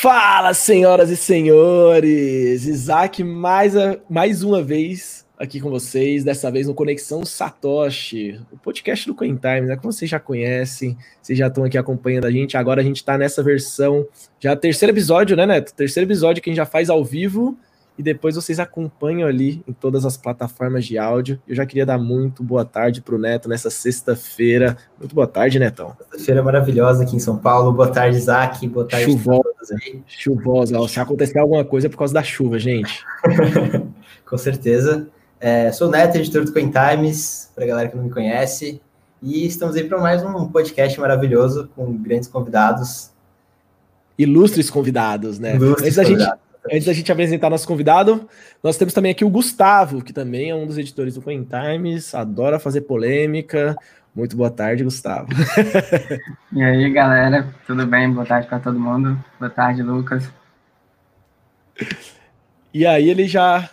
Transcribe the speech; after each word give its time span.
Fala, 0.00 0.54
senhoras 0.54 1.10
e 1.10 1.16
senhores! 1.16 2.66
Isaac, 2.66 3.24
mais, 3.24 3.76
a, 3.76 3.98
mais 4.08 4.44
uma 4.44 4.62
vez 4.62 5.26
aqui 5.36 5.60
com 5.60 5.68
vocês, 5.70 6.22
dessa 6.22 6.52
vez 6.52 6.68
no 6.68 6.74
Conexão 6.74 7.24
Satoshi, 7.24 8.40
o 8.52 8.56
podcast 8.56 9.08
do 9.08 9.14
Cointime, 9.16 9.62
né? 9.62 9.76
Como 9.76 9.92
vocês 9.92 10.08
já 10.08 10.20
conhecem, 10.20 10.96
vocês 11.20 11.36
já 11.36 11.48
estão 11.48 11.64
aqui 11.64 11.76
acompanhando 11.76 12.26
a 12.26 12.30
gente. 12.30 12.56
Agora 12.56 12.80
a 12.80 12.84
gente 12.84 12.98
está 12.98 13.18
nessa 13.18 13.42
versão, 13.42 14.06
já 14.38 14.54
terceiro 14.54 14.94
episódio, 14.94 15.36
né, 15.36 15.44
Neto? 15.44 15.74
Terceiro 15.74 16.06
episódio 16.08 16.40
que 16.40 16.48
a 16.48 16.52
gente 16.52 16.58
já 16.58 16.66
faz 16.66 16.88
ao 16.88 17.04
vivo 17.04 17.58
e 17.98 18.02
depois 18.02 18.36
vocês 18.36 18.60
acompanham 18.60 19.28
ali 19.28 19.60
em 19.66 19.72
todas 19.72 20.04
as 20.04 20.16
plataformas 20.16 20.86
de 20.86 20.96
áudio. 20.96 21.42
Eu 21.48 21.56
já 21.56 21.66
queria 21.66 21.84
dar 21.84 21.98
muito 21.98 22.44
boa 22.44 22.64
tarde 22.64 23.00
para 23.02 23.16
o 23.16 23.18
Neto 23.18 23.48
nessa 23.48 23.70
sexta-feira. 23.70 24.76
Muito 24.96 25.12
boa 25.16 25.26
tarde, 25.26 25.58
Netão. 25.58 25.96
Sexta-feira 25.98 26.40
maravilhosa 26.40 27.02
aqui 27.02 27.16
em 27.16 27.18
São 27.18 27.36
Paulo. 27.36 27.72
Boa 27.72 27.90
tarde, 27.90 28.16
Isaac. 28.16 28.68
Boa 28.68 28.86
tarde 28.86 29.06
chuvosa. 29.06 29.76
Chuvosa. 30.06 30.88
Se 30.88 31.00
acontecer 31.00 31.40
alguma 31.40 31.64
coisa 31.64 31.88
é 31.88 31.90
por 31.90 31.98
causa 31.98 32.14
da 32.14 32.22
chuva, 32.22 32.56
gente. 32.56 33.04
Com 34.24 34.38
certeza. 34.38 35.08
É, 35.40 35.72
sou 35.72 35.88
o 35.88 35.90
Neto, 35.90 36.16
editor 36.18 36.44
do 36.44 36.52
Coin 36.52 36.70
Times, 36.70 37.50
para 37.52 37.64
a 37.64 37.66
galera 37.66 37.88
que 37.88 37.96
não 37.96 38.04
me 38.04 38.10
conhece. 38.10 38.80
E 39.20 39.44
estamos 39.44 39.74
aí 39.74 39.82
para 39.82 39.98
mais 39.98 40.22
um 40.22 40.46
podcast 40.48 41.00
maravilhoso 41.00 41.68
com 41.74 41.92
grandes 41.96 42.28
convidados. 42.28 43.10
Ilustres 44.16 44.70
convidados, 44.70 45.40
né? 45.40 45.56
Ilustres 45.56 45.96
convidados. 45.96 46.26
gente 46.26 46.47
Antes 46.70 46.84
da 46.84 46.92
gente 46.92 47.10
apresentar 47.10 47.48
nosso 47.48 47.66
convidado, 47.66 48.28
nós 48.62 48.76
temos 48.76 48.92
também 48.92 49.12
aqui 49.12 49.24
o 49.24 49.30
Gustavo, 49.30 50.02
que 50.02 50.12
também 50.12 50.50
é 50.50 50.54
um 50.54 50.66
dos 50.66 50.76
editores 50.76 51.14
do 51.14 51.22
Coin 51.22 51.44
Times, 51.44 52.14
adora 52.14 52.58
fazer 52.58 52.82
polêmica. 52.82 53.76
Muito 54.14 54.36
boa 54.36 54.50
tarde, 54.50 54.84
Gustavo. 54.84 55.28
E 56.52 56.62
aí, 56.62 56.90
galera, 56.90 57.54
tudo 57.66 57.86
bem? 57.86 58.10
Boa 58.10 58.26
tarde 58.26 58.48
para 58.48 58.58
todo 58.58 58.80
mundo. 58.80 59.22
Boa 59.38 59.50
tarde, 59.50 59.82
Lucas. 59.82 60.30
E 62.72 62.86
aí, 62.86 63.08
ele 63.08 63.28
já 63.28 63.68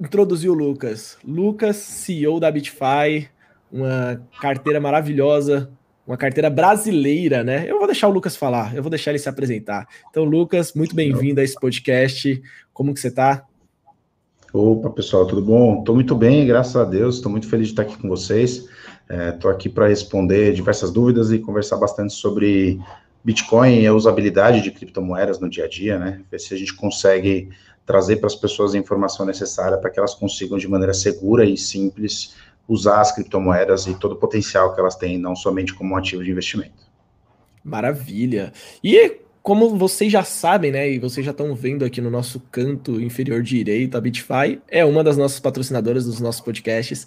introduziu 0.00 0.52
o 0.52 0.54
Lucas. 0.54 1.18
Lucas, 1.26 1.76
CEO 1.76 2.40
da 2.40 2.50
Bitfy, 2.50 3.28
uma 3.70 4.22
carteira 4.40 4.80
maravilhosa 4.80 5.68
uma 6.06 6.16
carteira 6.16 6.48
brasileira, 6.48 7.42
né? 7.42 7.64
Eu 7.68 7.78
vou 7.78 7.86
deixar 7.86 8.08
o 8.08 8.12
Lucas 8.12 8.36
falar, 8.36 8.74
eu 8.76 8.82
vou 8.82 8.90
deixar 8.90 9.10
ele 9.10 9.18
se 9.18 9.28
apresentar. 9.28 9.86
Então, 10.08 10.24
Lucas, 10.24 10.72
muito 10.72 10.94
bem-vindo 10.94 11.40
a 11.40 11.44
esse 11.44 11.58
podcast. 11.58 12.40
Como 12.72 12.94
que 12.94 13.00
você 13.00 13.08
está? 13.08 13.44
Opa, 14.52 14.88
pessoal, 14.90 15.26
tudo 15.26 15.42
bom? 15.42 15.80
Estou 15.80 15.94
muito 15.94 16.14
bem, 16.14 16.46
graças 16.46 16.76
a 16.76 16.84
Deus. 16.84 17.16
Estou 17.16 17.30
muito 17.30 17.48
feliz 17.48 17.66
de 17.66 17.72
estar 17.72 17.82
aqui 17.82 17.98
com 17.98 18.08
vocês. 18.08 18.68
Estou 19.34 19.50
é, 19.50 19.54
aqui 19.54 19.68
para 19.68 19.88
responder 19.88 20.52
diversas 20.52 20.92
dúvidas 20.92 21.32
e 21.32 21.38
conversar 21.38 21.76
bastante 21.76 22.14
sobre 22.14 22.78
Bitcoin 23.24 23.80
e 23.80 23.86
a 23.86 23.92
usabilidade 23.92 24.62
de 24.62 24.70
criptomoedas 24.70 25.40
no 25.40 25.50
dia 25.50 25.64
a 25.64 25.68
dia, 25.68 25.98
né? 25.98 26.22
Ver 26.30 26.38
se 26.38 26.54
a 26.54 26.56
gente 26.56 26.72
consegue 26.74 27.48
trazer 27.84 28.16
para 28.16 28.26
as 28.26 28.34
pessoas 28.34 28.74
a 28.74 28.78
informação 28.78 29.26
necessária 29.26 29.78
para 29.78 29.90
que 29.90 29.98
elas 29.98 30.14
consigam, 30.14 30.58
de 30.58 30.68
maneira 30.68 30.94
segura 30.94 31.44
e 31.44 31.56
simples, 31.56 32.34
usar 32.68 33.00
as 33.00 33.12
criptomoedas 33.12 33.86
e 33.86 33.94
todo 33.94 34.12
o 34.12 34.16
potencial 34.16 34.74
que 34.74 34.80
elas 34.80 34.96
têm, 34.96 35.18
não 35.18 35.36
somente 35.36 35.74
como 35.74 35.96
ativo 35.96 36.24
de 36.24 36.30
investimento. 36.30 36.86
Maravilha. 37.64 38.52
E 38.82 39.20
como 39.42 39.76
vocês 39.76 40.10
já 40.10 40.24
sabem, 40.24 40.72
né, 40.72 40.90
e 40.90 40.98
vocês 40.98 41.24
já 41.24 41.30
estão 41.30 41.54
vendo 41.54 41.84
aqui 41.84 42.00
no 42.00 42.10
nosso 42.10 42.40
canto 42.50 43.00
inferior 43.00 43.42
direito, 43.42 43.96
a 43.96 44.00
Bitfy 44.00 44.60
é 44.68 44.84
uma 44.84 45.04
das 45.04 45.16
nossas 45.16 45.38
patrocinadoras 45.38 46.04
dos 46.04 46.18
nossos 46.18 46.40
podcasts. 46.40 47.06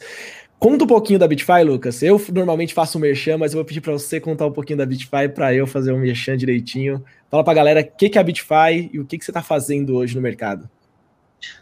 Conta 0.57 0.85
um 0.85 0.87
pouquinho 0.87 1.19
da 1.19 1.27
Bitfy, 1.27 1.63
Lucas. 1.65 2.01
Eu 2.01 2.21
normalmente 2.33 2.73
faço 2.73 2.97
um 2.97 3.01
merchan, 3.01 3.37
mas 3.37 3.53
eu 3.53 3.57
vou 3.57 3.65
pedir 3.65 3.81
para 3.81 3.93
você 3.93 4.19
contar 4.19 4.45
um 4.45 4.51
pouquinho 4.51 4.77
da 4.77 4.85
Bitfy 4.85 5.29
para 5.33 5.53
eu 5.53 5.67
fazer 5.67 5.91
um 5.91 5.99
merchan 5.99 6.37
direitinho. 6.37 7.03
Fala 7.29 7.43
para 7.43 7.51
a 7.51 7.55
galera 7.55 7.81
o 7.81 7.97
que, 7.97 8.09
que 8.09 8.17
é 8.17 8.21
a 8.21 8.23
Bitfy 8.23 8.89
e 8.91 8.99
o 8.99 9.05
que, 9.05 9.17
que 9.17 9.25
você 9.25 9.31
está 9.31 9.41
fazendo 9.41 9.95
hoje 9.95 10.15
no 10.15 10.21
mercado. 10.21 10.69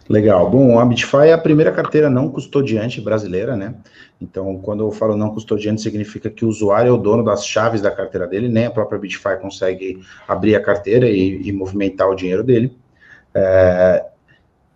Legal. 0.09 0.49
Bom, 0.49 0.79
a 0.79 0.85
Bitfy 0.85 1.27
é 1.27 1.33
a 1.33 1.37
primeira 1.37 1.71
carteira 1.71 2.09
não 2.09 2.29
custodiante 2.29 3.01
brasileira, 3.01 3.55
né? 3.55 3.75
Então, 4.19 4.57
quando 4.59 4.83
eu 4.83 4.91
falo 4.91 5.15
não 5.15 5.33
custodiante, 5.33 5.81
significa 5.81 6.29
que 6.29 6.45
o 6.45 6.47
usuário 6.47 6.89
é 6.89 6.91
o 6.91 6.97
dono 6.97 7.23
das 7.23 7.45
chaves 7.45 7.81
da 7.81 7.91
carteira 7.91 8.25
dele, 8.25 8.49
nem 8.49 8.65
a 8.65 8.71
própria 8.71 8.97
Bitfy 8.97 9.37
consegue 9.41 9.99
abrir 10.27 10.55
a 10.55 10.61
carteira 10.61 11.09
e, 11.09 11.41
e 11.47 11.51
movimentar 11.51 12.09
o 12.09 12.15
dinheiro 12.15 12.43
dele. 12.43 12.75
É, 13.33 14.05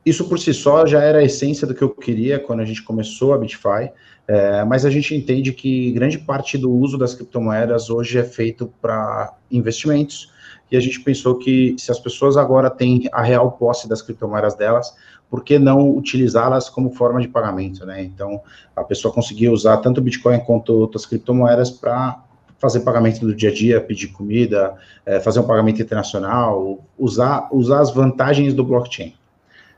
isso 0.06 0.28
por 0.28 0.38
si 0.38 0.54
só 0.54 0.86
já 0.86 1.02
era 1.02 1.20
a 1.20 1.24
essência 1.24 1.66
do 1.66 1.74
que 1.74 1.82
eu 1.82 1.90
queria 1.90 2.40
quando 2.40 2.60
a 2.60 2.66
gente 2.66 2.84
começou 2.84 3.34
a 3.34 3.38
Bitfy, 3.38 3.92
é, 4.28 4.64
mas 4.64 4.86
a 4.86 4.90
gente 4.90 5.16
entende 5.16 5.52
que 5.54 5.92
grande 5.92 6.20
parte 6.20 6.58
do 6.58 6.72
uso 6.72 6.98
das 6.98 7.16
criptomoedas 7.16 7.90
hoje 7.90 8.20
é 8.20 8.24
feito 8.24 8.72
para 8.82 9.34
investimentos 9.50 10.32
e 10.72 10.78
a 10.78 10.80
gente 10.80 11.02
pensou 11.02 11.38
que 11.38 11.76
se 11.78 11.92
as 11.92 12.00
pessoas 12.00 12.38
agora 12.38 12.70
têm 12.70 13.10
a 13.12 13.22
real 13.22 13.52
posse 13.52 13.90
das 13.90 14.02
criptomoedas 14.02 14.56
delas, 14.56 14.96
por 15.30 15.44
que 15.44 15.60
não 15.60 15.96
utilizá-las 15.96 16.70
como 16.70 16.92
forma 16.92 17.22
de 17.22 17.28
pagamento, 17.28 17.86
né? 17.86 18.04
Então, 18.04 18.42
a 18.76 18.84
pessoa 18.84 19.14
conseguia 19.14 19.52
usar 19.52 19.78
tanto 19.78 20.00
o 20.00 20.02
Bitcoin 20.02 20.40
quanto 20.40 20.74
outras 20.74 21.06
criptomoedas 21.06 21.70
para 21.70 22.24
fazer 22.58 22.82
pagamento 22.82 23.22
do 23.22 23.36
dia 23.36 23.50
a 23.50 23.54
dia, 23.54 23.82
pedir 23.82 24.10
comida, 24.10 24.76
é, 25.06 25.20
fazer 25.20 25.40
um 25.40 25.48
pagamento 25.48 25.82
internacional, 25.82 26.80
usar, 26.98 27.50
usar 27.52 27.80
as 27.80 27.92
vantagens 27.92 28.54
do 28.54 28.64
blockchain. 28.64 29.16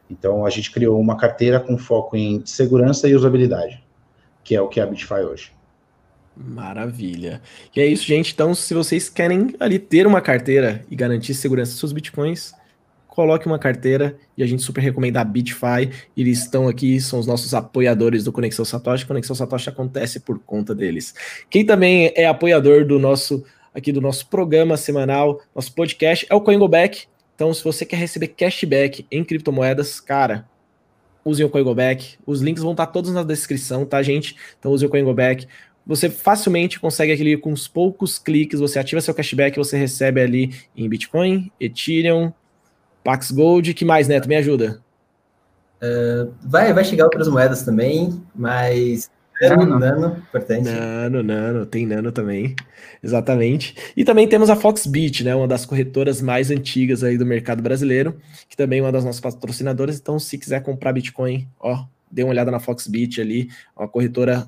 Então, 0.09 0.46
a 0.46 0.50
gente 0.50 0.70
criou 0.72 1.00
uma 1.00 1.16
carteira 1.16 1.59
com 1.59 1.78
foco 1.78 2.18
em 2.18 2.46
segurança 2.46 3.08
e 3.08 3.16
usabilidade, 3.16 3.82
que 4.44 4.56
é 4.56 4.62
o 4.62 4.68
que 4.68 4.80
é 4.80 4.84
a 4.84 4.86
Bitfy 4.86 5.22
hoje. 5.22 5.52
Maravilha. 6.36 7.42
E 7.76 7.80
é 7.80 7.86
isso, 7.86 8.04
gente. 8.04 8.34
Então, 8.34 8.56
se 8.56 8.74
vocês 8.74 9.10
querem 9.10 9.54
ali 9.60 9.78
ter 9.78 10.08
uma 10.08 10.22
carteira 10.22 10.84
e 10.90 10.96
garantir 10.96 11.34
segurança 11.34 11.72
dos 11.72 11.80
seus 11.80 11.94
bitcoins, 11.94 12.54
coloque 13.08 13.46
uma 13.46 13.60
carteira 13.60 14.18
e 14.36 14.42
a 14.42 14.48
gente 14.48 14.64
super 14.64 14.82
recomenda 14.82 15.22
a 15.22 15.24
Bitfy. 15.24 15.92
Eles 16.18 16.40
estão 16.40 16.68
aqui, 16.68 17.00
são 17.00 17.20
os 17.20 17.28
nossos 17.28 17.54
apoiadores 17.54 18.24
do 18.24 18.32
Conexão 18.32 18.66
Satoshi. 18.66 19.06
Conexão 19.06 19.36
Satoshi 19.36 19.70
acontece 19.70 20.20
por 20.20 20.40
conta 20.40 20.74
deles. 20.74 21.14
Quem 21.50 21.64
também 21.64 22.12
é 22.16 22.26
apoiador 22.26 22.86
do 22.86 22.98
nosso 22.98 23.44
aqui 23.74 23.92
do 23.92 24.02
nosso 24.02 24.28
programa 24.28 24.78
semanal, 24.78 25.42
nosso 25.54 25.74
podcast 25.74 26.26
é 26.30 26.36
o 26.36 26.42
CoinGoback. 26.42 27.06
Então, 27.36 27.54
se 27.54 27.64
você 27.64 27.86
quer 27.86 27.98
receber 27.98 28.28
cashback 28.28 29.06
em 29.12 29.24
criptomoedas, 29.24 30.00
cara, 30.00 30.48
usem 31.26 31.46
o 31.46 31.50
CoinGoback. 31.50 32.18
Os 32.26 32.42
links 32.42 32.62
vão 32.62 32.74
estar 32.74 32.88
todos 32.88 33.12
na 33.12 33.24
descrição, 33.24 33.86
tá, 33.86 34.02
gente? 34.04 34.36
Então, 34.60 34.72
use 34.72 34.86
o 34.86 34.90
CoinGoback 34.90 35.48
você 35.86 36.10
facilmente 36.10 36.80
consegue 36.80 37.12
aquele 37.12 37.38
com 37.38 37.52
uns 37.52 37.68
poucos 37.68 38.18
cliques, 38.18 38.60
você 38.60 38.80
ativa 38.80 39.02
seu 39.02 39.14
cashback, 39.14 39.58
você 39.58 39.78
recebe 39.78 40.22
ali 40.22 40.56
em 40.76 40.88
Bitcoin, 40.88 41.52
Ethereum, 41.60 42.32
Pax 43.04 43.32
Gold, 43.32 43.74
que 43.74 43.84
mais, 43.84 44.08
Neto? 44.08 44.28
Me 44.28 44.36
ajuda. 44.36 44.82
Uh, 45.82 46.34
vai, 46.42 46.72
vai 46.74 46.86
chegar 46.86 47.04
outras 47.06 47.28
moedas 47.28 47.64
também, 47.64 48.24
mas 48.34 49.12
Nano, 49.42 49.80
nano, 49.80 50.18
importante. 50.18 50.70
Nano, 50.70 51.24
nano, 51.24 51.66
tem 51.66 51.86
nano 51.86 52.12
também, 52.12 52.56
exatamente. 53.02 53.76
E 53.98 54.06
também 54.06 54.28
temos 54.28 54.50
a 54.50 54.56
Foxbit, 54.56 55.24
né, 55.24 55.36
uma 55.36 55.48
das 55.48 55.66
corretoras 55.66 56.22
mais 56.22 56.52
antigas 56.52 57.04
aí 57.04 57.18
do 57.18 57.26
mercado 57.26 57.62
brasileiro, 57.62 58.18
que 58.48 58.56
também 58.56 58.80
é 58.80 58.82
uma 58.82 58.92
das 58.92 59.04
nossas 59.04 59.20
patrocinadoras. 59.20 60.00
Então, 60.00 60.20
se 60.20 60.38
quiser 60.38 60.62
comprar 60.62 60.94
Bitcoin, 60.94 61.48
ó, 61.60 61.86
dê 62.12 62.24
uma 62.24 62.30
olhada 62.30 62.52
na 62.52 62.60
Foxbit 62.60 63.20
ali, 63.20 63.50
uma 63.76 63.88
corretora 63.88 64.48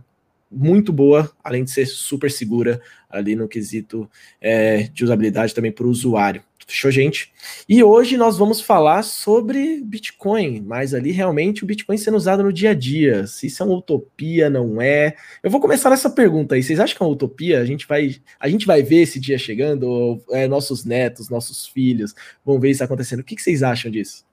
muito 0.51 0.93
boa, 0.93 1.31
além 1.43 1.63
de 1.63 1.71
ser 1.71 1.85
super 1.85 2.31
segura 2.31 2.81
ali 3.09 3.35
no 3.35 3.47
quesito 3.47 4.09
é, 4.39 4.83
de 4.83 5.03
usabilidade 5.03 5.53
também 5.53 5.71
para 5.71 5.85
o 5.85 5.89
usuário. 5.89 6.43
Fechou, 6.67 6.89
gente? 6.89 7.31
E 7.69 7.83
hoje 7.83 8.17
nós 8.17 8.39
vamos 8.39 8.59
falar 8.59 9.03
sobre 9.03 9.81
Bitcoin, 9.83 10.61
mas 10.61 10.95
ali 10.95 11.11
realmente 11.11 11.63
o 11.63 11.67
Bitcoin 11.67 11.95
sendo 11.95 12.17
usado 12.17 12.41
no 12.41 12.51
dia 12.51 12.71
a 12.71 12.73
dia. 12.73 13.27
Se 13.27 13.45
isso 13.45 13.61
é 13.61 13.65
uma 13.65 13.77
utopia, 13.77 14.49
não 14.49 14.81
é? 14.81 15.15
Eu 15.43 15.51
vou 15.51 15.61
começar 15.61 15.91
nessa 15.91 16.09
pergunta 16.09 16.55
aí. 16.55 16.63
Vocês 16.63 16.79
acham 16.79 16.97
que 16.97 17.03
é 17.03 17.05
uma 17.05 17.13
utopia? 17.13 17.61
A 17.61 17.65
gente 17.65 17.87
vai, 17.87 18.15
a 18.39 18.49
gente 18.49 18.65
vai 18.65 18.81
ver 18.81 19.03
esse 19.03 19.19
dia 19.19 19.37
chegando? 19.37 19.83
Ou 19.83 20.25
é, 20.31 20.47
nossos 20.47 20.83
netos, 20.83 21.29
nossos 21.29 21.67
filhos 21.67 22.15
vão 22.43 22.59
ver 22.59 22.71
isso 22.71 22.83
acontecendo? 22.83 23.19
O 23.19 23.23
que, 23.23 23.35
que 23.35 23.43
vocês 23.43 23.61
acham 23.61 23.91
disso? 23.91 24.25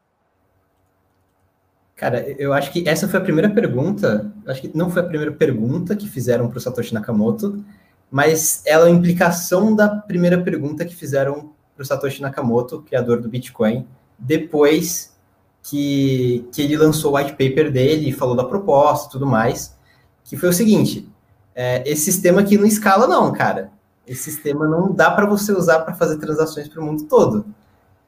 Cara, 2.03 2.29
eu 2.37 2.53
acho 2.53 2.73
que 2.73 2.83
essa 2.89 3.07
foi 3.07 3.21
a 3.21 3.23
primeira 3.23 3.49
pergunta. 3.49 4.29
Acho 4.45 4.63
que 4.63 4.77
não 4.77 4.91
foi 4.91 5.03
a 5.03 5.05
primeira 5.05 5.31
pergunta 5.31 5.95
que 5.95 6.09
fizeram 6.09 6.49
para 6.49 6.59
o 6.59 6.61
Satoshi 6.61 6.93
Nakamoto, 6.93 7.65
mas 8.11 8.61
ela 8.67 8.89
é 8.89 8.91
a 8.91 8.93
implicação 8.93 9.73
da 9.73 9.89
primeira 9.89 10.43
pergunta 10.43 10.85
que 10.85 10.97
fizeram 10.97 11.53
para 11.77 11.83
o 11.83 11.85
Satoshi 11.85 12.21
Nakamoto, 12.21 12.83
criador 12.83 13.21
do 13.21 13.29
Bitcoin, 13.29 13.87
depois 14.19 15.17
que, 15.63 16.45
que 16.51 16.63
ele 16.63 16.77
lançou 16.77 17.13
o 17.13 17.17
white 17.17 17.35
paper 17.35 17.71
dele 17.71 18.11
falou 18.11 18.35
da 18.35 18.43
proposta 18.43 19.07
e 19.07 19.13
tudo 19.13 19.25
mais, 19.25 19.79
que 20.25 20.37
foi 20.37 20.49
o 20.49 20.53
seguinte: 20.53 21.09
é, 21.55 21.89
esse 21.89 22.07
sistema 22.07 22.41
aqui 22.41 22.59
não 22.59 22.67
escala, 22.67 23.07
não, 23.07 23.33
cara. 23.33 23.71
Esse 24.05 24.25
sistema 24.25 24.67
não 24.67 24.93
dá 24.93 25.09
para 25.13 25.25
você 25.25 25.53
usar 25.53 25.79
para 25.83 25.95
fazer 25.95 26.19
transações 26.19 26.67
para 26.67 26.83
o 26.83 26.85
mundo 26.85 27.05
todo. 27.05 27.47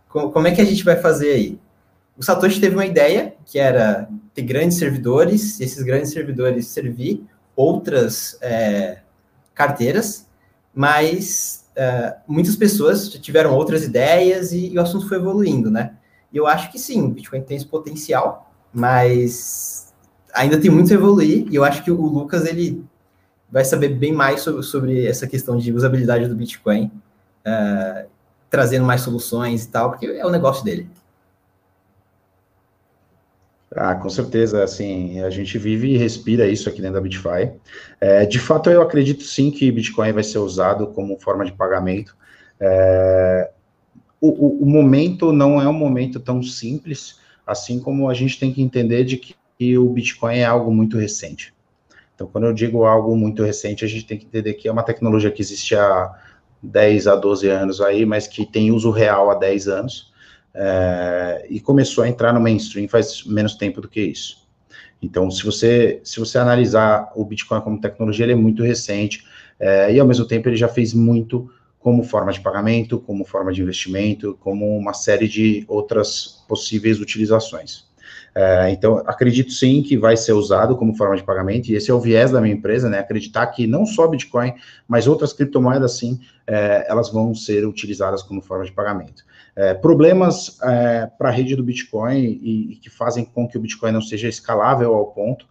Como, 0.08 0.32
como 0.32 0.49
é 0.49 0.50
que 0.50 0.61
a 0.61 0.64
gente 0.64 0.82
vai 0.82 0.97
fazer 0.97 1.31
aí? 1.31 1.61
O 2.16 2.22
Satoshi 2.22 2.61
teve 2.61 2.75
uma 2.75 2.87
ideia 2.87 3.34
que 3.44 3.58
era 3.58 4.08
ter 4.32 4.43
grandes 4.43 4.78
servidores, 4.78 5.58
e 5.58 5.64
esses 5.64 5.82
grandes 5.82 6.12
servidores 6.12 6.69
servir 6.69 7.25
outras 7.56 8.37
é, 8.40 8.99
carteiras, 9.55 10.26
mas 10.75 11.64
uh, 11.76 12.16
muitas 12.26 12.56
pessoas 12.56 13.08
tiveram 13.08 13.55
outras 13.55 13.84
ideias 13.84 14.52
e, 14.52 14.72
e, 14.72 14.78
o 14.78 14.82
assunto 14.82 15.08
foi 15.08 15.19
evoluindo, 15.19 15.70
né? 15.70 15.94
E 16.32 16.37
eu 16.37 16.46
acho 16.46 16.70
que 16.70 16.78
sim, 16.78 17.02
o 17.02 17.08
Bitcoin 17.08 17.43
tem 17.43 17.56
esse 17.56 17.66
potencial, 17.66 18.52
mas 18.72 19.94
ainda 20.34 20.58
tem 20.58 20.70
muito 20.70 20.93
a 20.93 20.94
evoluir, 20.94 21.46
e 21.49 21.55
eu 21.55 21.62
acho 21.62 21.84
que 21.84 21.93
o 21.93 22.00
Lucas, 22.00 22.44
ele 22.44 22.84
vai 23.49 23.64
saber 23.64 23.90
bem 23.90 24.12
mais 24.12 24.40
sobre, 24.40 24.62
sobre 24.64 25.06
essa 25.06 25.28
questão 25.28 25.56
de 25.56 25.72
usabilidade 25.72 26.26
do 26.26 26.34
Bitcoin, 26.34 26.90
uh, 27.46 28.08
trazendo 28.50 28.84
mais 28.84 29.02
soluções 29.02 29.64
e 29.64 29.69
tal, 29.69 29.90
porque 29.90 30.06
é 30.06 30.26
o 30.26 30.31
negócio 30.31 30.64
dele. 30.64 30.88
Ah, 33.76 33.94
com 33.97 34.09
certeza, 34.09 34.62
assim, 34.62 35.21
a 35.21 35.31
gente 35.31 35.59
vive 35.59 35.88
e 35.88 35.97
respira 35.97 36.47
isso 36.47 36.69
aqui 36.69 36.81
dentro 36.81 36.94
da 36.94 37.00
BitFi. 37.00 37.53
É, 38.00 38.25
de 38.25 38.38
fato, 38.38 38.71
eu 38.71 38.81
acredito 38.81 39.25
sim 39.25 39.50
que 39.50 39.71
Bitcoin 39.71 40.12
vai 40.12 40.23
ser 40.23 40.38
usado 40.38 40.87
como 40.88 41.19
forma 41.19 41.44
de 41.44 41.53
pagamento. 41.53 42.17
É, 42.61 43.50
o, 44.21 44.29
o, 44.29 44.62
o, 44.62 44.67
momento 44.67 45.32
não 45.32 45.61
é 45.61 45.69
um 45.69 45.73
momento 45.73 46.21
tão 46.21 46.41
simples, 46.41 47.19
assim 47.44 47.81
como 47.81 48.09
a 48.09 48.15
gente 48.15 48.38
tem 48.38 48.53
que 48.53 48.62
entender 48.62 49.05
de 49.05 49.17
que, 49.17 49.35
que 49.59 49.76
o 49.76 49.88
Bitcoin 49.88 50.37
é 50.37 50.44
algo 50.44 50.73
muito 50.73 50.97
recente. 50.97 51.53
Então, 52.15 52.29
quando 52.29 52.47
eu 52.47 52.53
digo 52.53 52.85
algo 52.85 53.17
muito 53.17 53.43
recente, 53.43 53.85
a 53.85 53.88
gente 53.88 54.06
tem 54.06 54.17
que 54.17 54.25
entender 54.25 54.55
que 54.55 54.69
é 54.69 54.73
uma 54.73 54.85
tecnologia 54.85 55.32
que 55.32 55.43
existe 55.43 55.75
há 55.75 56.15
10 56.62 57.09
a 57.09 57.17
12 57.17 57.49
anos 57.49 57.81
aí, 57.81 58.06
mas 58.06 58.29
que 58.29 58.47
tem 58.47 58.71
uso 58.71 58.91
real 58.91 59.31
há 59.31 59.35
10 59.35 59.67
anos 59.67 60.13
é, 60.54 61.46
e 61.50 61.60
começou 61.60 62.04
a 62.04 62.08
entrar 62.08 62.32
no 62.32 62.40
mainstream 62.40 62.88
faz 62.88 63.24
menos 63.24 63.54
tempo 63.54 63.80
do 63.80 63.88
que 63.88 64.00
isso. 64.00 64.44
Então, 65.02 65.30
se 65.30 65.44
você, 65.44 66.00
se 66.04 66.18
você 66.18 66.38
analisar 66.38 67.12
o 67.14 67.24
Bitcoin 67.24 67.60
como 67.60 67.80
tecnologia, 67.80 68.24
ele 68.24 68.32
é 68.32 68.36
muito 68.36 68.62
recente, 68.62 69.24
é, 69.58 69.92
e 69.92 70.00
ao 70.00 70.06
mesmo 70.06 70.26
tempo 70.26 70.48
ele 70.48 70.56
já 70.56 70.68
fez 70.68 70.94
muito 70.94 71.50
como 71.78 72.02
forma 72.02 72.32
de 72.32 72.40
pagamento, 72.40 72.98
como 72.98 73.24
forma 73.26 73.52
de 73.52 73.60
investimento, 73.60 74.38
como 74.40 74.76
uma 74.78 74.94
série 74.94 75.28
de 75.28 75.64
outras 75.68 76.42
possíveis 76.48 76.98
utilizações. 76.98 77.84
É, 78.34 78.70
então, 78.70 79.02
acredito 79.06 79.52
sim 79.52 79.82
que 79.82 79.96
vai 79.96 80.16
ser 80.16 80.32
usado 80.32 80.76
como 80.76 80.96
forma 80.96 81.14
de 81.14 81.22
pagamento, 81.22 81.68
e 81.68 81.74
esse 81.74 81.90
é 81.90 81.94
o 81.94 82.00
viés 82.00 82.32
da 82.32 82.40
minha 82.40 82.54
empresa, 82.54 82.88
né? 82.88 82.98
Acreditar 82.98 83.46
que 83.48 83.66
não 83.66 83.86
só 83.86 84.08
Bitcoin, 84.08 84.54
mas 84.88 85.06
outras 85.06 85.32
criptomoedas, 85.32 85.98
sim, 85.98 86.18
é, 86.46 86.86
elas 86.88 87.10
vão 87.12 87.34
ser 87.34 87.66
utilizadas 87.66 88.22
como 88.22 88.40
forma 88.40 88.64
de 88.64 88.72
pagamento. 88.72 89.22
É, 89.56 89.72
problemas 89.72 90.58
é, 90.62 91.06
para 91.18 91.28
a 91.28 91.32
rede 91.32 91.54
do 91.54 91.62
Bitcoin 91.62 92.18
e, 92.18 92.72
e, 92.72 92.76
que 92.76 92.90
fazem 92.90 93.24
com 93.24 93.46
que 93.46 93.56
o 93.56 93.60
Bitcoin 93.60 93.92
não 93.92 94.02
seja 94.02 94.28
escalável 94.28 94.94
ao 94.94 95.06
ponto. 95.06 95.46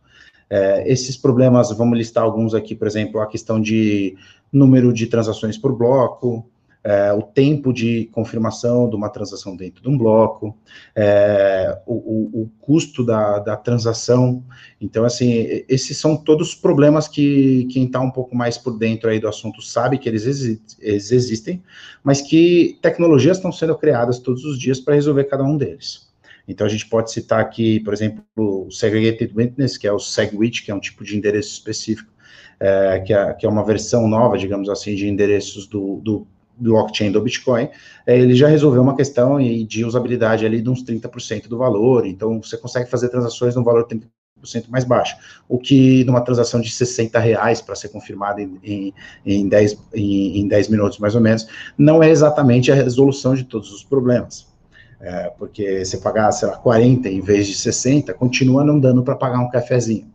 É, 0.50 0.92
esses 0.92 1.16
problemas, 1.16 1.72
vamos 1.72 1.98
listar 1.98 2.24
alguns 2.24 2.54
aqui, 2.54 2.76
por 2.76 2.86
exemplo, 2.86 3.22
a 3.22 3.28
questão 3.28 3.62
de 3.62 4.16
número 4.52 4.94
de 4.94 5.08
transações 5.08 5.58
por 5.58 5.76
bloco, 5.76 6.48
é, 6.84 7.14
o 7.14 7.22
tempo 7.22 7.72
de 7.72 8.10
confirmação 8.12 8.90
de 8.90 8.96
uma 8.96 9.10
transação 9.10 9.56
dentro 9.56 9.82
de 9.82 9.88
um 9.88 9.98
bloco, 9.98 10.58
é, 10.94 11.80
o, 11.86 11.94
o, 11.94 12.42
o, 12.42 12.50
custo 12.60 13.06
da, 13.06 13.40
da, 13.40 13.56
transação. 13.56 14.44
Então, 14.82 15.06
assim, 15.06 15.64
esses 15.70 15.98
são 15.98 16.18
todos 16.18 16.54
problemas 16.54 17.08
que 17.08 17.66
quem 17.72 17.86
está 17.86 18.02
um 18.02 18.12
pouco 18.12 18.36
mais 18.36 18.58
por 18.58 18.78
dentro 18.78 19.10
aí 19.10 19.20
do 19.20 19.30
assunto 19.30 19.62
sabe 19.62 19.98
que 19.98 20.10
eles, 20.10 20.26
exi 20.26 20.62
eles 20.80 21.12
existem, 21.12 21.64
mas 22.04 22.22
que 22.22 22.78
tecnologias 22.82 23.38
estão 23.38 23.52
sendo 23.52 23.78
criadas 23.78 24.20
todos 24.20 24.44
os 24.44 24.60
dias 24.60 24.80
para 24.80 24.96
resolver 24.96 25.24
cada 25.26 25.44
um 25.44 25.56
deles. 25.56 26.12
Então, 26.46 26.68
a 26.68 26.70
gente 26.70 26.88
pode 26.88 27.12
citar 27.12 27.40
aqui, 27.40 27.80
por 27.80 27.94
exemplo, 27.94 28.24
o 28.36 28.70
Segregated 28.70 29.32
Witness, 29.34 29.78
que 29.78 29.88
é 29.88 29.94
o 29.94 30.00
SegWit, 30.00 30.64
que 30.64 30.72
é 30.72 30.76
um 30.76 30.80
tipo 30.80 31.06
de 31.06 31.16
endereço 31.16 31.54
específico, 31.54 32.12
é, 32.60 33.00
que, 33.00 33.14
é, 33.14 33.34
que, 33.34 33.46
é, 33.46 33.50
uma 33.50 33.64
versão 33.64 34.08
nova, 34.10 34.38
digamos 34.38 34.70
assim, 34.70 34.94
de 34.96 35.08
endereços 35.08 35.66
do, 35.68 36.02
do 36.02 36.28
blockchain 36.58 37.12
do 37.12 37.22
Bitcoin, 37.22 37.70
é, 38.06 38.18
ele 38.18 38.36
já 38.36 38.48
resolveu 38.48 38.82
uma 38.82 38.96
questão 38.96 39.38
de 39.40 39.86
usabilidade 39.86 40.46
ali 40.46 40.62
de 40.62 40.70
uns 40.70 40.84
30% 40.84 41.48
do 41.48 41.58
valor, 41.58 42.06
então 42.06 42.42
você 42.42 42.58
consegue 42.58 42.90
fazer 42.90 43.10
transações 43.10 43.56
no 43.56 43.64
valor 43.64 43.88
30% 43.88 44.68
mais 44.70 44.84
baixo, 44.84 45.16
o 45.48 45.58
que 45.58 46.04
numa 46.04 46.22
transação 46.22 46.60
de 46.60 46.70
60 46.70 47.18
reais 47.20 47.62
para 47.62 47.76
ser 47.76 47.90
confirmada 47.90 48.42
em, 48.42 48.60
em, 48.64 48.94
em, 49.26 49.48
10, 49.48 49.78
em, 49.94 50.40
em 50.42 50.48
10 50.48 50.68
minutos 50.70 51.00
mais 51.00 51.16
ou 51.16 51.22
menos, 51.22 51.48
não 51.78 52.04
é 52.04 52.10
exatamente 52.10 52.72
a 52.72 52.76
resolução 52.76 53.36
de 53.36 53.44
todos 53.44 53.72
os 53.72 53.84
problemas. 53.84 54.52
É, 55.00 55.30
porque 55.38 55.84
se 55.84 55.98
pagar, 55.98 56.32
sei 56.32 56.48
lá, 56.48 56.56
40 56.56 57.10
em 57.10 57.20
vez 57.20 57.46
de 57.46 57.56
60, 57.56 58.14
continua 58.14 58.64
não 58.64 58.80
dando 58.80 59.04
para 59.04 59.16
pagar 59.16 59.40
um 59.40 59.50
cafezinho. 59.50 60.08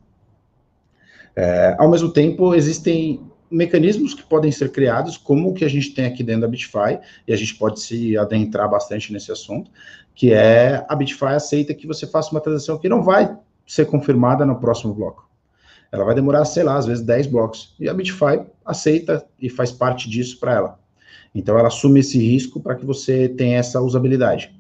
É, 1.37 1.77
ao 1.79 1.91
mesmo 1.91 2.11
tempo, 2.11 2.55
existem 2.55 3.21
mecanismos 3.51 4.15
que 4.15 4.23
podem 4.23 4.51
ser 4.53 4.71
criados, 4.71 5.17
como 5.17 5.51
o 5.51 5.55
que 5.55 5.65
a 5.65 5.69
gente 5.69 5.95
tem 5.95 6.07
aqui 6.07 6.23
dentro 6.23 6.43
da 6.43 6.49
Bitfy, 6.49 6.99
e 7.27 7.33
a 7.33 7.37
gente 7.37 7.55
pode 7.55 7.81
se 7.81 8.17
adentrar 8.17 8.69
bastante 8.71 9.13
nesse 9.13 9.33
assunto, 9.33 9.71
que 10.15 10.33
é 10.33 10.85
a 10.89 10.95
Bitfy 10.95 11.27
aceita 11.27 11.75
que 11.75 11.87
você 11.87 12.07
faça 12.07 12.31
uma 12.33 12.41
transação 12.41 12.79
que 12.79 12.89
não 12.89 13.03
vai 13.03 13.37
ser 13.67 13.87
confirmada 13.87 14.45
no 14.45 14.59
próximo 14.59 14.95
bloco. 14.95 15.29
Ela 15.91 16.05
vai 16.05 16.15
demorar, 16.15 16.45
sei 16.45 16.63
lá, 16.63 16.77
às 16.77 16.87
vezes 16.87 17.05
10 17.05 17.29
blocos. 17.29 17.75
E 17.81 17.89
a 17.89 17.95
Bitfy 17.95 18.43
aceita 18.65 19.25
e 19.41 19.49
faz 19.49 19.73
parte 19.73 20.09
disso 20.09 20.39
para 20.39 20.55
ela. 20.55 20.79
Então 21.35 21.59
ela 21.59 21.69
assume 21.69 22.01
esse 22.01 22.19
risco 22.19 22.61
para 22.61 22.75
que 22.75 22.85
você 22.85 23.29
tenha 23.29 23.59
essa 23.59 23.81
usabilidade. 23.81 24.55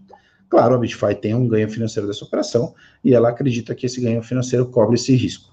Claro, 0.49 0.75
a 0.75 0.79
Bitfy 0.79 1.15
tem 1.15 1.35
um 1.35 1.47
ganho 1.47 1.69
financeiro 1.69 2.07
dessa 2.07 2.25
operação 2.25 2.75
e 3.05 3.15
ela 3.15 3.29
acredita 3.29 3.75
que 3.75 3.85
esse 3.85 4.01
ganho 4.01 4.23
financeiro 4.23 4.67
cobre 4.67 4.95
esse 4.95 5.15
risco. 5.15 5.53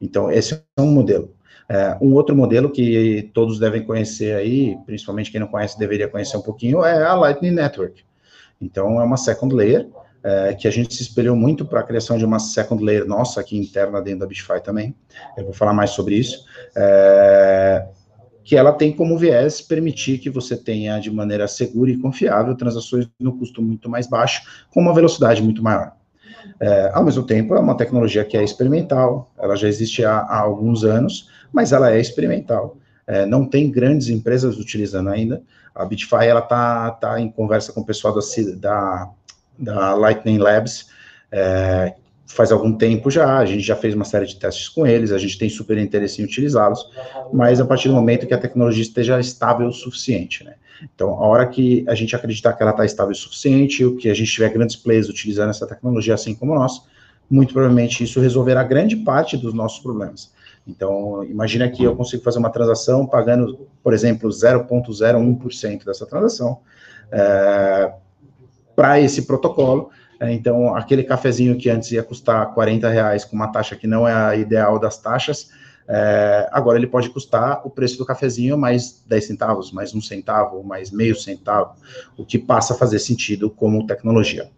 Então, 0.00 0.30
esse 0.30 0.54
é 0.54 0.82
um 0.82 0.90
modelo. 0.90 1.32
É, 1.72 1.96
um 2.02 2.12
outro 2.12 2.36
modelo 2.36 2.68
que 2.68 3.30
todos 3.32 3.58
devem 3.58 3.82
conhecer 3.82 4.36
aí, 4.36 4.76
principalmente 4.84 5.32
quem 5.32 5.40
não 5.40 5.46
conhece 5.46 5.78
deveria 5.78 6.06
conhecer 6.06 6.36
um 6.36 6.42
pouquinho, 6.42 6.84
é 6.84 7.02
a 7.02 7.14
Lightning 7.14 7.52
Network. 7.52 8.04
Então, 8.60 9.00
é 9.00 9.04
uma 9.04 9.16
second 9.16 9.54
layer, 9.54 9.88
é, 10.22 10.52
que 10.52 10.68
a 10.68 10.70
gente 10.70 10.94
se 10.94 11.02
espelhou 11.02 11.34
muito 11.34 11.64
para 11.64 11.80
a 11.80 11.82
criação 11.82 12.18
de 12.18 12.26
uma 12.26 12.38
second 12.38 12.84
layer 12.84 13.06
nossa 13.06 13.40
aqui 13.40 13.56
interna 13.56 14.02
dentro 14.02 14.20
da 14.20 14.26
Bitfy 14.26 14.60
também. 14.62 14.94
Eu 15.34 15.44
vou 15.44 15.54
falar 15.54 15.72
mais 15.72 15.90
sobre 15.92 16.14
isso. 16.16 16.44
É, 16.76 17.86
que 18.44 18.54
ela 18.54 18.72
tem 18.72 18.92
como 18.92 19.16
viés 19.16 19.62
permitir 19.62 20.18
que 20.18 20.28
você 20.28 20.58
tenha 20.58 20.98
de 20.98 21.10
maneira 21.10 21.48
segura 21.48 21.90
e 21.90 21.96
confiável 21.96 22.54
transações 22.54 23.08
no 23.18 23.38
custo 23.38 23.62
muito 23.62 23.88
mais 23.88 24.06
baixo, 24.06 24.42
com 24.70 24.80
uma 24.80 24.92
velocidade 24.92 25.42
muito 25.42 25.62
maior. 25.62 25.92
É, 26.60 26.90
ao 26.92 27.02
mesmo 27.02 27.22
tempo, 27.22 27.54
é 27.54 27.60
uma 27.60 27.76
tecnologia 27.76 28.24
que 28.26 28.36
é 28.36 28.44
experimental, 28.44 29.32
ela 29.38 29.56
já 29.56 29.68
existe 29.68 30.04
há, 30.04 30.18
há 30.18 30.40
alguns 30.40 30.84
anos, 30.84 31.31
mas 31.52 31.72
ela 31.72 31.92
é 31.92 32.00
experimental. 32.00 32.76
É, 33.06 33.26
não 33.26 33.44
tem 33.44 33.70
grandes 33.70 34.08
empresas 34.08 34.58
utilizando 34.58 35.10
ainda. 35.10 35.42
A 35.74 35.84
Bitfy 35.84 36.24
ela 36.26 36.42
tá, 36.42 36.90
tá 36.92 37.20
em 37.20 37.30
conversa 37.30 37.72
com 37.72 37.80
o 37.80 37.86
pessoal 37.86 38.14
da, 38.14 38.20
da, 38.56 39.10
da 39.58 39.94
Lightning 39.94 40.38
Labs 40.38 40.86
é, 41.30 41.94
faz 42.26 42.52
algum 42.52 42.72
tempo 42.72 43.10
já. 43.10 43.38
A 43.38 43.44
gente 43.44 43.62
já 43.62 43.74
fez 43.74 43.94
uma 43.94 44.04
série 44.04 44.26
de 44.26 44.36
testes 44.36 44.68
com 44.68 44.86
eles. 44.86 45.10
A 45.12 45.18
gente 45.18 45.38
tem 45.38 45.48
super 45.48 45.78
interesse 45.78 46.20
em 46.20 46.24
utilizá-los, 46.24 46.90
mas 47.32 47.60
a 47.60 47.64
partir 47.64 47.88
do 47.88 47.94
momento 47.94 48.26
que 48.26 48.34
a 48.34 48.38
tecnologia 48.38 48.82
esteja 48.82 49.18
estável 49.18 49.68
o 49.68 49.72
suficiente, 49.72 50.44
né? 50.44 50.54
Então, 50.94 51.10
a 51.10 51.26
hora 51.26 51.46
que 51.46 51.84
a 51.88 51.94
gente 51.94 52.14
acreditar 52.14 52.54
que 52.54 52.62
ela 52.62 52.72
está 52.72 52.84
estável 52.84 53.12
o 53.12 53.16
suficiente, 53.16 53.84
o 53.84 53.96
que 53.96 54.10
a 54.10 54.14
gente 54.14 54.32
tiver 54.32 54.52
grandes 54.52 54.74
players 54.74 55.08
utilizando 55.08 55.50
essa 55.50 55.66
tecnologia 55.66 56.14
assim 56.14 56.34
como 56.34 56.54
nós, 56.54 56.82
muito 57.30 57.52
provavelmente 57.52 58.02
isso 58.02 58.20
resolverá 58.20 58.64
grande 58.64 58.96
parte 58.96 59.36
dos 59.36 59.54
nossos 59.54 59.78
problemas. 59.78 60.32
Então, 60.66 61.24
imagina 61.24 61.68
que 61.68 61.82
eu 61.82 61.96
consigo 61.96 62.22
fazer 62.22 62.38
uma 62.38 62.50
transação 62.50 63.06
pagando, 63.06 63.66
por 63.82 63.92
exemplo, 63.92 64.28
0,01% 64.28 65.84
dessa 65.84 66.06
transação 66.06 66.60
é, 67.10 67.92
para 68.76 69.00
esse 69.00 69.22
protocolo. 69.22 69.90
É, 70.20 70.32
então, 70.32 70.74
aquele 70.74 71.02
cafezinho 71.02 71.58
que 71.58 71.68
antes 71.68 71.90
ia 71.90 72.02
custar 72.02 72.54
40 72.54 72.88
reais 72.88 73.24
com 73.24 73.34
uma 73.34 73.48
taxa 73.50 73.74
que 73.74 73.86
não 73.86 74.06
é 74.06 74.12
a 74.12 74.36
ideal 74.36 74.78
das 74.78 74.96
taxas, 74.98 75.50
é, 75.88 76.48
agora 76.52 76.78
ele 76.78 76.86
pode 76.86 77.10
custar 77.10 77.60
o 77.64 77.70
preço 77.70 77.98
do 77.98 78.06
cafezinho 78.06 78.56
mais 78.56 79.02
10 79.06 79.26
centavos, 79.26 79.72
mais 79.72 79.94
um 79.94 80.00
centavo, 80.00 80.62
mais 80.62 80.92
meio 80.92 81.16
centavo, 81.16 81.74
o 82.16 82.24
que 82.24 82.38
passa 82.38 82.74
a 82.74 82.76
fazer 82.76 83.00
sentido 83.00 83.50
como 83.50 83.86
tecnologia. 83.86 84.48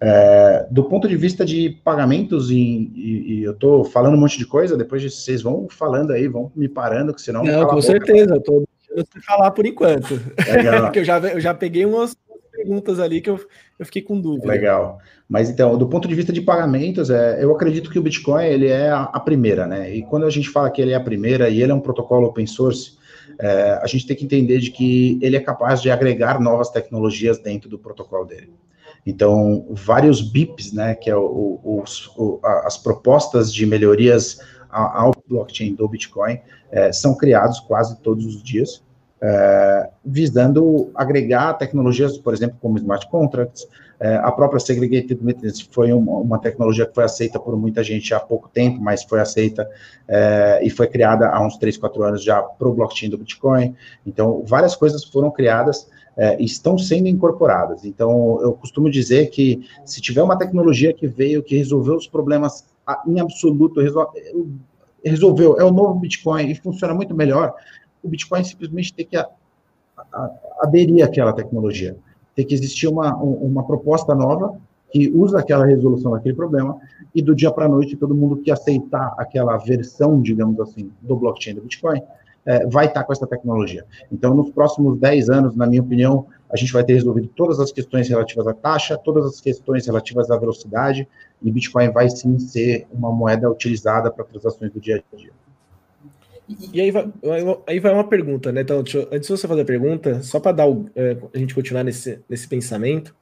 É, 0.00 0.66
do 0.70 0.84
ponto 0.84 1.08
de 1.08 1.16
vista 1.16 1.44
de 1.44 1.70
pagamentos, 1.84 2.50
e, 2.50 2.56
e, 2.94 3.38
e 3.38 3.44
eu 3.44 3.52
estou 3.52 3.84
falando 3.84 4.14
um 4.14 4.20
monte 4.20 4.38
de 4.38 4.46
coisa, 4.46 4.76
depois 4.76 5.02
vocês 5.02 5.42
vão 5.42 5.66
falando 5.68 6.12
aí, 6.12 6.28
vão 6.28 6.50
me 6.54 6.68
parando, 6.68 7.14
que 7.14 7.22
senão. 7.22 7.44
Não, 7.44 7.66
com 7.66 7.80
certeza, 7.80 8.34
eu 8.34 8.38
estou 8.38 8.64
deixando 8.88 9.06
você 9.12 9.20
falar 9.20 9.50
por 9.50 9.66
enquanto. 9.66 10.20
Porque 10.82 11.00
eu 11.00 11.04
já, 11.04 11.18
eu 11.18 11.40
já 11.40 11.54
peguei 11.54 11.84
umas 11.84 12.16
perguntas 12.52 13.00
ali 13.00 13.20
que 13.20 13.28
eu, 13.28 13.38
eu 13.78 13.84
fiquei 13.86 14.02
com 14.02 14.20
dúvida. 14.20 14.46
Legal. 14.46 14.98
Mas 15.28 15.50
então, 15.50 15.76
do 15.76 15.88
ponto 15.88 16.06
de 16.06 16.14
vista 16.14 16.32
de 16.32 16.40
pagamentos, 16.40 17.10
é, 17.10 17.42
eu 17.42 17.52
acredito 17.52 17.90
que 17.90 17.98
o 17.98 18.02
Bitcoin 18.02 18.44
ele 18.44 18.68
é 18.68 18.90
a, 18.90 19.02
a 19.02 19.20
primeira, 19.20 19.66
né? 19.66 19.94
E 19.94 20.02
quando 20.02 20.26
a 20.26 20.30
gente 20.30 20.48
fala 20.48 20.70
que 20.70 20.80
ele 20.80 20.92
é 20.92 20.94
a 20.94 21.00
primeira 21.00 21.48
e 21.48 21.62
ele 21.62 21.72
é 21.72 21.74
um 21.74 21.80
protocolo 21.80 22.28
open 22.28 22.46
source, 22.46 22.96
é, 23.40 23.78
a 23.82 23.86
gente 23.86 24.06
tem 24.06 24.16
que 24.16 24.24
entender 24.24 24.58
de 24.58 24.70
que 24.70 25.18
ele 25.20 25.36
é 25.36 25.40
capaz 25.40 25.82
de 25.82 25.90
agregar 25.90 26.40
novas 26.40 26.70
tecnologias 26.70 27.38
dentro 27.38 27.68
do 27.68 27.78
protocolo 27.78 28.24
dele. 28.24 28.52
Então, 29.06 29.66
vários 29.70 30.22
BIPs, 30.22 30.72
né, 30.72 30.94
que 30.94 31.10
é 31.10 31.16
o, 31.16 31.60
o, 31.62 31.84
o, 32.16 32.40
as 32.42 32.78
propostas 32.78 33.52
de 33.52 33.66
melhorias 33.66 34.38
ao 34.70 35.12
blockchain 35.28 35.74
do 35.74 35.86
Bitcoin, 35.88 36.40
é, 36.70 36.90
são 36.92 37.14
criados 37.16 37.60
quase 37.60 37.98
todos 38.00 38.24
os 38.24 38.42
dias. 38.42 38.82
é, 39.22 39.90
visando 40.04 40.90
agregar 40.94 41.54
tecnologias, 41.54 42.18
por 42.18 42.34
exemplo, 42.34 42.58
como 42.60 42.76
smart 42.76 43.08
contracts, 43.08 43.66
é, 43.98 44.16
a 44.16 44.30
própria 44.30 44.60
segregated 44.60 45.22
metadata 45.24 45.60
foi 45.70 45.92
uma, 45.92 46.18
uma, 46.18 46.38
tecnologia 46.38 46.84
que 46.84 46.94
foi 46.94 47.04
aceita 47.04 47.38
por 47.40 47.56
muita 47.56 47.82
gente 47.82 48.12
há 48.12 48.20
pouco 48.20 48.50
tempo, 48.50 48.80
mas 48.82 49.02
foi 49.02 49.20
aceita 49.20 49.66
é, 50.06 50.60
e 50.62 50.68
foi 50.68 50.88
criada 50.88 51.28
há 51.28 51.40
uns 51.40 51.56
3, 51.56 51.78
4 51.78 52.02
anos 52.02 52.22
já 52.22 52.42
para 52.42 52.68
o 52.68 52.74
blockchain 52.74 53.08
do 53.08 53.16
Bitcoin. 53.16 53.74
Então, 54.04 54.42
várias 54.44 54.76
coisas 54.76 55.04
foram 55.04 55.30
criadas 55.30 55.88
é, 56.16 56.40
estão 56.42 56.78
sendo 56.78 57.08
incorporadas. 57.08 57.84
Então, 57.84 58.40
eu 58.42 58.52
costumo 58.52 58.90
dizer 58.90 59.30
que 59.30 59.66
se 59.84 60.00
tiver 60.00 60.22
uma 60.22 60.38
tecnologia 60.38 60.92
que 60.92 61.06
veio, 61.06 61.42
que 61.42 61.56
resolveu 61.56 61.96
os 61.96 62.06
problemas 62.06 62.64
em 63.06 63.18
absoluto, 63.20 63.80
resolveu, 65.04 65.58
é 65.58 65.64
o 65.64 65.72
novo 65.72 65.98
Bitcoin 65.98 66.50
e 66.50 66.54
funciona 66.54 66.94
muito 66.94 67.14
melhor, 67.14 67.54
o 68.02 68.08
Bitcoin 68.08 68.44
simplesmente 68.44 68.92
tem 68.92 69.06
que 69.06 69.16
a, 69.16 69.28
a, 70.12 70.30
aderir 70.60 71.04
àquela 71.04 71.32
tecnologia. 71.32 71.96
Tem 72.34 72.46
que 72.46 72.54
existir 72.54 72.88
uma, 72.88 73.14
uma 73.16 73.64
proposta 73.64 74.14
nova 74.14 74.58
que 74.90 75.10
usa 75.10 75.40
aquela 75.40 75.66
resolução 75.66 76.12
daquele 76.12 76.34
problema 76.34 76.78
e 77.14 77.22
do 77.22 77.34
dia 77.34 77.50
para 77.50 77.64
a 77.64 77.68
noite 77.68 77.96
todo 77.96 78.14
mundo 78.14 78.36
que 78.36 78.50
aceitar 78.50 79.14
aquela 79.18 79.56
versão, 79.56 80.20
digamos 80.20 80.60
assim, 80.60 80.90
do 81.00 81.16
blockchain 81.16 81.54
do 81.54 81.62
Bitcoin 81.62 82.00
é, 82.46 82.66
vai 82.66 82.86
estar 82.86 83.04
com 83.04 83.12
essa 83.12 83.26
tecnologia. 83.26 83.84
Então, 84.12 84.34
nos 84.34 84.50
próximos 84.50 84.98
10 84.98 85.30
anos, 85.30 85.56
na 85.56 85.66
minha 85.66 85.82
opinião, 85.82 86.26
a 86.50 86.56
gente 86.56 86.72
vai 86.72 86.84
ter 86.84 86.94
resolvido 86.94 87.28
todas 87.28 87.58
as 87.58 87.72
questões 87.72 88.08
relativas 88.08 88.46
à 88.46 88.54
taxa, 88.54 88.96
todas 88.96 89.26
as 89.26 89.40
questões 89.40 89.86
relativas 89.86 90.30
à 90.30 90.36
velocidade, 90.36 91.08
e 91.42 91.50
Bitcoin 91.50 91.90
vai 91.90 92.08
sim 92.08 92.38
ser 92.38 92.86
uma 92.92 93.10
moeda 93.10 93.50
utilizada 93.50 94.10
para 94.10 94.24
transações 94.24 94.70
do 94.72 94.80
dia 94.80 95.02
a 95.12 95.16
dia. 95.16 95.30
E 96.72 96.80
aí 96.80 96.90
vai, 96.90 97.10
aí 97.66 97.80
vai 97.80 97.92
uma 97.92 98.06
pergunta, 98.06 98.52
né? 98.52 98.60
Então, 98.60 98.84
eu, 98.92 99.08
antes 99.10 99.28
de 99.28 99.28
você 99.28 99.48
fazer 99.48 99.62
a 99.62 99.64
pergunta, 99.64 100.22
só 100.22 100.38
para 100.38 100.52
dar 100.52 100.68
o, 100.68 100.86
é, 100.94 101.16
a 101.34 101.38
gente 101.38 101.54
continuar 101.54 101.82
nesse, 101.82 102.20
nesse 102.28 102.46
pensamento, 102.46 103.14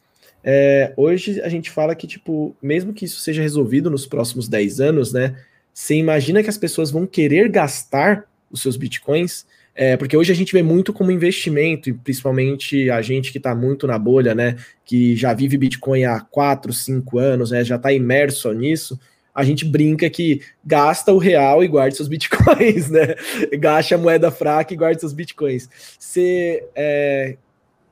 é, 0.42 0.92
hoje 0.96 1.40
a 1.40 1.48
gente 1.48 1.70
fala 1.70 1.94
que, 1.94 2.06
tipo, 2.06 2.56
mesmo 2.60 2.92
que 2.92 3.04
isso 3.04 3.20
seja 3.20 3.40
resolvido 3.40 3.88
nos 3.88 4.06
próximos 4.06 4.48
10 4.48 4.80
anos, 4.80 5.12
né? 5.12 5.36
Você 5.72 5.94
imagina 5.94 6.42
que 6.42 6.50
as 6.50 6.58
pessoas 6.58 6.90
vão 6.90 7.06
querer 7.06 7.48
gastar 7.48 8.26
os 8.52 8.62
seus 8.62 8.76
bitcoins, 8.76 9.46
é, 9.74 9.96
porque 9.96 10.16
hoje 10.16 10.30
a 10.30 10.34
gente 10.34 10.52
vê 10.52 10.62
muito 10.62 10.92
como 10.92 11.10
investimento, 11.10 11.88
e 11.88 11.94
principalmente 11.94 12.90
a 12.90 13.00
gente 13.00 13.32
que 13.32 13.38
está 13.38 13.54
muito 13.54 13.86
na 13.86 13.98
bolha, 13.98 14.34
né, 14.34 14.56
que 14.84 15.16
já 15.16 15.32
vive 15.32 15.56
Bitcoin 15.56 16.04
há 16.04 16.20
4, 16.20 16.72
5 16.72 17.18
anos, 17.18 17.50
né, 17.50 17.64
já 17.64 17.76
está 17.76 17.92
imerso 17.92 18.52
nisso, 18.52 19.00
a 19.34 19.44
gente 19.44 19.64
brinca 19.64 20.10
que 20.10 20.42
gasta 20.62 21.10
o 21.12 21.18
real 21.18 21.64
e 21.64 21.68
guarde 21.68 21.96
seus 21.96 22.08
bitcoins, 22.08 22.90
né? 22.92 23.14
Gasta 23.58 23.94
a 23.94 23.98
moeda 23.98 24.30
fraca 24.30 24.74
e 24.74 24.76
guarde 24.76 25.00
seus 25.00 25.14
bitcoins. 25.14 25.70
Você 25.98 26.62
é, 26.74 27.38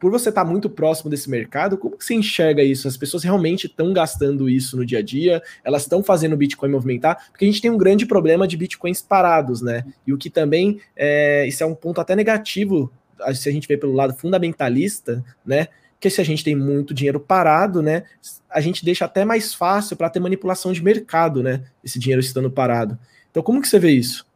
por 0.00 0.10
você 0.10 0.30
estar 0.30 0.44
tá 0.44 0.50
muito 0.50 0.70
próximo 0.70 1.10
desse 1.10 1.28
mercado, 1.28 1.76
como 1.76 1.96
que 1.96 2.04
você 2.04 2.14
enxerga 2.14 2.62
isso? 2.62 2.88
As 2.88 2.96
pessoas 2.96 3.22
realmente 3.22 3.66
estão 3.66 3.92
gastando 3.92 4.48
isso 4.48 4.74
no 4.74 4.84
dia 4.84 5.00
a 5.00 5.02
dia? 5.02 5.42
Elas 5.62 5.82
estão 5.82 6.02
fazendo 6.02 6.32
o 6.32 6.36
Bitcoin 6.38 6.70
movimentar? 6.70 7.28
Porque 7.30 7.44
a 7.44 7.48
gente 7.48 7.60
tem 7.60 7.70
um 7.70 7.76
grande 7.76 8.06
problema 8.06 8.48
de 8.48 8.56
Bitcoins 8.56 9.02
parados, 9.02 9.60
né? 9.60 9.84
E 10.06 10.12
o 10.12 10.16
que 10.16 10.30
também, 10.30 10.80
é, 10.96 11.46
isso 11.46 11.62
é 11.62 11.66
um 11.66 11.74
ponto 11.74 12.00
até 12.00 12.16
negativo, 12.16 12.90
se 13.34 13.46
a 13.50 13.52
gente 13.52 13.68
vê 13.68 13.76
pelo 13.76 13.92
lado 13.92 14.14
fundamentalista, 14.14 15.22
né? 15.44 15.68
Que 16.00 16.08
se 16.08 16.18
a 16.18 16.24
gente 16.24 16.42
tem 16.42 16.56
muito 16.56 16.94
dinheiro 16.94 17.20
parado, 17.20 17.82
né? 17.82 18.04
A 18.48 18.62
gente 18.62 18.82
deixa 18.82 19.04
até 19.04 19.22
mais 19.26 19.52
fácil 19.52 19.98
para 19.98 20.08
ter 20.08 20.18
manipulação 20.18 20.72
de 20.72 20.82
mercado, 20.82 21.42
né? 21.42 21.62
Esse 21.84 21.98
dinheiro 21.98 22.20
estando 22.20 22.50
parado. 22.50 22.98
Então, 23.30 23.42
como 23.42 23.60
que 23.60 23.68
você 23.68 23.78
vê 23.78 23.90
isso? 23.90 24.26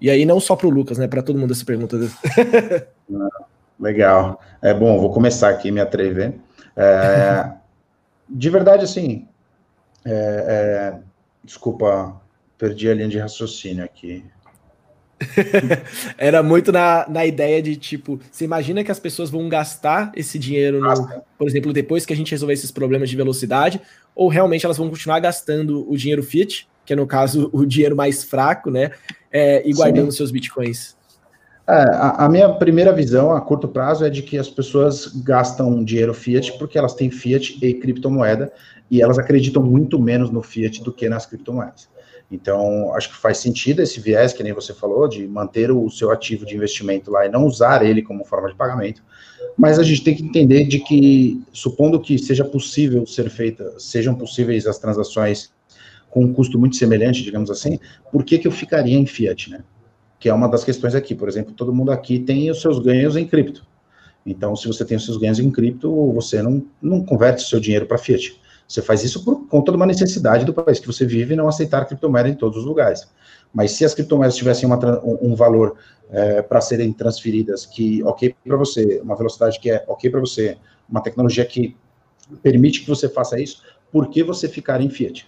E 0.00 0.08
aí, 0.08 0.24
não 0.24 0.38
só 0.38 0.54
para 0.54 0.68
o 0.68 0.70
Lucas, 0.70 0.98
né? 0.98 1.08
Para 1.08 1.20
todo 1.20 1.36
mundo 1.36 1.52
essa 1.52 1.64
pergunta. 1.64 1.98
Legal. 3.80 4.40
É 4.60 4.74
bom, 4.74 4.98
vou 5.00 5.10
começar 5.10 5.48
aqui 5.48 5.70
me 5.70 5.80
atrever. 5.80 6.34
É, 6.76 7.50
de 8.28 8.50
verdade, 8.50 8.84
assim, 8.84 9.26
é, 10.04 10.12
é, 10.12 10.98
desculpa, 11.42 12.20
perdi 12.58 12.90
a 12.90 12.94
linha 12.94 13.08
de 13.08 13.18
raciocínio 13.18 13.82
aqui. 13.84 14.24
Era 16.16 16.42
muito 16.42 16.72
na, 16.72 17.06
na 17.08 17.26
ideia 17.26 17.62
de 17.62 17.76
tipo, 17.76 18.20
você 18.30 18.44
imagina 18.44 18.82
que 18.82 18.90
as 18.90 18.98
pessoas 18.98 19.30
vão 19.30 19.48
gastar 19.48 20.12
esse 20.14 20.38
dinheiro, 20.38 20.80
no, 20.80 21.22
por 21.38 21.46
exemplo, 21.46 21.72
depois 21.72 22.06
que 22.06 22.12
a 22.12 22.16
gente 22.16 22.30
resolver 22.30 22.54
esses 22.54 22.70
problemas 22.70 23.10
de 23.10 23.16
velocidade, 23.16 23.80
ou 24.14 24.28
realmente 24.28 24.64
elas 24.64 24.78
vão 24.78 24.88
continuar 24.88 25.20
gastando 25.20 25.90
o 25.90 25.96
dinheiro 25.96 26.22
fiat, 26.22 26.68
que 26.84 26.92
é 26.92 26.96
no 26.96 27.06
caso 27.06 27.50
o 27.52 27.66
dinheiro 27.66 27.96
mais 27.96 28.24
fraco, 28.24 28.70
né? 28.70 28.92
É, 29.30 29.66
e 29.68 29.72
guardando 29.72 30.10
Sim. 30.10 30.16
seus 30.16 30.30
bitcoins. 30.30 30.96
É, 31.70 31.82
a, 31.94 32.24
a, 32.24 32.28
minha 32.28 32.48
primeira 32.48 32.92
visão 32.92 33.30
a 33.30 33.40
curto 33.40 33.68
prazo 33.68 34.04
é 34.04 34.10
de 34.10 34.22
que 34.22 34.36
as 34.36 34.50
pessoas 34.50 35.06
gastam 35.22 35.84
dinheiro 35.84 36.12
fiat 36.12 36.58
porque 36.58 36.76
elas 36.76 36.94
têm 36.94 37.12
fiat 37.12 37.64
e 37.64 37.74
criptomoeda 37.74 38.52
e 38.90 39.00
elas 39.00 39.20
acreditam 39.20 39.62
muito 39.62 39.96
menos 39.96 40.30
no 40.30 40.42
fiat 40.42 40.82
do 40.82 40.92
que 40.92 41.08
nas 41.08 41.26
criptomoedas. 41.26 41.88
Então, 42.28 42.92
acho 42.94 43.10
que 43.10 43.16
faz 43.16 43.38
sentido 43.38 43.82
esse 43.82 44.00
viés, 44.00 44.32
que 44.32 44.42
nem 44.42 44.52
você 44.52 44.74
falou, 44.74 45.06
de 45.06 45.28
manter 45.28 45.70
o 45.70 45.88
seu 45.90 46.10
ativo 46.10 46.44
de 46.44 46.56
investimento 46.56 47.08
lá 47.08 47.24
e 47.24 47.28
não 47.28 47.44
usar 47.44 47.86
ele 47.86 48.02
como 48.02 48.24
forma 48.24 48.48
de 48.48 48.56
pagamento. 48.56 49.00
Mas 49.56 49.78
a 49.78 49.84
gente 49.84 50.02
tem 50.02 50.16
que 50.16 50.24
entender 50.24 50.64
de 50.64 50.80
que, 50.80 51.40
supondo 51.52 52.00
que 52.00 52.18
seja 52.18 52.44
possível 52.44 53.06
ser 53.06 53.30
feita, 53.30 53.78
sejam 53.78 54.14
possíveis 54.16 54.66
as 54.66 54.78
transações 54.78 55.52
com 56.08 56.24
um 56.24 56.32
custo 56.32 56.58
muito 56.58 56.74
semelhante, 56.74 57.22
digamos 57.22 57.48
assim, 57.48 57.78
por 58.10 58.24
que, 58.24 58.38
que 58.38 58.48
eu 58.48 58.52
ficaria 58.52 58.98
em 58.98 59.06
fiat, 59.06 59.50
né? 59.50 59.62
Que 60.20 60.28
é 60.28 60.34
uma 60.34 60.46
das 60.46 60.62
questões 60.62 60.94
aqui. 60.94 61.14
Por 61.14 61.28
exemplo, 61.28 61.54
todo 61.54 61.74
mundo 61.74 61.90
aqui 61.90 62.18
tem 62.18 62.50
os 62.50 62.60
seus 62.60 62.78
ganhos 62.78 63.16
em 63.16 63.26
cripto. 63.26 63.66
Então, 64.24 64.54
se 64.54 64.68
você 64.68 64.84
tem 64.84 64.98
os 64.98 65.04
seus 65.04 65.16
ganhos 65.16 65.40
em 65.40 65.50
cripto, 65.50 66.12
você 66.12 66.42
não, 66.42 66.62
não 66.80 67.02
converte 67.02 67.42
seu 67.42 67.58
dinheiro 67.58 67.86
para 67.86 67.96
fiat. 67.96 68.38
Você 68.68 68.82
faz 68.82 69.02
isso 69.02 69.24
por 69.24 69.48
conta 69.48 69.72
de 69.72 69.76
uma 69.76 69.86
necessidade 69.86 70.44
do 70.44 70.52
país 70.52 70.78
que 70.78 70.86
você 70.86 71.06
vive 71.06 71.34
não 71.34 71.48
aceitar 71.48 71.86
criptomoeda 71.86 72.28
em 72.28 72.34
todos 72.34 72.58
os 72.58 72.64
lugares. 72.66 73.08
Mas 73.52 73.72
se 73.72 73.84
as 73.84 73.94
criptomoedas 73.94 74.36
tivessem 74.36 74.66
uma, 74.66 74.78
um 75.02 75.34
valor 75.34 75.76
é, 76.10 76.42
para 76.42 76.60
serem 76.60 76.92
transferidas 76.92 77.64
que 77.64 78.02
ok 78.04 78.36
para 78.44 78.56
você, 78.58 79.00
uma 79.02 79.16
velocidade 79.16 79.58
que 79.58 79.70
é 79.70 79.82
ok 79.88 80.10
para 80.10 80.20
você, 80.20 80.58
uma 80.88 81.00
tecnologia 81.00 81.44
que 81.46 81.74
permite 82.42 82.82
que 82.82 82.88
você 82.88 83.08
faça 83.08 83.40
isso, 83.40 83.62
por 83.90 84.08
que 84.08 84.22
você 84.22 84.48
ficar 84.48 84.82
em 84.82 84.90
fiat? 84.90 85.26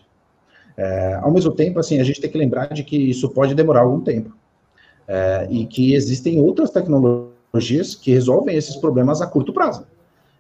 É, 0.76 1.14
ao 1.14 1.32
mesmo 1.32 1.50
tempo, 1.50 1.80
assim, 1.80 1.98
a 1.98 2.04
gente 2.04 2.20
tem 2.20 2.30
que 2.30 2.38
lembrar 2.38 2.66
de 2.66 2.84
que 2.84 2.96
isso 2.96 3.28
pode 3.30 3.54
demorar 3.54 3.80
algum 3.80 4.00
tempo 4.00 4.32
é, 5.06 5.46
e 5.50 5.66
que 5.66 5.94
existem 5.94 6.40
outras 6.40 6.70
tecnologias 6.70 7.94
que 7.94 8.12
resolvem 8.12 8.56
esses 8.56 8.76
problemas 8.76 9.20
a 9.20 9.26
curto 9.26 9.52
prazo. 9.52 9.86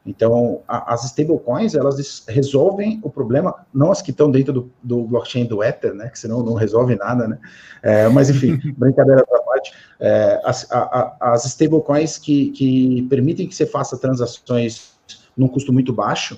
Então, 0.04 0.60
a, 0.66 0.94
as 0.94 1.04
stablecoins, 1.04 1.74
elas 1.74 2.24
resolvem 2.28 2.98
o 3.02 3.10
problema, 3.10 3.54
não 3.72 3.92
as 3.92 4.02
que 4.02 4.10
estão 4.10 4.30
dentro 4.30 4.52
do, 4.52 4.70
do 4.82 5.04
blockchain 5.04 5.44
do 5.44 5.62
Ether, 5.62 5.94
né, 5.94 6.08
que 6.08 6.18
senão 6.18 6.42
não 6.42 6.54
resolve 6.54 6.96
nada, 6.96 7.28
né, 7.28 7.38
é, 7.82 8.08
mas 8.08 8.28
enfim, 8.28 8.58
brincadeira 8.76 9.22
à 9.22 9.42
parte, 9.42 9.72
é, 10.00 10.40
as, 10.44 10.70
a, 10.72 11.16
as 11.20 11.44
stablecoins 11.44 12.18
que, 12.18 12.50
que 12.50 13.02
permitem 13.08 13.46
que 13.46 13.54
você 13.54 13.64
faça 13.64 13.96
transações 13.96 14.92
num 15.36 15.46
custo 15.46 15.72
muito 15.72 15.92
baixo, 15.92 16.36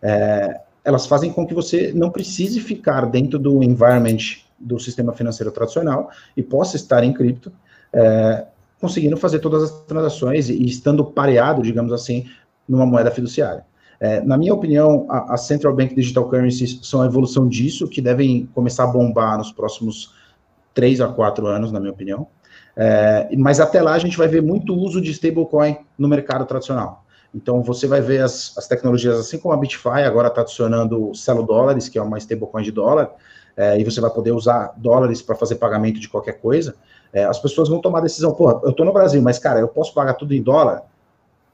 é, 0.00 0.60
elas 0.84 1.06
fazem 1.06 1.32
com 1.32 1.46
que 1.46 1.54
você 1.54 1.92
não 1.94 2.10
precise 2.10 2.60
ficar 2.60 3.06
dentro 3.06 3.38
do 3.38 3.62
environment 3.62 4.42
do 4.62 4.78
sistema 4.78 5.12
financeiro 5.12 5.50
tradicional 5.50 6.10
e 6.36 6.42
possa 6.42 6.76
estar 6.76 7.02
em 7.02 7.12
cripto, 7.12 7.52
é, 7.92 8.46
conseguindo 8.80 9.16
fazer 9.16 9.40
todas 9.40 9.64
as 9.64 9.70
transações 9.82 10.48
e, 10.48 10.54
e, 10.54 10.66
estando 10.66 11.04
pareado, 11.04 11.62
digamos 11.62 11.92
assim, 11.92 12.26
numa 12.68 12.86
moeda 12.86 13.10
fiduciária. 13.10 13.64
É, 14.00 14.20
na 14.20 14.36
minha 14.36 14.52
opinião, 14.52 15.06
a, 15.08 15.36
Central 15.36 15.74
Bank 15.74 15.94
Digital 15.94 16.28
Currencies 16.28 16.80
são 16.82 17.02
a 17.02 17.06
evolução 17.06 17.46
disso, 17.46 17.86
que 17.86 18.00
devem 18.00 18.48
começar 18.52 18.84
a 18.84 18.88
bombar 18.88 19.38
nos 19.38 19.52
próximos 19.52 20.12
três 20.74 21.00
a 21.00 21.06
quatro 21.06 21.46
anos, 21.46 21.70
na 21.70 21.78
minha 21.78 21.92
opinião. 21.92 22.26
É, 22.76 23.28
mas 23.36 23.60
até 23.60 23.80
lá 23.80 23.92
a 23.92 23.98
gente 23.98 24.16
vai 24.16 24.26
ver 24.26 24.42
muito 24.42 24.74
uso 24.74 25.00
de 25.00 25.10
stablecoin 25.10 25.76
no 25.96 26.08
mercado 26.08 26.44
tradicional. 26.46 27.04
Então 27.34 27.62
você 27.62 27.86
vai 27.86 28.00
ver 28.00 28.22
as, 28.22 28.56
as 28.58 28.66
tecnologias, 28.66 29.18
assim 29.18 29.38
como 29.38 29.54
a 29.54 29.56
BitFi 29.56 30.02
agora 30.04 30.28
está 30.28 30.42
adicionando 30.42 31.14
Celo 31.14 31.42
Dólares, 31.42 31.88
que 31.88 31.98
é 31.98 32.02
uma 32.02 32.18
stablecoin 32.18 32.62
de 32.62 32.72
dólar, 32.72 33.10
é, 33.56 33.78
e 33.78 33.84
você 33.84 34.00
vai 34.00 34.10
poder 34.10 34.32
usar 34.32 34.74
dólares 34.76 35.20
para 35.22 35.34
fazer 35.34 35.56
pagamento 35.56 36.00
de 36.00 36.08
qualquer 36.08 36.40
coisa, 36.40 36.74
é, 37.12 37.24
as 37.24 37.38
pessoas 37.38 37.68
vão 37.68 37.80
tomar 37.80 37.98
a 37.98 38.02
decisão, 38.02 38.34
pô, 38.34 38.50
eu 38.62 38.70
estou 38.70 38.86
no 38.86 38.92
Brasil, 38.92 39.20
mas 39.20 39.38
cara, 39.38 39.60
eu 39.60 39.68
posso 39.68 39.92
pagar 39.92 40.14
tudo 40.14 40.34
em 40.34 40.42
dólar? 40.42 40.82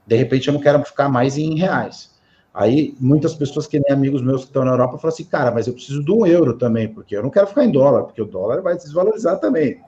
De 0.07 0.17
repente 0.17 0.49
eu 0.49 0.55
não 0.55 0.61
quero 0.61 0.83
ficar 0.85 1.09
mais 1.09 1.37
em 1.37 1.59
reais. 1.59 2.17
Aí 2.55 2.97
muitas 2.99 3.35
pessoas 3.35 3.67
que 3.67 3.79
nem 3.79 3.93
amigos 3.93 4.23
meus 4.23 4.43
que 4.43 4.49
estão 4.49 4.65
na 4.65 4.73
Europa 4.73 4.99
falam 4.99 5.15
assim, 5.15 5.25
cara, 5.25 5.51
mas 5.51 5.67
eu 5.67 5.75
preciso 5.75 6.03
de 6.03 6.11
um 6.11 6.27
euro 6.27 6.55
também, 6.55 6.89
porque 6.89 7.17
eu 7.17 7.23
não 7.23 7.31
quero 7.31 7.47
ficar 7.47 7.65
em 7.65 7.71
dólar, 7.71 8.05
porque 8.05 8.23
o 8.23 8.25
dólar 8.25 8.63
vai 8.63 8.77
desvalorizar 8.77 9.39
também. 9.39 9.81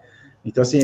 Então, 0.45 0.63
assim, 0.63 0.81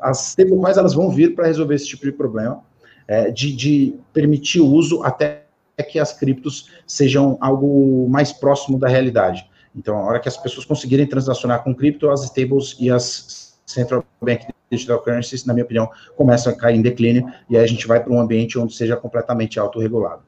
as 0.00 0.28
stablecoins 0.28 0.76
elas 0.76 0.94
vão 0.94 1.10
vir 1.10 1.34
para 1.34 1.46
resolver 1.46 1.74
esse 1.74 1.86
tipo 1.86 2.04
de 2.04 2.12
problema, 2.12 2.62
é, 3.08 3.30
de, 3.30 3.54
de 3.54 3.98
permitir 4.12 4.60
o 4.60 4.66
uso 4.66 5.02
até 5.02 5.44
que 5.90 5.98
as 5.98 6.12
criptos 6.12 6.70
sejam 6.86 7.36
algo 7.40 8.08
mais 8.08 8.32
próximo 8.32 8.78
da 8.78 8.86
realidade. 8.86 9.48
Então, 9.74 9.96
a 9.98 10.02
hora 10.02 10.20
que 10.20 10.28
as 10.28 10.36
pessoas 10.36 10.64
conseguirem 10.64 11.06
transacionar 11.06 11.62
com 11.62 11.74
cripto, 11.74 12.10
as 12.10 12.22
stables 12.24 12.76
e 12.78 12.90
as 12.90 13.58
central 13.66 14.04
bank 14.22 14.46
digital 14.70 15.00
currencies, 15.00 15.44
na 15.44 15.52
minha 15.52 15.64
opinião, 15.64 15.90
começam 16.16 16.52
a 16.52 16.56
cair 16.56 16.76
em 16.76 16.82
declínio 16.82 17.32
e 17.48 17.56
aí 17.56 17.64
a 17.64 17.66
gente 17.66 17.86
vai 17.86 18.00
para 18.00 18.12
um 18.12 18.20
ambiente 18.20 18.58
onde 18.58 18.74
seja 18.74 18.96
completamente 18.96 19.58
autorregulado. 19.58 20.22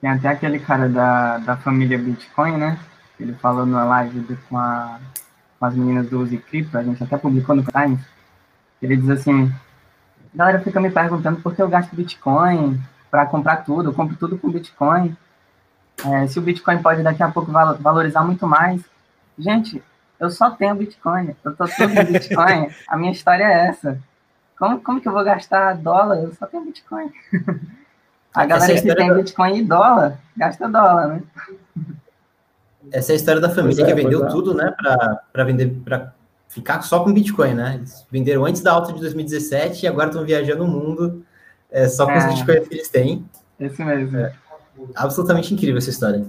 Tem 0.00 0.10
até 0.10 0.28
aquele 0.28 0.58
cara 0.58 0.88
da, 0.88 1.38
da 1.38 1.56
família 1.56 1.98
Bitcoin, 1.98 2.58
né? 2.58 2.78
Ele 3.18 3.32
falou 3.34 3.64
na 3.64 3.84
live 3.84 4.36
com, 4.48 4.58
a, 4.58 5.00
com 5.58 5.66
as 5.66 5.74
meninas 5.74 6.08
do 6.10 6.20
Use 6.20 6.36
Crypto, 6.36 6.76
a 6.76 6.82
gente 6.82 7.02
até 7.02 7.16
publicou 7.16 7.54
no 7.54 7.64
Times. 7.64 8.00
Ele 8.82 8.96
diz 8.96 9.08
assim: 9.08 9.50
a 10.34 10.36
galera 10.36 10.60
fica 10.60 10.80
me 10.80 10.90
perguntando 10.90 11.40
por 11.40 11.54
que 11.54 11.62
eu 11.62 11.68
gasto 11.68 11.96
Bitcoin 11.96 12.78
para 13.10 13.24
comprar 13.24 13.58
tudo, 13.58 13.90
eu 13.90 13.94
compro 13.94 14.16
tudo 14.16 14.36
com 14.36 14.50
Bitcoin. 14.50 15.16
É, 16.04 16.26
se 16.26 16.38
o 16.38 16.42
Bitcoin 16.42 16.82
pode 16.82 17.02
daqui 17.02 17.22
a 17.22 17.30
pouco 17.30 17.52
valorizar 17.52 18.22
muito 18.22 18.46
mais. 18.46 18.82
Gente, 19.38 19.82
eu 20.18 20.30
só 20.30 20.50
tenho 20.50 20.74
Bitcoin, 20.74 21.34
eu 21.44 21.54
tô 21.54 21.66
tudo 21.66 21.92
em 21.92 22.12
Bitcoin, 22.12 22.68
a 22.88 22.96
minha 22.96 23.12
história 23.12 23.44
é 23.44 23.68
essa. 23.68 23.98
Como, 24.58 24.80
como 24.80 25.00
que 25.00 25.08
eu 25.08 25.12
vou 25.12 25.24
gastar 25.24 25.74
dólar? 25.74 26.18
Eu 26.18 26.32
só 26.34 26.46
tenho 26.46 26.64
Bitcoin. 26.64 27.10
A 28.34 28.46
galera 28.46 28.72
é 28.72 28.80
que 28.80 28.94
tem 28.94 29.08
da... 29.08 29.14
Bitcoin 29.14 29.58
e 29.58 29.64
dólar, 29.64 30.18
gasta 30.36 30.68
dólar, 30.68 31.08
né? 31.08 31.22
Essa 32.92 33.12
é 33.12 33.14
a 33.14 33.16
história 33.16 33.40
da 33.40 33.50
família 33.50 33.82
é, 33.82 33.86
que 33.86 33.94
vendeu 33.94 34.26
é. 34.26 34.28
tudo, 34.28 34.54
né, 34.54 34.74
para 35.32 35.44
vender, 35.44 35.70
para 35.84 36.12
ficar 36.48 36.82
só 36.82 37.02
com 37.02 37.12
Bitcoin, 37.12 37.54
né? 37.54 37.76
Eles 37.76 38.06
venderam 38.10 38.44
antes 38.44 38.62
da 38.62 38.72
alta 38.72 38.92
de 38.92 39.00
2017 39.00 39.84
e 39.84 39.88
agora 39.88 40.08
estão 40.08 40.24
viajando 40.24 40.64
o 40.64 40.68
mundo 40.68 41.24
é, 41.70 41.88
só 41.88 42.06
com 42.06 42.12
é, 42.12 42.18
os 42.18 42.24
Bitcoins 42.26 42.68
que 42.68 42.74
eles 42.74 42.88
têm. 42.88 43.24
Esse 43.58 43.82
mesmo. 43.84 44.16
É, 44.18 44.32
absolutamente 44.94 45.52
incrível 45.52 45.78
essa 45.78 45.90
história. 45.90 46.24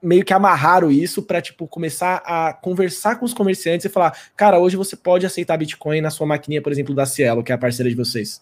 meio 0.02 0.24
que 0.24 0.34
amarraram 0.34 0.92
isso 0.92 1.24
para 1.24 1.42
tipo 1.42 1.68
começar 1.68 2.22
a 2.26 2.54
conversar 2.54 3.16
com 3.16 3.26
os 3.26 3.34
comerciantes 3.34 3.86
e 3.86 3.90
falar, 3.90 4.16
cara, 4.36 4.60
hoje 4.60 4.78
você 4.78 4.96
pode 4.96 5.26
aceitar 5.26 5.58
Bitcoin 5.58 6.00
na 6.00 6.12
sua 6.12 6.28
maquininha, 6.28 6.62
por 6.62 6.72
exemplo, 6.72 6.94
da 6.94 7.08
Cielo, 7.08 7.44
que 7.44 7.52
é 7.52 7.56
a 7.56 7.58
parceira 7.58 7.90
de 7.90 7.96
vocês? 7.96 8.40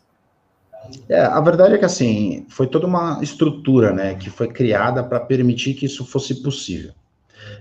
É, 1.07 1.21
a 1.21 1.39
verdade 1.39 1.75
é 1.75 1.77
que 1.77 1.85
assim, 1.85 2.45
foi 2.49 2.67
toda 2.67 2.85
uma 2.85 3.19
estrutura, 3.21 3.93
né, 3.93 4.15
que 4.15 4.29
foi 4.29 4.49
criada 4.49 5.01
para 5.01 5.21
permitir 5.21 5.73
que 5.75 5.85
isso 5.85 6.05
fosse 6.05 6.43
possível. 6.43 6.91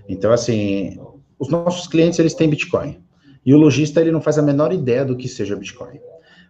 Então, 0.07 0.31
assim, 0.31 0.99
os 1.37 1.49
nossos 1.49 1.87
clientes, 1.87 2.19
eles 2.19 2.33
têm 2.33 2.49
Bitcoin. 2.49 2.99
E 3.45 3.53
o 3.53 3.57
lojista, 3.57 3.99
ele 3.99 4.11
não 4.11 4.21
faz 4.21 4.37
a 4.37 4.41
menor 4.41 4.71
ideia 4.71 5.03
do 5.03 5.17
que 5.17 5.27
seja 5.27 5.55
Bitcoin. 5.55 5.99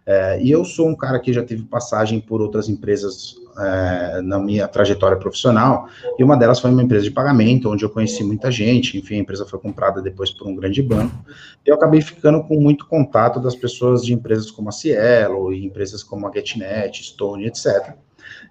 É, 0.06 0.40
e 0.40 0.50
eu 0.50 0.64
sou 0.64 0.88
um 0.88 0.94
cara 0.94 1.18
que 1.18 1.32
já 1.32 1.42
teve 1.42 1.62
passagem 1.62 2.20
por 2.20 2.42
outras 2.42 2.68
empresas 2.68 3.36
é, 3.58 4.20
na 4.20 4.38
minha 4.38 4.68
trajetória 4.68 5.16
profissional, 5.16 5.88
e 6.18 6.24
uma 6.24 6.36
delas 6.36 6.60
foi 6.60 6.70
uma 6.70 6.82
empresa 6.82 7.04
de 7.04 7.10
pagamento, 7.10 7.70
onde 7.70 7.84
eu 7.84 7.90
conheci 7.90 8.22
muita 8.22 8.50
gente, 8.50 8.98
enfim, 8.98 9.14
a 9.14 9.18
empresa 9.18 9.46
foi 9.46 9.58
comprada 9.58 10.02
depois 10.02 10.30
por 10.30 10.46
um 10.46 10.54
grande 10.54 10.82
banco, 10.82 11.16
e 11.64 11.70
eu 11.70 11.74
acabei 11.74 12.02
ficando 12.02 12.42
com 12.42 12.60
muito 12.60 12.86
contato 12.86 13.40
das 13.40 13.54
pessoas 13.54 14.04
de 14.04 14.12
empresas 14.12 14.50
como 14.50 14.68
a 14.68 14.72
Cielo, 14.72 15.52
e 15.52 15.64
empresas 15.64 16.02
como 16.02 16.28
a 16.28 16.32
GetNet, 16.32 17.02
Stone, 17.02 17.46
etc. 17.46 17.94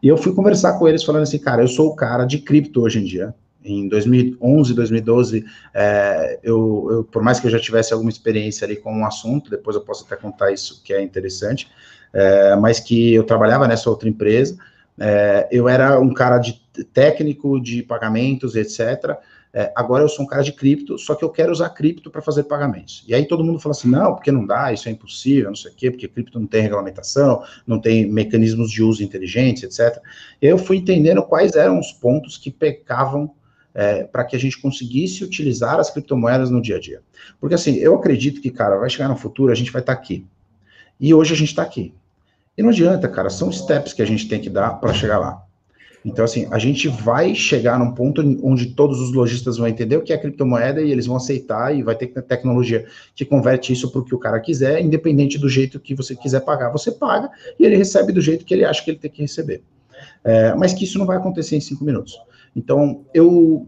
E 0.01 0.07
eu 0.07 0.17
fui 0.17 0.33
conversar 0.33 0.79
com 0.79 0.87
eles 0.87 1.03
falando 1.03 1.23
assim, 1.23 1.37
cara, 1.37 1.61
eu 1.61 1.67
sou 1.67 1.89
o 1.89 1.95
cara 1.95 2.25
de 2.25 2.39
cripto 2.39 2.81
hoje 2.81 2.99
em 2.99 3.03
dia, 3.03 3.33
em 3.63 3.87
2011, 3.87 4.73
2012, 4.73 5.45
é, 5.73 6.39
eu, 6.43 6.87
eu, 6.91 7.03
por 7.03 7.21
mais 7.21 7.39
que 7.39 7.47
eu 7.47 7.51
já 7.51 7.59
tivesse 7.59 7.93
alguma 7.93 8.09
experiência 8.09 8.65
ali 8.65 8.75
com 8.75 8.93
um 8.93 9.05
assunto, 9.05 9.49
depois 9.49 9.75
eu 9.75 9.81
posso 9.81 10.05
até 10.05 10.15
contar 10.15 10.51
isso 10.51 10.81
que 10.83 10.93
é 10.93 11.01
interessante, 11.01 11.69
é, 12.11 12.55
mas 12.55 12.79
que 12.79 13.13
eu 13.13 13.23
trabalhava 13.23 13.67
nessa 13.67 13.89
outra 13.89 14.07
empresa, 14.07 14.57
é, 14.99 15.47
eu 15.51 15.67
era 15.67 15.99
um 15.99 16.13
cara 16.13 16.37
de 16.37 16.61
técnico 16.93 17.59
de 17.59 17.81
pagamentos, 17.83 18.55
etc. 18.55 19.17
É, 19.55 19.71
agora 19.75 20.03
eu 20.03 20.09
sou 20.09 20.25
um 20.25 20.27
cara 20.27 20.41
de 20.41 20.51
cripto, 20.51 20.97
só 20.97 21.13
que 21.13 21.23
eu 21.23 21.29
quero 21.29 21.51
usar 21.51 21.69
cripto 21.69 22.09
para 22.09 22.23
fazer 22.23 22.43
pagamentos. 22.43 23.03
E 23.07 23.13
aí 23.13 23.27
todo 23.27 23.43
mundo 23.43 23.59
fala 23.59 23.73
assim: 23.73 23.89
não, 23.89 24.15
porque 24.15 24.31
não 24.31 24.45
dá, 24.45 24.73
isso 24.73 24.89
é 24.89 24.91
impossível, 24.91 25.49
não 25.49 25.55
sei 25.55 25.71
o 25.71 25.75
quê, 25.75 25.91
porque 25.91 26.07
cripto 26.07 26.39
não 26.39 26.47
tem 26.47 26.61
regulamentação, 26.61 27.43
não 27.65 27.79
tem 27.79 28.09
mecanismos 28.09 28.71
de 28.71 28.81
uso 28.81 29.03
inteligentes, 29.03 29.63
etc. 29.63 30.01
Eu 30.41 30.57
fui 30.57 30.77
entendendo 30.77 31.21
quais 31.21 31.55
eram 31.55 31.79
os 31.79 31.91
pontos 31.91 32.37
que 32.37 32.49
pecavam 32.49 33.31
é, 33.73 34.03
para 34.03 34.23
que 34.23 34.35
a 34.35 34.39
gente 34.39 34.61
conseguisse 34.61 35.23
utilizar 35.23 35.79
as 35.79 35.89
criptomoedas 35.89 36.49
no 36.49 36.61
dia 36.61 36.77
a 36.77 36.79
dia. 36.79 37.01
Porque 37.39 37.55
assim, 37.55 37.75
eu 37.75 37.95
acredito 37.95 38.41
que, 38.41 38.51
cara, 38.51 38.77
vai 38.77 38.89
chegar 38.89 39.09
no 39.09 39.15
futuro, 39.15 39.51
a 39.51 39.55
gente 39.55 39.71
vai 39.71 39.81
estar 39.81 39.95
tá 39.95 39.99
aqui. 39.99 40.25
E 40.99 41.13
hoje 41.13 41.33
a 41.33 41.37
gente 41.37 41.49
está 41.49 41.63
aqui. 41.63 41.93
E 42.57 42.61
não 42.61 42.69
adianta, 42.69 43.07
cara, 43.07 43.29
são 43.29 43.51
steps 43.51 43.93
que 43.93 44.01
a 44.01 44.05
gente 44.05 44.27
tem 44.27 44.39
que 44.39 44.49
dar 44.49 44.79
para 44.79 44.93
chegar 44.93 45.17
lá. 45.17 45.43
Então, 46.05 46.25
assim, 46.25 46.47
a 46.51 46.59
gente 46.59 46.89
vai 46.89 47.33
chegar 47.33 47.79
num 47.79 47.93
ponto 47.93 48.21
onde 48.43 48.67
todos 48.67 48.99
os 48.99 49.13
lojistas 49.13 49.57
vão 49.57 49.67
entender 49.67 49.95
o 49.95 50.01
que 50.01 50.11
é 50.11 50.17
criptomoeda 50.17 50.81
e 50.81 50.91
eles 50.91 51.05
vão 51.05 51.15
aceitar 51.15 51.73
e 51.73 51.81
vai 51.81 51.95
ter 51.95 52.07
tecnologia 52.07 52.85
que 53.15 53.23
converte 53.23 53.71
isso 53.71 53.89
para 53.89 54.01
o 54.01 54.03
que 54.03 54.13
o 54.13 54.19
cara 54.19 54.39
quiser, 54.41 54.81
independente 54.81 55.37
do 55.37 55.47
jeito 55.47 55.79
que 55.79 55.95
você 55.95 56.13
quiser 56.13 56.41
pagar. 56.41 56.71
Você 56.71 56.91
paga 56.91 57.29
e 57.57 57.65
ele 57.65 57.77
recebe 57.77 58.11
do 58.11 58.19
jeito 58.19 58.43
que 58.43 58.53
ele 58.53 58.65
acha 58.65 58.83
que 58.83 58.91
ele 58.91 58.99
tem 58.99 59.09
que 59.09 59.21
receber. 59.21 59.63
É, 60.23 60.53
mas 60.55 60.73
que 60.73 60.83
isso 60.83 60.99
não 60.99 61.05
vai 61.05 61.17
acontecer 61.17 61.55
em 61.55 61.61
cinco 61.61 61.85
minutos. 61.85 62.19
Então, 62.55 63.05
eu, 63.13 63.67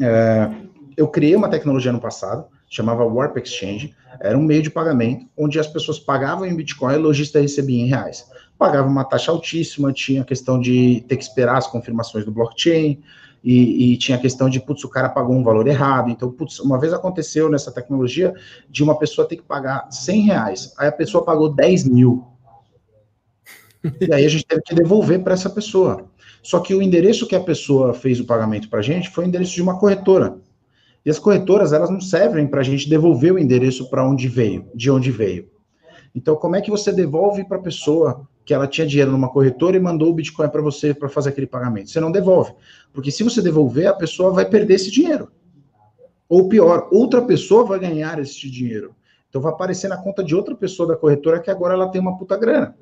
é, 0.00 0.50
eu 0.96 1.08
criei 1.08 1.34
uma 1.34 1.48
tecnologia 1.48 1.92
no 1.92 2.00
passado, 2.00 2.46
chamava 2.68 3.04
Warp 3.04 3.36
Exchange, 3.38 3.94
era 4.20 4.36
um 4.36 4.42
meio 4.42 4.62
de 4.62 4.70
pagamento 4.70 5.26
onde 5.36 5.58
as 5.58 5.66
pessoas 5.66 5.98
pagavam 5.98 6.46
em 6.46 6.54
Bitcoin 6.54 6.94
e 6.94 6.96
o 6.96 7.02
lojista 7.02 7.40
recebia 7.40 7.82
em 7.82 7.88
reais. 7.88 8.26
Pagava 8.58 8.88
uma 8.88 9.04
taxa 9.04 9.32
altíssima, 9.32 9.92
tinha 9.92 10.22
a 10.22 10.24
questão 10.24 10.60
de 10.60 11.04
ter 11.08 11.16
que 11.16 11.24
esperar 11.24 11.58
as 11.58 11.66
confirmações 11.66 12.24
do 12.24 12.32
blockchain, 12.32 13.02
e, 13.44 13.92
e, 13.92 13.96
tinha 13.96 14.16
a 14.16 14.20
questão 14.20 14.48
de, 14.48 14.60
putz, 14.60 14.84
o 14.84 14.88
cara 14.88 15.08
pagou 15.08 15.34
um 15.34 15.42
valor 15.42 15.66
errado. 15.66 16.10
Então, 16.10 16.30
putz, 16.30 16.60
uma 16.60 16.78
vez 16.78 16.92
aconteceu 16.92 17.50
nessa 17.50 17.72
tecnologia 17.72 18.32
de 18.70 18.84
uma 18.84 18.96
pessoa 18.96 19.26
ter 19.26 19.36
que 19.36 19.42
pagar 19.42 19.90
100 19.90 20.20
reais, 20.22 20.74
aí 20.78 20.86
a 20.88 20.92
pessoa 20.92 21.24
pagou 21.24 21.52
10 21.52 21.84
mil. 21.84 22.24
E 24.00 24.14
aí 24.14 24.24
a 24.24 24.28
gente 24.28 24.46
teve 24.46 24.62
que 24.62 24.74
devolver 24.74 25.22
para 25.24 25.34
essa 25.34 25.50
pessoa. 25.50 26.08
Só 26.42 26.58
que 26.58 26.74
o 26.74 26.82
endereço 26.82 27.26
que 27.26 27.36
a 27.36 27.40
pessoa 27.40 27.94
fez 27.94 28.18
o 28.18 28.26
pagamento 28.26 28.68
para 28.68 28.80
a 28.80 28.82
gente 28.82 29.08
foi 29.10 29.24
o 29.24 29.28
endereço 29.28 29.54
de 29.54 29.62
uma 29.62 29.78
corretora. 29.78 30.38
E 31.04 31.10
as 31.10 31.18
corretoras, 31.18 31.72
elas 31.72 31.90
não 31.90 32.00
servem 32.00 32.46
para 32.46 32.60
a 32.60 32.64
gente 32.64 32.88
devolver 32.88 33.32
o 33.32 33.38
endereço 33.38 33.88
para 33.88 34.06
onde 34.06 34.28
veio, 34.28 34.66
de 34.74 34.90
onde 34.90 35.10
veio. 35.10 35.48
Então, 36.14 36.36
como 36.36 36.56
é 36.56 36.60
que 36.60 36.70
você 36.70 36.92
devolve 36.92 37.44
para 37.44 37.56
a 37.56 37.62
pessoa 37.62 38.28
que 38.44 38.52
ela 38.52 38.66
tinha 38.66 38.86
dinheiro 38.86 39.10
numa 39.10 39.28
corretora 39.28 39.76
e 39.76 39.80
mandou 39.80 40.10
o 40.10 40.14
Bitcoin 40.14 40.48
para 40.48 40.60
você 40.60 40.92
para 40.92 41.08
fazer 41.08 41.30
aquele 41.30 41.46
pagamento? 41.46 41.90
Você 41.90 42.00
não 42.00 42.12
devolve. 42.12 42.52
Porque 42.92 43.10
se 43.10 43.22
você 43.22 43.40
devolver, 43.40 43.86
a 43.86 43.94
pessoa 43.94 44.32
vai 44.32 44.44
perder 44.44 44.74
esse 44.74 44.90
dinheiro. 44.90 45.30
Ou 46.28 46.48
pior, 46.48 46.88
outra 46.90 47.22
pessoa 47.22 47.64
vai 47.64 47.78
ganhar 47.78 48.18
esse 48.18 48.50
dinheiro. 48.50 48.94
Então 49.28 49.40
vai 49.40 49.52
aparecer 49.52 49.88
na 49.88 49.96
conta 49.96 50.22
de 50.22 50.34
outra 50.34 50.54
pessoa 50.54 50.88
da 50.88 50.96
corretora 50.96 51.40
que 51.40 51.50
agora 51.50 51.74
ela 51.74 51.88
tem 51.88 52.00
uma 52.00 52.18
puta 52.18 52.36
grana. 52.36 52.76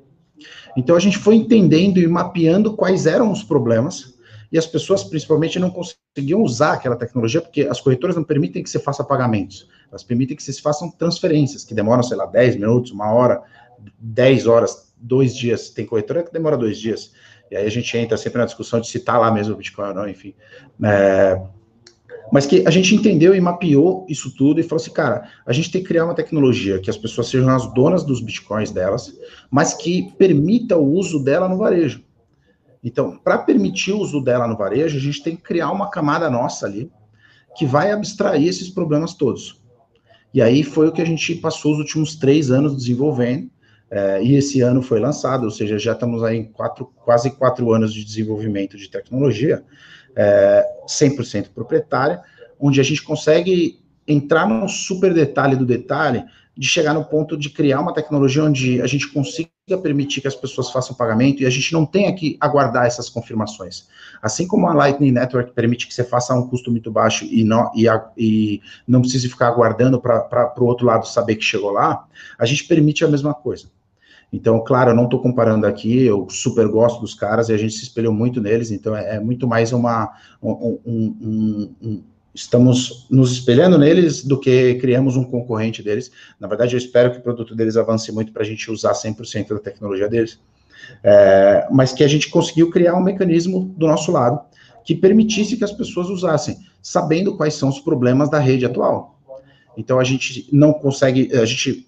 Então 0.75 0.95
a 0.95 0.99
gente 0.99 1.17
foi 1.17 1.35
entendendo 1.35 1.97
e 1.99 2.07
mapeando 2.07 2.75
quais 2.75 3.05
eram 3.05 3.31
os 3.31 3.43
problemas 3.43 4.15
e 4.51 4.57
as 4.57 4.67
pessoas 4.67 5.03
principalmente 5.03 5.57
não 5.57 5.69
conseguiam 5.69 6.41
usar 6.41 6.73
aquela 6.73 6.95
tecnologia 6.95 7.41
porque 7.41 7.61
as 7.61 7.79
corretoras 7.79 8.15
não 8.15 8.23
permitem 8.23 8.61
que 8.61 8.69
você 8.69 8.79
faça 8.79 9.03
pagamentos, 9.03 9.67
elas 9.89 10.03
permitem 10.03 10.35
que 10.35 10.43
se 10.43 10.61
façam 10.61 10.89
transferências 10.89 11.63
que 11.63 11.73
demoram, 11.73 12.03
sei 12.03 12.17
lá, 12.17 12.25
10 12.25 12.55
minutos, 12.55 12.91
uma 12.91 13.11
hora, 13.11 13.41
10 13.99 14.47
horas, 14.47 14.93
dois 14.97 15.35
dias. 15.35 15.69
Tem 15.69 15.85
corretora 15.85 16.23
que 16.23 16.31
demora 16.31 16.57
dois 16.57 16.77
dias. 16.79 17.11
E 17.49 17.55
aí 17.55 17.65
a 17.65 17.69
gente 17.69 17.97
entra 17.97 18.17
sempre 18.17 18.39
na 18.39 18.45
discussão 18.45 18.79
de 18.79 18.87
se 18.87 18.97
está 18.97 19.17
lá 19.17 19.31
mesmo 19.31 19.53
o 19.53 19.57
Bitcoin 19.57 19.89
ou 19.89 19.93
não, 19.93 20.07
enfim. 20.07 20.33
É, 20.83 21.41
mas 22.31 22.45
que 22.45 22.63
a 22.65 22.71
gente 22.71 22.95
entendeu 22.95 23.35
e 23.35 23.41
mapeou 23.41 24.05
isso 24.09 24.33
tudo 24.35 24.59
e 24.59 24.63
falou 24.63 24.81
assim, 24.81 24.93
cara, 24.93 25.29
a 25.45 25.51
gente 25.51 25.69
tem 25.69 25.81
que 25.81 25.87
criar 25.87 26.05
uma 26.05 26.15
tecnologia 26.15 26.79
que 26.79 26.89
as 26.89 26.97
pessoas 26.97 27.27
sejam 27.27 27.49
as 27.49 27.71
donas 27.73 28.03
dos 28.03 28.21
bitcoins 28.21 28.71
delas, 28.71 29.13
mas 29.49 29.73
que 29.73 30.13
permita 30.17 30.77
o 30.77 30.93
uso 30.93 31.21
dela 31.23 31.49
no 31.49 31.57
varejo. 31.57 32.01
Então, 32.83 33.17
para 33.17 33.37
permitir 33.37 33.91
o 33.91 33.99
uso 33.99 34.21
dela 34.21 34.47
no 34.47 34.57
varejo, 34.57 34.97
a 34.97 35.01
gente 35.01 35.21
tem 35.21 35.35
que 35.35 35.43
criar 35.43 35.71
uma 35.71 35.91
camada 35.91 36.29
nossa 36.29 36.65
ali 36.65 36.89
que 37.55 37.65
vai 37.65 37.91
abstrair 37.91 38.47
esses 38.47 38.69
problemas 38.69 39.13
todos. 39.13 39.61
E 40.33 40.41
aí 40.41 40.63
foi 40.63 40.87
o 40.87 40.91
que 40.91 41.01
a 41.01 41.05
gente 41.05 41.35
passou 41.35 41.73
os 41.73 41.79
últimos 41.79 42.15
três 42.15 42.49
anos 42.49 42.75
desenvolvendo, 42.75 43.49
é, 43.91 44.23
e 44.23 44.35
esse 44.35 44.61
ano 44.61 44.81
foi 44.81 45.01
lançado, 45.01 45.43
ou 45.43 45.51
seja, 45.51 45.77
já 45.77 45.91
estamos 45.91 46.23
aí 46.23 46.37
em 46.37 46.45
quatro, 46.45 46.85
quase 47.03 47.29
quatro 47.29 47.73
anos 47.73 47.93
de 47.93 48.05
desenvolvimento 48.05 48.77
de 48.77 48.89
tecnologia, 48.89 49.65
é, 50.15 50.65
100% 50.87 51.49
proprietária, 51.53 52.21
onde 52.59 52.79
a 52.79 52.83
gente 52.83 53.01
consegue 53.03 53.79
entrar 54.07 54.47
no 54.47 54.67
super 54.67 55.13
detalhe 55.13 55.55
do 55.55 55.65
detalhe, 55.65 56.23
de 56.55 56.67
chegar 56.67 56.93
no 56.93 57.05
ponto 57.05 57.37
de 57.37 57.49
criar 57.49 57.79
uma 57.79 57.93
tecnologia 57.93 58.43
onde 58.43 58.81
a 58.81 58.87
gente 58.87 59.07
consiga 59.07 59.49
permitir 59.81 60.21
que 60.21 60.27
as 60.27 60.35
pessoas 60.35 60.69
façam 60.69 60.95
pagamento 60.95 61.41
e 61.41 61.45
a 61.45 61.49
gente 61.49 61.71
não 61.71 61.85
tenha 61.85 62.13
que 62.13 62.37
aguardar 62.41 62.85
essas 62.85 63.09
confirmações. 63.09 63.87
Assim 64.21 64.45
como 64.45 64.67
a 64.67 64.73
Lightning 64.73 65.11
Network 65.11 65.53
permite 65.53 65.87
que 65.87 65.93
você 65.93 66.03
faça 66.03 66.35
um 66.35 66.47
custo 66.47 66.69
muito 66.69 66.91
baixo 66.91 67.25
e 67.25 67.43
não, 67.43 67.71
e, 67.73 67.85
e 68.17 68.61
não 68.85 69.01
precise 69.01 69.29
ficar 69.29 69.47
aguardando 69.47 69.99
para 70.01 70.53
o 70.57 70.65
outro 70.65 70.85
lado 70.85 71.07
saber 71.07 71.37
que 71.37 71.43
chegou 71.43 71.71
lá, 71.71 72.05
a 72.37 72.45
gente 72.45 72.65
permite 72.65 73.05
a 73.05 73.07
mesma 73.07 73.33
coisa. 73.33 73.67
Então, 74.31 74.63
claro, 74.63 74.91
eu 74.91 74.95
não 74.95 75.05
estou 75.05 75.21
comparando 75.21 75.67
aqui, 75.67 76.03
eu 76.03 76.27
super 76.29 76.67
gosto 76.67 77.01
dos 77.01 77.13
caras 77.13 77.49
e 77.49 77.53
a 77.53 77.57
gente 77.57 77.73
se 77.73 77.83
espelhou 77.83 78.13
muito 78.13 78.39
neles, 78.39 78.71
então 78.71 78.95
é, 78.95 79.15
é 79.15 79.19
muito 79.19 79.45
mais 79.47 79.73
uma. 79.73 80.13
Um, 80.41 80.79
um, 80.85 81.75
um, 81.81 82.03
estamos 82.33 83.07
nos 83.09 83.33
espelhando 83.33 83.77
neles 83.77 84.23
do 84.23 84.39
que 84.39 84.75
criamos 84.75 85.17
um 85.17 85.23
concorrente 85.25 85.83
deles. 85.83 86.11
Na 86.39 86.47
verdade, 86.47 86.75
eu 86.75 86.77
espero 86.77 87.11
que 87.11 87.17
o 87.17 87.21
produto 87.21 87.53
deles 87.53 87.75
avance 87.75 88.09
muito 88.11 88.31
para 88.31 88.43
a 88.43 88.45
gente 88.45 88.71
usar 88.71 88.93
100% 88.93 89.49
da 89.49 89.59
tecnologia 89.59 90.07
deles, 90.07 90.39
é, 91.03 91.67
mas 91.69 91.91
que 91.91 92.03
a 92.03 92.07
gente 92.07 92.29
conseguiu 92.29 92.69
criar 92.69 92.95
um 92.95 93.03
mecanismo 93.03 93.73
do 93.77 93.85
nosso 93.85 94.13
lado 94.13 94.39
que 94.85 94.95
permitisse 94.95 95.57
que 95.57 95.63
as 95.63 95.73
pessoas 95.73 96.07
usassem, 96.07 96.57
sabendo 96.81 97.35
quais 97.35 97.53
são 97.53 97.69
os 97.69 97.79
problemas 97.79 98.29
da 98.29 98.39
rede 98.39 98.65
atual. 98.65 99.10
Então 99.77 99.99
a 99.99 100.03
gente 100.03 100.47
não 100.51 100.73
consegue, 100.73 101.33
a 101.33 101.45
gente, 101.45 101.87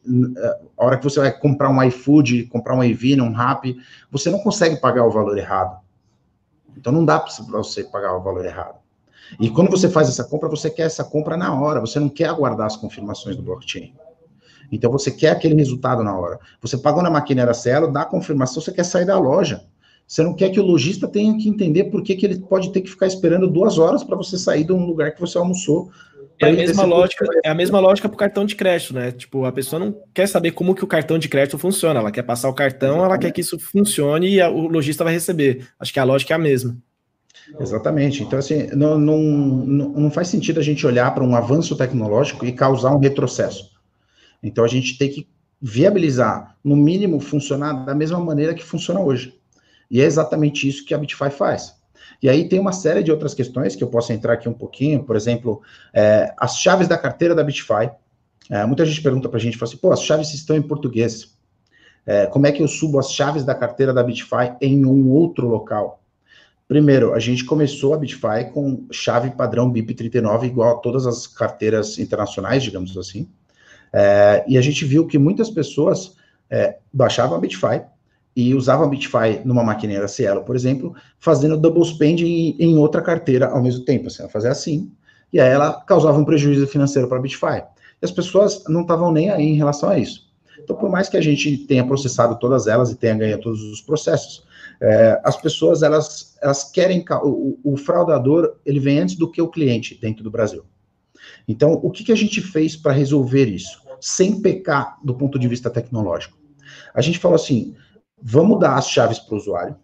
a 0.78 0.86
hora 0.86 0.98
que 0.98 1.04
você 1.04 1.19
vai 1.19 1.32
comprar 1.32 1.69
um 1.69 1.84
iFood, 1.84 2.46
comprar 2.46 2.76
um 2.76 2.84
Evina, 2.84 3.24
um 3.24 3.34
Rap, 3.34 3.76
você 4.10 4.30
não 4.30 4.39
consegue 4.39 4.78
pagar 4.78 5.06
o 5.06 5.12
valor 5.12 5.38
errado. 5.38 5.82
Então 6.78 6.93
não 6.93 7.04
dá 7.04 7.19
para 7.19 7.32
você 7.32 7.84
pagar 7.84 8.15
o 8.15 8.24
valor 8.24 8.46
errado. 8.46 8.76
E 9.39 9.50
quando 9.50 9.69
você 9.69 9.89
faz 9.89 10.08
essa 10.08 10.24
compra, 10.24 10.50
você 10.50 10.69
quer 10.69 10.84
essa 10.84 11.04
compra 11.04 11.36
na 11.36 11.54
hora, 11.60 11.80
você 11.80 12.00
não 12.00 12.10
quer 12.10 12.30
aguardar 12.30 12.67
as 12.67 12.78
confirmações 12.78 13.36
do 13.36 13.43
blockchain. 13.43 13.93
Então 14.72 14.91
você 14.91 15.12
quer 15.12 15.32
aquele 15.32 15.56
resultado 15.56 16.04
na 16.04 16.17
hora. 16.17 16.39
Você 16.62 16.78
pagou 16.78 17.04
na 17.04 17.10
maquineira 17.10 17.54
Cielo, 17.54 17.91
dá 17.91 18.02
a 18.02 18.06
confirmação, 18.06 18.62
você 18.62 18.72
quer 18.72 18.84
sair 18.84 19.06
da 19.06 19.19
loja. 19.19 19.63
Você 20.08 20.22
não 20.22 20.34
quer 20.34 20.50
que 20.50 20.60
o 20.60 20.65
lojista 20.65 21.08
tenha 21.08 21.36
que 21.38 21.48
entender 21.48 21.86
por 21.86 22.04
que, 22.04 22.15
que 22.15 22.26
ele 22.26 22.39
pode 22.39 22.72
ter 22.72 22.82
que 22.82 22.89
ficar 22.89 23.08
esperando 23.08 23.48
duas 23.48 23.78
horas 23.78 24.04
para 24.04 24.17
você 24.17 24.38
sair 24.38 24.63
de 24.63 24.74
um 24.74 24.86
lugar 24.86 25.13
que 25.13 25.22
você 25.22 25.38
almoçou 25.38 25.89
é 26.44 26.52
a 26.52 26.54
mesma 26.54 26.84
lógica, 26.86 27.26
é 27.44 27.50
a 27.50 27.54
mesma 27.54 27.80
lógica 27.80 28.10
para 28.10 28.16
o 28.16 28.18
cartão 28.18 28.46
de 28.46 28.56
crédito, 28.56 28.94
né? 28.94 29.12
Tipo, 29.12 29.46
a 29.46 29.52
pessoa 29.52 29.80
não 29.80 29.96
quer 30.14 30.28
saber 30.28 30.52
como 30.52 30.76
que 30.76 30.84
o 30.84 30.88
cartão 30.88 31.18
de 31.18 31.28
crédito 31.30 31.58
funciona, 31.58 32.00
ela 32.00 32.12
quer 32.12 32.24
passar 32.24 32.50
o 32.50 32.54
cartão, 32.54 33.04
ela 33.04 33.18
quer 33.18 33.32
que 33.32 33.42
isso 33.42 33.60
funcione 33.60 34.30
e 34.30 34.42
a, 34.42 34.50
o 34.50 34.68
lojista 34.68 35.04
vai 35.04 35.14
receber. 35.14 35.68
Acho 35.80 35.94
que 35.94 36.00
a 36.00 36.04
lógica 36.04 36.34
é 36.34 36.36
a 36.36 36.40
mesma. 36.40 36.78
Exatamente. 37.60 38.24
Então, 38.24 38.40
assim, 38.40 38.68
não, 38.74 38.98
não, 38.98 39.20
não 39.20 40.12
faz 40.12 40.28
sentido 40.28 40.60
a 40.60 40.64
gente 40.64 40.86
olhar 40.86 41.14
para 41.14 41.24
um 41.24 41.36
avanço 41.36 41.76
tecnológico 41.76 42.46
e 42.46 42.52
causar 42.52 42.96
um 42.96 43.00
retrocesso. 43.00 43.72
Então, 44.42 44.64
a 44.64 44.68
gente 44.68 44.98
tem 44.98 45.10
que 45.10 45.28
viabilizar, 45.62 46.58
no 46.64 46.76
mínimo, 46.76 47.20
funcionar 47.20 47.86
da 47.86 47.96
mesma 47.96 48.20
maneira 48.20 48.54
que 48.54 48.64
funciona 48.64 49.00
hoje. 49.00 49.34
E 49.90 50.02
é 50.02 50.06
exatamente 50.06 50.68
isso 50.68 50.86
que 50.86 50.94
a 50.94 50.98
Bitify 50.98 51.30
faz. 51.30 51.76
E 52.22 52.30
aí 52.30 52.48
tem 52.48 52.60
uma 52.60 52.72
série 52.72 53.04
de 53.04 53.12
outras 53.12 53.34
questões 53.34 53.76
que 53.76 53.84
eu 53.84 53.88
posso 53.88 54.13
entrar 54.13 54.34
aqui 54.34 54.48
um 54.48 54.54
pouquinho, 54.54 55.04
por 55.04 55.16
exemplo, 55.16 55.62
é, 55.94 56.34
as 56.38 56.58
chaves 56.58 56.88
da 56.88 56.98
carteira 56.98 57.36
da 57.36 57.44
Bitify. 57.44 57.92
É, 58.50 58.66
muita 58.66 58.86
gente 58.86 59.02
pergunta 59.02 59.30
para 59.30 59.38
a 59.38 59.42
gente, 59.42 59.58
fala 59.58 59.70
assim, 59.70 59.78
pô, 59.78 59.92
as 59.92 60.02
chaves 60.02 60.34
estão 60.34 60.56
em 60.56 60.62
português. 60.62 61.38
É, 62.06 62.26
como 62.26 62.46
é 62.46 62.52
que 62.52 62.62
eu 62.62 62.68
subo 62.68 63.00
as 63.00 63.12
chaves 63.12 63.44
da 63.44 63.56
carteira 63.56 63.94
da 63.94 64.04
Bitify 64.04 64.56
em 64.62 64.86
um 64.86 65.10
outro 65.10 65.48
local? 65.48 66.02
Primeiro, 66.68 67.13
a 67.13 67.20
gente 67.20 67.46
começou 67.46 67.94
a 67.94 67.98
Bitify 67.98 68.50
com 68.54 68.86
chave 68.92 69.32
padrão 69.32 69.72
BIP39, 69.72 70.46
igual 70.46 70.78
a 70.78 70.80
todas 70.80 71.06
as 71.06 71.28
carteiras 71.28 72.00
internacionais, 72.00 72.63
digamos 72.63 72.98
assim. 72.98 73.30
É, 73.92 74.44
e 74.48 74.58
a 74.58 74.62
gente 74.62 74.84
viu 74.86 75.06
que 75.06 75.18
muitas 75.18 75.50
pessoas 75.50 76.16
é, 76.50 76.78
baixavam 76.92 77.38
a 77.38 77.39
Bitify, 77.39 77.84
e 78.36 78.54
usava 78.56 78.88
Bitfy 78.88 79.41
numa 79.46 79.63
maquineira 79.63 80.08
Cielo, 80.08 80.43
por 80.43 80.56
exemplo, 80.56 80.96
fazendo 81.19 81.58
double 81.58 81.86
spend 81.86 82.22
em, 82.22 82.56
em 82.60 82.78
outra 82.78 83.02
carteira 83.02 83.48
ao 83.48 83.62
mesmo 83.62 83.86
tempo. 83.86 84.08
Assim, 84.08 84.24
ela 84.24 84.32
fazia 84.32 84.52
assim, 84.52 84.91
e 85.32 85.39
aí 85.39 85.50
ela 85.50 85.82
causava 85.82 86.17
um 86.17 86.26
prejuízo 86.26 86.67
financeiro 86.67 87.08
para 87.08 87.17
a 87.17 87.22
Bitfy. 87.22 87.63
E 88.02 88.06
as 88.06 88.12
pessoas 88.12 88.63
não 88.67 88.82
estavam 88.82 89.12
nem 89.12 89.30
aí 89.30 89.46
em 89.46 89.56
relação 89.56 89.89
a 89.89 90.00
isso. 90.00 90.32
Então, 90.63 90.76
por 90.76 90.89
mais 90.89 91.10
que 91.10 91.17
a 91.17 91.22
gente 91.22 91.58
tenha 91.58 91.86
processado 91.86 92.38
todas 92.39 92.67
elas 92.67 92.89
e 92.91 92.96
tenha 92.96 93.15
ganho 93.15 93.39
todos 93.39 93.62
os 93.63 93.82
processos, 93.82 94.43
é, 94.82 95.19
as 95.24 95.36
pessoas, 95.38 95.84
elas, 95.84 96.38
elas 96.41 96.63
querem... 96.72 97.04
O, 97.24 97.60
o, 97.63 97.78
fraudador, 97.78 98.56
ele 98.65 98.80
vem 98.80 99.00
antes 99.00 99.15
do 99.15 99.30
que 99.30 99.41
o 99.41 99.50
cliente 99.50 100.00
dentro 100.00 100.24
do 100.24 100.32
Brasil. 100.32 100.63
Então, 101.48 101.74
o 101.74 101.91
que, 101.91 102.04
que 102.04 102.12
a 102.12 102.15
gente 102.15 102.41
fez 102.41 102.76
para 102.76 102.93
resolver 102.93 103.46
isso? 103.46 103.82
Sem 104.00 104.41
pecar 104.41 104.98
do 105.04 105.15
ponto 105.15 105.38
de 105.38 105.48
vista 105.48 105.69
tecnológico. 105.69 106.38
A 106.93 107.02
gente 107.02 107.19
falou 107.19 107.36
assim, 107.36 107.76
Vamos 108.26 108.58
dar 108.58 108.78
as 108.78 108.88
chaves 108.88 109.20
para 109.20 109.36
o 109.36 109.38
usuário. 109.38 109.76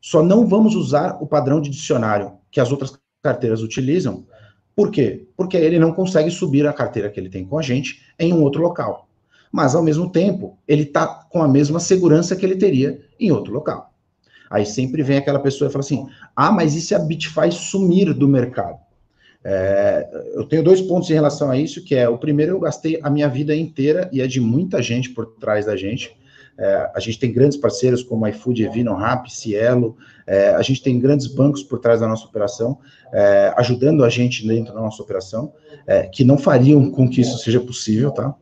Só 0.00 0.20
não 0.20 0.48
vamos 0.48 0.74
usar 0.74 1.16
o 1.20 1.26
padrão 1.28 1.60
de 1.60 1.70
dicionário 1.70 2.32
que 2.50 2.60
as 2.60 2.72
outras 2.72 2.98
carteiras 3.22 3.62
utilizam. 3.62 4.26
Por 4.74 4.90
quê? 4.90 5.28
Porque 5.36 5.56
ele 5.56 5.78
não 5.78 5.92
consegue 5.92 6.28
subir 6.28 6.66
a 6.66 6.72
carteira 6.72 7.08
que 7.08 7.20
ele 7.20 7.30
tem 7.30 7.44
com 7.44 7.56
a 7.56 7.62
gente 7.62 8.02
em 8.18 8.32
um 8.32 8.42
outro 8.42 8.60
local. 8.60 9.08
Mas, 9.52 9.76
ao 9.76 9.82
mesmo 9.82 10.10
tempo, 10.10 10.58
ele 10.66 10.82
está 10.82 11.06
com 11.06 11.40
a 11.40 11.46
mesma 11.46 11.78
segurança 11.78 12.34
que 12.34 12.44
ele 12.44 12.56
teria 12.56 13.00
em 13.20 13.30
outro 13.30 13.52
local. 13.52 13.92
Aí 14.50 14.66
sempre 14.66 15.04
vem 15.04 15.18
aquela 15.18 15.38
pessoa 15.38 15.68
e 15.68 15.72
fala 15.72 15.84
assim: 15.84 16.06
ah, 16.34 16.50
mas 16.50 16.74
e 16.74 16.80
se 16.80 16.96
a 16.96 16.98
Bitfy 16.98 17.52
sumir 17.52 18.12
do 18.12 18.26
mercado? 18.26 18.80
É, 19.44 20.08
eu 20.34 20.44
tenho 20.46 20.64
dois 20.64 20.80
pontos 20.80 21.08
em 21.10 21.14
relação 21.14 21.50
a 21.50 21.56
isso, 21.56 21.84
que 21.84 21.94
é, 21.94 22.08
o 22.08 22.18
primeiro, 22.18 22.52
eu 22.52 22.60
gastei 22.60 22.98
a 23.02 23.10
minha 23.10 23.28
vida 23.28 23.54
inteira, 23.54 24.08
e 24.12 24.20
é 24.20 24.26
de 24.26 24.40
muita 24.40 24.82
gente 24.82 25.10
por 25.10 25.26
trás 25.36 25.66
da 25.66 25.76
gente, 25.76 26.16
é, 26.62 26.90
a 26.94 27.00
gente 27.00 27.18
tem 27.18 27.32
grandes 27.32 27.58
parceiros 27.58 28.04
como 28.04 28.24
iFood, 28.28 28.64
Evino, 28.64 28.94
Rap, 28.94 29.28
Cielo, 29.28 29.96
é, 30.24 30.50
a 30.50 30.62
gente 30.62 30.80
tem 30.80 31.00
grandes 31.00 31.26
bancos 31.26 31.64
por 31.64 31.80
trás 31.80 31.98
da 31.98 32.06
nossa 32.06 32.24
operação, 32.24 32.78
é, 33.12 33.52
ajudando 33.56 34.04
a 34.04 34.08
gente 34.08 34.46
dentro 34.46 34.72
da 34.72 34.80
nossa 34.80 35.02
operação, 35.02 35.52
é, 35.88 36.04
que 36.04 36.22
não 36.22 36.38
fariam 36.38 36.88
com 36.88 37.08
que 37.10 37.20
isso 37.20 37.36
seja 37.38 37.58
possível, 37.58 38.12
tá? 38.12 38.32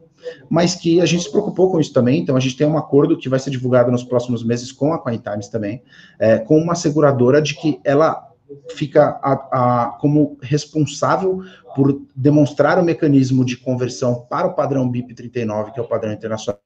Mas 0.51 0.75
que 0.75 1.01
a 1.01 1.07
gente 1.07 1.23
se 1.23 1.31
preocupou 1.31 1.71
com 1.71 1.81
isso 1.81 1.95
também, 1.95 2.21
então 2.21 2.37
a 2.37 2.41
gente 2.41 2.59
tem 2.59 2.67
um 2.67 2.77
acordo 2.77 3.17
que 3.17 3.27
vai 3.27 3.39
ser 3.39 3.49
divulgado 3.49 3.91
nos 3.91 4.05
próximos 4.05 4.45
meses 4.45 4.71
com 4.71 4.93
a 4.93 4.99
Cointimes 4.99 5.49
também, 5.49 5.83
é, 6.19 6.39
com 6.39 6.59
uma 6.59 6.75
seguradora 6.75 7.41
de 7.41 7.55
que 7.55 7.81
ela 7.83 8.29
fica 8.75 9.19
a, 9.23 9.33
a, 9.33 9.87
como 9.99 10.37
responsável 10.43 11.43
por 11.75 12.03
demonstrar 12.15 12.79
o 12.79 12.85
mecanismo 12.85 13.47
de 13.47 13.57
conversão 13.57 14.27
para 14.29 14.47
o 14.47 14.55
padrão 14.55 14.87
BIP 14.87 15.15
39, 15.15 15.73
que 15.73 15.81
é 15.81 15.83
o 15.83 15.89
padrão 15.89 16.13
internacional, 16.13 16.61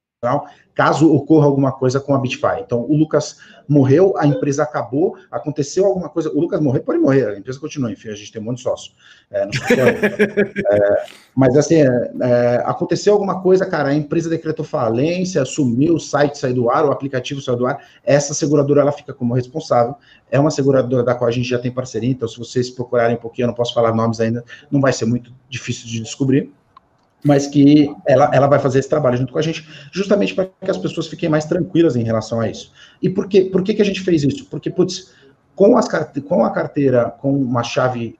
caso 0.75 1.11
ocorra 1.11 1.45
alguma 1.45 1.71
coisa 1.71 2.01
com 2.01 2.13
a 2.13 2.19
Bitfy. 2.19 2.59
Então, 2.59 2.81
o 2.81 2.95
Lucas 2.95 3.37
morreu, 3.67 4.13
a 4.17 4.27
empresa 4.27 4.61
acabou, 4.61 5.17
aconteceu 5.31 5.85
alguma 5.85 6.09
coisa. 6.09 6.29
O 6.29 6.39
Lucas 6.39 6.59
morreu, 6.59 6.83
pode 6.83 6.99
morrer, 6.99 7.29
a 7.29 7.39
empresa 7.39 7.59
continua, 7.59 7.91
enfim, 7.91 8.09
a 8.09 8.15
gente 8.15 8.31
tem 8.31 8.41
um 8.41 8.45
monte 8.45 8.57
de 8.57 8.63
sócio. 8.63 8.91
É, 9.31 9.43
é, 9.73 11.05
mas, 11.33 11.55
assim, 11.55 11.75
é, 11.75 12.11
é, 12.21 12.63
aconteceu 12.65 13.13
alguma 13.13 13.41
coisa, 13.41 13.65
cara, 13.65 13.89
a 13.89 13.95
empresa 13.95 14.29
decretou 14.29 14.65
falência, 14.65 15.43
sumiu, 15.45 15.95
o 15.95 15.99
site 15.99 16.37
saiu 16.37 16.53
do 16.53 16.69
ar, 16.69 16.85
o 16.85 16.91
aplicativo 16.91 17.41
saiu 17.41 17.57
do 17.57 17.65
ar, 17.65 17.81
essa 18.03 18.33
seguradora 18.33 18.81
ela 18.81 18.91
fica 18.91 19.13
como 19.13 19.33
responsável. 19.33 19.95
É 20.29 20.39
uma 20.39 20.51
seguradora 20.51 21.03
da 21.03 21.15
qual 21.15 21.29
a 21.29 21.31
gente 21.31 21.47
já 21.47 21.57
tem 21.57 21.71
parceria, 21.71 22.11
então, 22.11 22.27
se 22.27 22.37
vocês 22.37 22.69
procurarem 22.69 23.15
um 23.15 23.19
pouquinho, 23.19 23.45
eu 23.45 23.47
não 23.47 23.55
posso 23.55 23.73
falar 23.73 23.93
nomes 23.93 24.19
ainda, 24.19 24.43
não 24.69 24.81
vai 24.81 24.91
ser 24.91 25.05
muito 25.05 25.33
difícil 25.49 25.87
de 25.87 26.01
descobrir 26.01 26.51
mas 27.25 27.47
que 27.47 27.91
ela, 28.05 28.29
ela 28.31 28.45
vai 28.45 28.59
fazer 28.59 28.77
esse 28.77 28.87
trabalho 28.87 29.17
junto 29.17 29.33
com 29.33 29.39
a 29.39 29.41
gente, 29.41 29.67
justamente 29.91 30.35
para 30.35 30.45
que 30.45 30.69
as 30.69 30.77
pessoas 30.77 31.07
fiquem 31.07 31.27
mais 31.27 31.43
tranquilas 31.45 31.95
em 31.95 32.03
relação 32.03 32.39
a 32.39 32.47
isso. 32.47 32.71
E 33.01 33.09
por, 33.09 33.27
quê? 33.27 33.41
por 33.51 33.63
que, 33.63 33.73
que 33.73 33.81
a 33.81 33.85
gente 33.85 34.01
fez 34.01 34.23
isso? 34.23 34.45
Porque, 34.45 34.69
putz, 34.69 35.11
com, 35.55 35.75
as, 35.75 35.87
com 36.27 36.45
a 36.45 36.51
carteira, 36.51 37.09
com 37.09 37.33
uma 37.33 37.63
chave 37.63 38.19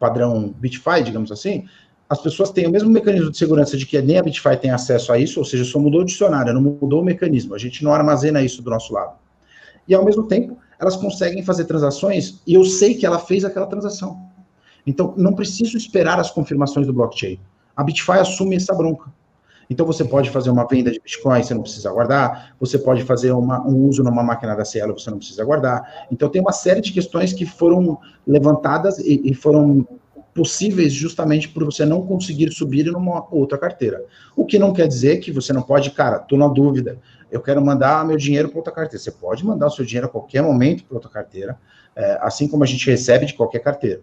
padrão 0.00 0.52
Bitfy, 0.58 1.04
digamos 1.04 1.30
assim, 1.30 1.64
as 2.08 2.20
pessoas 2.20 2.50
têm 2.50 2.66
o 2.66 2.70
mesmo 2.70 2.90
mecanismo 2.90 3.30
de 3.30 3.38
segurança 3.38 3.76
de 3.76 3.86
que 3.86 4.02
nem 4.02 4.18
a 4.18 4.22
Bitfy 4.22 4.56
tem 4.56 4.72
acesso 4.72 5.12
a 5.12 5.18
isso, 5.18 5.38
ou 5.38 5.44
seja, 5.44 5.64
só 5.64 5.78
mudou 5.78 6.00
o 6.00 6.04
dicionário, 6.04 6.52
não 6.52 6.60
mudou 6.60 7.02
o 7.02 7.04
mecanismo, 7.04 7.54
a 7.54 7.58
gente 7.58 7.84
não 7.84 7.94
armazena 7.94 8.42
isso 8.42 8.62
do 8.62 8.70
nosso 8.70 8.92
lado. 8.92 9.14
E, 9.86 9.94
ao 9.94 10.04
mesmo 10.04 10.24
tempo, 10.24 10.58
elas 10.80 10.96
conseguem 10.96 11.44
fazer 11.44 11.66
transações 11.66 12.40
e 12.44 12.54
eu 12.54 12.64
sei 12.64 12.94
que 12.94 13.06
ela 13.06 13.20
fez 13.20 13.44
aquela 13.44 13.66
transação. 13.66 14.28
Então, 14.84 15.14
não 15.16 15.34
preciso 15.34 15.76
esperar 15.76 16.18
as 16.18 16.32
confirmações 16.32 16.88
do 16.88 16.92
blockchain. 16.92 17.38
A 17.76 17.84
Bitfy 17.84 18.12
assume 18.12 18.56
essa 18.56 18.74
bronca. 18.74 19.10
Então, 19.68 19.86
você 19.86 20.04
pode 20.04 20.30
fazer 20.30 20.50
uma 20.50 20.66
venda 20.66 20.90
de 20.90 20.98
Bitcoin, 20.98 21.42
você 21.42 21.54
não 21.54 21.62
precisa 21.62 21.92
guardar. 21.92 22.56
Você 22.58 22.76
pode 22.76 23.04
fazer 23.04 23.30
uma, 23.30 23.64
um 23.64 23.86
uso 23.86 24.02
numa 24.02 24.22
máquina 24.22 24.56
da 24.56 24.64
Cielo, 24.64 24.98
você 24.98 25.10
não 25.10 25.18
precisa 25.18 25.44
guardar. 25.44 26.06
Então, 26.10 26.28
tem 26.28 26.42
uma 26.42 26.50
série 26.50 26.80
de 26.80 26.92
questões 26.92 27.32
que 27.32 27.46
foram 27.46 27.96
levantadas 28.26 28.98
e, 28.98 29.20
e 29.24 29.32
foram 29.32 29.86
possíveis 30.34 30.92
justamente 30.92 31.48
por 31.48 31.64
você 31.64 31.84
não 31.84 32.06
conseguir 32.06 32.52
subir 32.52 32.86
numa 32.86 33.26
outra 33.30 33.58
carteira. 33.58 34.04
O 34.36 34.44
que 34.44 34.58
não 34.58 34.72
quer 34.72 34.88
dizer 34.88 35.18
que 35.18 35.30
você 35.30 35.52
não 35.52 35.62
pode, 35.62 35.90
cara, 35.90 36.18
tô 36.18 36.36
na 36.36 36.48
dúvida, 36.48 36.98
eu 37.30 37.40
quero 37.40 37.64
mandar 37.64 38.04
meu 38.04 38.16
dinheiro 38.16 38.48
para 38.48 38.58
outra 38.58 38.72
carteira. 38.72 38.98
Você 38.98 39.10
pode 39.10 39.44
mandar 39.44 39.66
o 39.66 39.70
seu 39.70 39.84
dinheiro 39.84 40.06
a 40.06 40.10
qualquer 40.10 40.42
momento 40.42 40.84
para 40.84 40.96
outra 40.96 41.10
carteira, 41.10 41.58
é, 41.94 42.18
assim 42.22 42.48
como 42.48 42.64
a 42.64 42.66
gente 42.66 42.88
recebe 42.88 43.26
de 43.26 43.34
qualquer 43.34 43.60
carteira. 43.60 44.00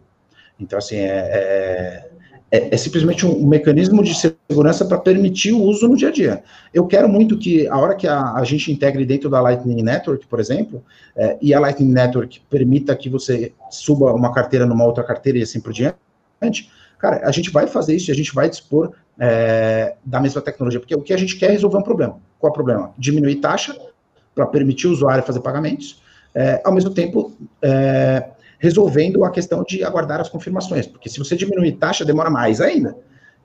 Então, 0.60 0.78
assim, 0.78 0.96
é, 0.96 1.08
é, 1.08 2.10
é, 2.52 2.74
é 2.74 2.78
simplesmente 2.78 3.26
um, 3.26 3.46
mecanismo 3.46 4.04
de 4.04 4.14
segurança 4.16 4.86
para 4.86 4.98
permitir 4.98 5.52
o 5.52 5.62
uso 5.62 5.88
no 5.88 5.96
dia 5.96 6.08
a 6.10 6.12
dia. 6.12 6.44
Eu 6.74 6.88
quero 6.88 7.10
muito 7.10 7.38
que, 7.38 7.68
a 7.68 7.78
hora 7.78 7.96
que 7.96 8.08
a, 8.08 8.34
a 8.34 8.44
gente 8.44 8.72
integre 8.72 9.06
dentro 9.06 9.30
da 9.30 9.42
Lightning 9.42 9.82
Network, 9.82 10.26
por 10.28 10.40
exemplo, 10.40 10.84
é, 11.16 11.38
e 11.42 11.54
a 11.54 11.60
Lightning 11.60 11.92
Network 11.92 12.42
permita 12.50 12.96
que 12.96 13.10
você 13.10 13.54
suba 13.70 14.14
uma 14.14 14.34
carteira 14.34 14.66
numa 14.66 14.86
outra 14.86 15.04
carteira 15.04 15.38
e 15.38 15.42
assim 15.42 15.60
por 15.60 15.74
diante, 15.74 15.98
cara, 16.98 17.28
a 17.28 17.32
gente 17.32 17.52
vai 17.52 17.68
fazer 17.68 17.96
isso 17.96 18.10
e 18.10 18.14
a 18.14 18.16
gente 18.16 18.34
vai 18.34 18.50
dispor 18.50 18.94
é, 19.20 19.96
da 20.06 20.20
mesma 20.20 20.42
tecnologia, 20.42 20.80
porque 20.80 20.96
o 20.96 21.02
que 21.02 21.14
a 21.14 21.18
gente 21.18 21.36
quer 21.36 21.48
é 21.48 21.52
resolver 21.52 21.78
um 21.78 21.84
problema. 21.84 22.18
Qual 22.40 22.50
é 22.50 22.52
o 22.52 22.54
problema? 22.54 22.94
Diminuir 22.98 23.38
taxa 23.38 23.76
para 24.34 24.46
permitir 24.46 24.88
o 24.88 24.92
usuário 24.92 25.24
fazer 25.24 25.42
pagamentos, 25.42 26.02
é, 26.34 26.62
ao 26.64 26.72
mesmo 26.72 26.92
tempo 26.92 27.34
é, 27.62 28.30
resolvendo 28.60 29.24
a 29.24 29.30
questão 29.30 29.64
de 29.64 29.84
aguardar 29.84 30.20
as 30.20 30.30
confirmações, 30.30 30.88
porque 30.88 31.10
se 31.10 31.20
você 31.20 31.36
diminuir 31.36 31.74
taxa, 31.74 32.04
demora 32.04 32.30
mais 32.30 32.60
ainda. 32.60 32.96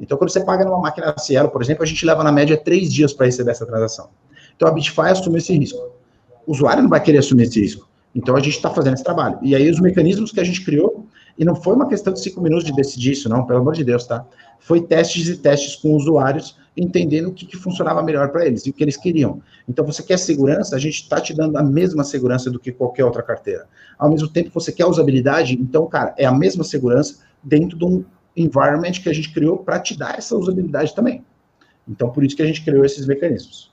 Então, 0.00 0.18
quando 0.18 0.30
você 0.30 0.44
paga 0.44 0.64
numa 0.64 0.80
máquina 0.80 1.14
Cielo, 1.18 1.48
por 1.48 1.62
exemplo, 1.62 1.82
a 1.82 1.86
gente 1.86 2.04
leva 2.04 2.24
na 2.24 2.32
média 2.32 2.56
três 2.56 2.92
dias 2.92 3.12
para 3.12 3.26
receber 3.26 3.52
essa 3.52 3.66
transação. 3.66 4.08
Então, 4.56 4.66
a 4.66 4.70
Bitfy 4.72 5.02
assume 5.02 5.38
esse 5.38 5.56
risco. 5.56 5.78
O 6.46 6.52
usuário 6.52 6.82
não 6.82 6.90
vai 6.90 7.00
querer 7.00 7.18
assumir 7.18 7.44
esse 7.44 7.60
risco. 7.60 7.88
Então, 8.14 8.36
a 8.36 8.40
gente 8.40 8.56
está 8.56 8.70
fazendo 8.70 8.94
esse 8.94 9.04
trabalho. 9.04 9.38
E 9.42 9.54
aí, 9.54 9.70
os 9.70 9.80
mecanismos 9.80 10.32
que 10.32 10.40
a 10.40 10.44
gente 10.44 10.64
criou 10.64 11.06
e 11.38 11.44
não 11.44 11.54
foi 11.54 11.74
uma 11.74 11.88
questão 11.88 12.12
de 12.12 12.20
cinco 12.20 12.40
minutos 12.40 12.64
de 12.64 12.72
decidir 12.72 13.12
isso, 13.12 13.28
não, 13.28 13.44
pelo 13.46 13.60
amor 13.60 13.74
de 13.74 13.84
Deus, 13.84 14.06
tá? 14.06 14.24
Foi 14.60 14.80
testes 14.80 15.28
e 15.28 15.36
testes 15.36 15.76
com 15.76 15.94
usuários, 15.94 16.56
entendendo 16.76 17.28
o 17.28 17.32
que, 17.32 17.46
que 17.46 17.56
funcionava 17.56 18.02
melhor 18.02 18.30
para 18.30 18.46
eles 18.46 18.66
e 18.66 18.70
o 18.70 18.72
que 18.72 18.82
eles 18.82 18.96
queriam. 18.96 19.42
Então, 19.68 19.84
você 19.84 20.02
quer 20.02 20.18
segurança, 20.18 20.74
a 20.74 20.78
gente 20.78 21.02
está 21.02 21.20
te 21.20 21.34
dando 21.34 21.56
a 21.56 21.62
mesma 21.62 22.02
segurança 22.04 22.50
do 22.50 22.58
que 22.58 22.72
qualquer 22.72 23.04
outra 23.04 23.22
carteira. 23.22 23.66
Ao 23.98 24.10
mesmo 24.10 24.28
tempo, 24.28 24.50
você 24.52 24.72
quer 24.72 24.86
usabilidade, 24.86 25.54
então, 25.54 25.86
cara, 25.86 26.14
é 26.16 26.24
a 26.24 26.32
mesma 26.32 26.64
segurança 26.64 27.18
dentro 27.42 27.76
de 27.76 27.84
um 27.84 28.04
environment 28.36 28.92
que 28.92 29.08
a 29.08 29.12
gente 29.12 29.32
criou 29.32 29.58
para 29.58 29.78
te 29.78 29.96
dar 29.96 30.18
essa 30.18 30.36
usabilidade 30.36 30.94
também. 30.94 31.24
Então, 31.86 32.10
por 32.10 32.24
isso 32.24 32.36
que 32.36 32.42
a 32.42 32.46
gente 32.46 32.64
criou 32.64 32.84
esses 32.84 33.06
mecanismos. 33.06 33.70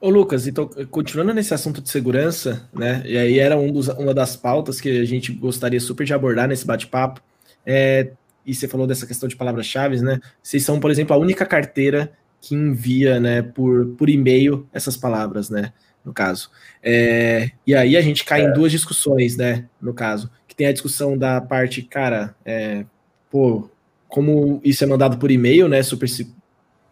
Ô 0.00 0.10
Lucas, 0.10 0.46
então, 0.46 0.68
continuando 0.90 1.34
nesse 1.34 1.52
assunto 1.52 1.82
de 1.82 1.88
segurança, 1.88 2.68
né? 2.72 3.02
E 3.04 3.18
aí 3.18 3.38
era 3.38 3.56
um 3.56 3.72
dos, 3.72 3.88
uma 3.88 4.14
das 4.14 4.36
pautas 4.36 4.80
que 4.80 5.00
a 5.00 5.04
gente 5.04 5.32
gostaria 5.32 5.80
super 5.80 6.06
de 6.06 6.14
abordar 6.14 6.46
nesse 6.46 6.64
bate-papo. 6.64 7.20
É, 7.66 8.12
e 8.48 8.54
você 8.54 8.66
falou 8.66 8.86
dessa 8.86 9.06
questão 9.06 9.28
de 9.28 9.36
palavras-chave, 9.36 10.00
né? 10.00 10.18
Vocês 10.42 10.64
são, 10.64 10.80
por 10.80 10.90
exemplo, 10.90 11.14
a 11.14 11.18
única 11.18 11.44
carteira 11.44 12.10
que 12.40 12.54
envia, 12.54 13.20
né, 13.20 13.42
por, 13.42 13.88
por 13.88 14.08
e-mail 14.08 14.66
essas 14.72 14.96
palavras, 14.96 15.50
né? 15.50 15.70
No 16.02 16.14
caso. 16.14 16.50
É, 16.82 17.50
e 17.66 17.74
aí 17.74 17.94
a 17.94 18.00
gente 18.00 18.24
cai 18.24 18.40
é. 18.40 18.48
em 18.48 18.52
duas 18.54 18.72
discussões, 18.72 19.36
né? 19.36 19.66
No 19.78 19.92
caso, 19.92 20.30
que 20.46 20.56
tem 20.56 20.66
a 20.66 20.72
discussão 20.72 21.18
da 21.18 21.42
parte, 21.42 21.82
cara, 21.82 22.34
é, 22.42 22.86
pô, 23.30 23.68
como 24.08 24.62
isso 24.64 24.82
é 24.82 24.86
mandado 24.86 25.18
por 25.18 25.30
e-mail, 25.30 25.68
né? 25.68 25.82
Super 25.82 26.08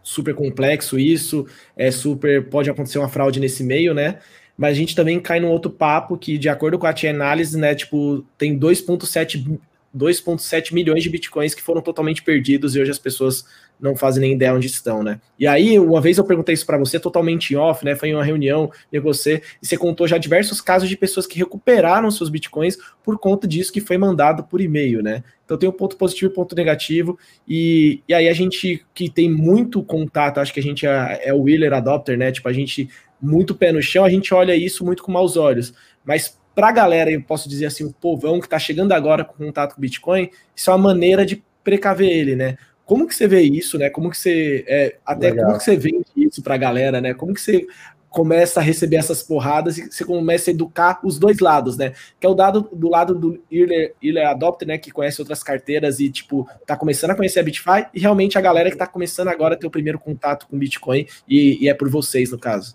super 0.03 0.35
complexo 0.35 0.99
isso, 0.99 1.47
é 1.77 1.91
super 1.91 2.49
pode 2.49 2.69
acontecer 2.69 2.99
uma 2.99 3.09
fraude 3.09 3.41
nesse 3.41 3.65
meio, 3.65 3.95
né? 3.95 4.19
Mas 4.59 4.73
a 4.73 4.75
gente 4.75 4.95
também 4.95 5.19
cai 5.21 5.41
num 5.41 5.49
outro 5.49 5.71
papo 5.71 6.19
que, 6.19 6.37
de 6.37 6.49
acordo 6.49 6.79
com 6.79 6.87
a 6.87 6.93
T-Análise, 6.93 7.59
né, 7.59 7.75
tipo, 7.75 8.25
tem 8.39 8.59
2,7 8.59 9.59
2,7 9.97 10.73
milhões 10.75 11.03
de 11.03 11.09
bitcoins 11.09 11.55
que 11.55 11.63
foram 11.63 11.81
totalmente 11.81 12.23
perdidos 12.23 12.77
e 12.77 12.81
hoje 12.81 12.91
as 12.91 12.99
pessoas 12.99 13.45
não 13.79 13.95
fazem 13.95 14.23
nem 14.23 14.33
ideia 14.33 14.55
onde 14.55 14.67
estão, 14.67 15.03
né? 15.03 15.21
E 15.39 15.47
aí, 15.47 15.79
uma 15.79 16.01
vez 16.01 16.17
eu 16.17 16.25
perguntei 16.25 16.55
isso 16.55 16.65
para 16.65 16.79
você, 16.79 16.99
totalmente 16.99 17.55
off, 17.55 17.85
né? 17.85 17.95
Foi 17.95 18.09
em 18.09 18.15
uma 18.15 18.25
reunião 18.25 18.71
com 18.91 19.01
você, 19.03 19.43
e 19.63 19.67
você 19.67 19.77
contou 19.77 20.09
já 20.09 20.17
diversos 20.17 20.61
casos 20.61 20.89
de 20.89 20.97
pessoas 20.97 21.27
que 21.27 21.39
recuperaram 21.39 22.11
seus 22.11 22.31
bitcoins 22.31 22.79
por 23.05 23.19
conta 23.19 23.47
disso 23.47 23.73
que 23.73 23.81
foi 23.81 23.99
mandado 23.99 24.45
por 24.45 24.61
e-mail, 24.61 25.03
né? 25.03 25.23
Então 25.45 25.59
tem 25.59 25.69
um 25.69 25.73
ponto 25.73 25.97
positivo 25.97 26.31
e 26.31 26.33
um 26.33 26.35
ponto 26.35 26.57
negativo, 26.57 27.19
e, 27.47 28.03
e 28.09 28.15
aí 28.15 28.29
a 28.29 28.33
gente 28.33 28.85
que 28.95 29.11
tem 29.11 29.31
muito 29.31 29.83
contato, 29.83 30.39
acho 30.39 30.53
que 30.53 30.61
a 30.61 30.63
gente 30.63 30.87
é, 30.87 31.21
é 31.25 31.35
o 31.35 31.43
Wheeler 31.43 31.73
Adopter, 31.73 32.17
né? 32.17 32.33
Tipo, 32.33 32.49
a 32.49 32.53
gente 32.53 32.89
muito 33.21 33.55
pé 33.55 33.73
no 33.73 33.83
chão, 33.83 34.05
a 34.05 34.11
gente 34.11 34.33
olha 34.33 34.55
isso 34.55 34.85
muito 34.85 35.03
com 35.03 35.13
maus 35.13 35.37
olhos, 35.37 35.75
mas 36.05 36.39
para 36.57 36.69
a 36.69 36.73
galera, 36.73 37.11
eu 37.11 37.23
posso 37.23 37.51
dizer 37.51 37.67
assim, 37.67 37.85
o 37.85 37.93
povão 37.93 38.41
que 38.41 38.47
está 38.47 38.59
chegando 38.59 38.93
agora 38.93 39.23
com 39.23 39.35
contato 39.35 39.75
com 39.75 39.81
Bitcoin, 39.81 40.31
isso 40.55 40.71
é 40.71 40.75
uma 40.75 40.89
maneira 40.89 41.27
de 41.27 41.45
precaver 41.63 42.09
ele, 42.09 42.35
né? 42.35 42.57
Como 42.87 43.07
que 43.07 43.15
você 43.15 43.29
vê 43.29 43.43
isso, 43.43 43.77
né? 43.77 43.91
Como 43.91 44.09
que 44.09 44.17
você 44.17 44.65
é, 44.67 44.97
até 45.05 45.29
Legal. 45.31 45.45
como 45.45 45.59
que 45.59 45.65
você 45.65 45.77
vende 45.77 46.07
isso 46.17 46.43
para 46.43 46.55
a 46.55 46.59
galera, 46.59 46.99
né? 46.99 47.13
Como 47.13 47.35
que 47.35 47.43
você 47.43 47.67
começa 48.09 48.61
a 48.61 48.63
receber 48.63 48.97
essas 48.97 49.23
porradas 49.23 49.77
e 49.77 49.91
você 49.91 50.03
começa 50.03 50.49
a 50.49 50.55
educar 50.55 50.99
os 51.05 51.19
dois 51.19 51.41
lados, 51.41 51.77
né? 51.77 51.93
Que 52.19 52.27
é 52.27 52.31
o 52.31 52.35
dado 52.35 52.71
do 52.73 52.89
lado 52.89 53.15
do 53.15 53.39
Early, 53.53 53.93
Early 54.03 54.21
Adopter, 54.21 54.67
né? 54.67 54.79
Que 54.79 54.91
conhece 54.91 55.21
outras 55.21 55.43
carteiras 55.43 56.01
e, 56.01 56.09
tipo, 56.09 56.49
tá 56.65 56.75
começando 56.75 57.11
a 57.11 57.15
conhecer 57.15 57.41
a 57.41 57.43
Bitfy 57.43 57.87
e 57.93 58.01
realmente 58.01 58.39
a 58.39 58.41
galera 58.41 58.71
que 58.71 58.79
tá 58.79 58.87
começando 58.87 59.29
agora 59.29 59.55
a 59.55 59.59
ter 59.59 59.67
o 59.67 59.71
primeiro 59.71 59.99
contato 59.99 60.47
com 60.47 60.57
Bitcoin 60.57 61.07
e, 61.29 61.63
e 61.63 61.69
é 61.69 61.75
por 61.75 61.91
vocês, 61.91 62.31
no 62.31 62.39
caso. 62.39 62.75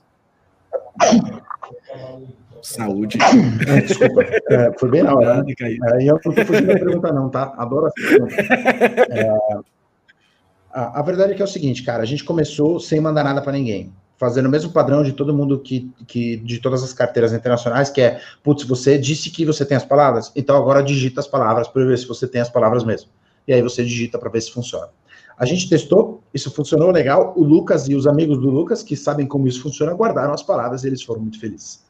Saúde. 2.62 3.18
É, 3.68 3.82
desculpa, 3.82 4.24
é, 4.24 4.72
foi 4.78 4.90
bem 4.90 5.04
na 5.04 5.16
hora. 5.16 5.44
Né? 5.44 5.54
É, 5.60 6.04
eu 6.04 6.20
não 6.24 6.32
estou 6.32 6.46
fugindo 6.46 6.68
da 6.68 6.74
pergunta, 6.74 7.12
não, 7.12 7.30
tá? 7.30 7.54
Adoro 7.58 7.88
essa 7.88 8.18
É, 9.10 9.30
a, 10.72 11.00
a, 11.00 11.02
verdade 11.02 11.34
é 11.34 11.36
que 11.36 11.42
é 11.42 11.46
o 11.46 11.48
seguinte, 11.48 11.84
cara, 11.84 12.04
a 12.04 12.06
gente 12.06 12.24
começou 12.24 12.80
sem 12.80 13.00
mandar 13.00 13.24
nada 13.24 13.42
para 13.42 13.52
ninguém. 13.52 13.92
Fazendo 14.18 14.46
o 14.46 14.50
mesmo 14.50 14.72
padrão 14.72 15.04
de 15.04 15.14
todo 15.14 15.34
mundo 15.34 15.60
que, 15.60 15.92
que 16.06 16.38
de 16.38 16.60
todas 16.60 16.84
as 16.84 16.94
carteiras 16.94 17.34
internacionais, 17.34 17.90
que 17.90 18.02
é, 18.02 18.22
putz, 18.44 18.64
você 18.64 18.98
disse 18.98 19.32
que 19.32 19.44
você 19.44 19.66
tem 19.66 19.76
as 19.76 19.84
palavras, 19.84 20.32
então 20.36 20.56
agora 20.56 20.84
digita 20.84 21.20
as 21.20 21.28
palavras 21.28 21.68
para 21.68 21.84
ver 21.84 21.98
se 21.98 22.08
você 22.08 22.28
tem 22.28 22.40
as 22.40 22.50
palavras 22.50 22.84
mesmo. 22.84 23.10
E 23.48 23.54
aí 23.54 23.62
você 23.62 23.84
digita 23.84 24.20
para 24.20 24.30
ver 24.30 24.42
se 24.42 24.52
funciona. 24.52 24.90
A 25.42 25.46
gente 25.46 25.68
testou, 25.68 26.22
isso 26.32 26.52
funcionou 26.52 26.92
legal. 26.92 27.34
O 27.36 27.44
Lucas 27.44 27.90
e 27.90 27.96
os 27.96 28.06
amigos 28.06 28.38
do 28.38 28.52
Lucas, 28.52 28.84
que 28.84 28.96
sabem 28.96 29.26
como 29.26 29.48
isso 29.48 29.60
funciona, 29.64 29.92
guardaram 29.92 30.34
as 30.34 30.44
palavras 30.44 30.84
e 30.84 30.88
eles 30.88 31.02
foram 31.02 31.22
muito 31.22 31.40
felizes. 31.40 31.81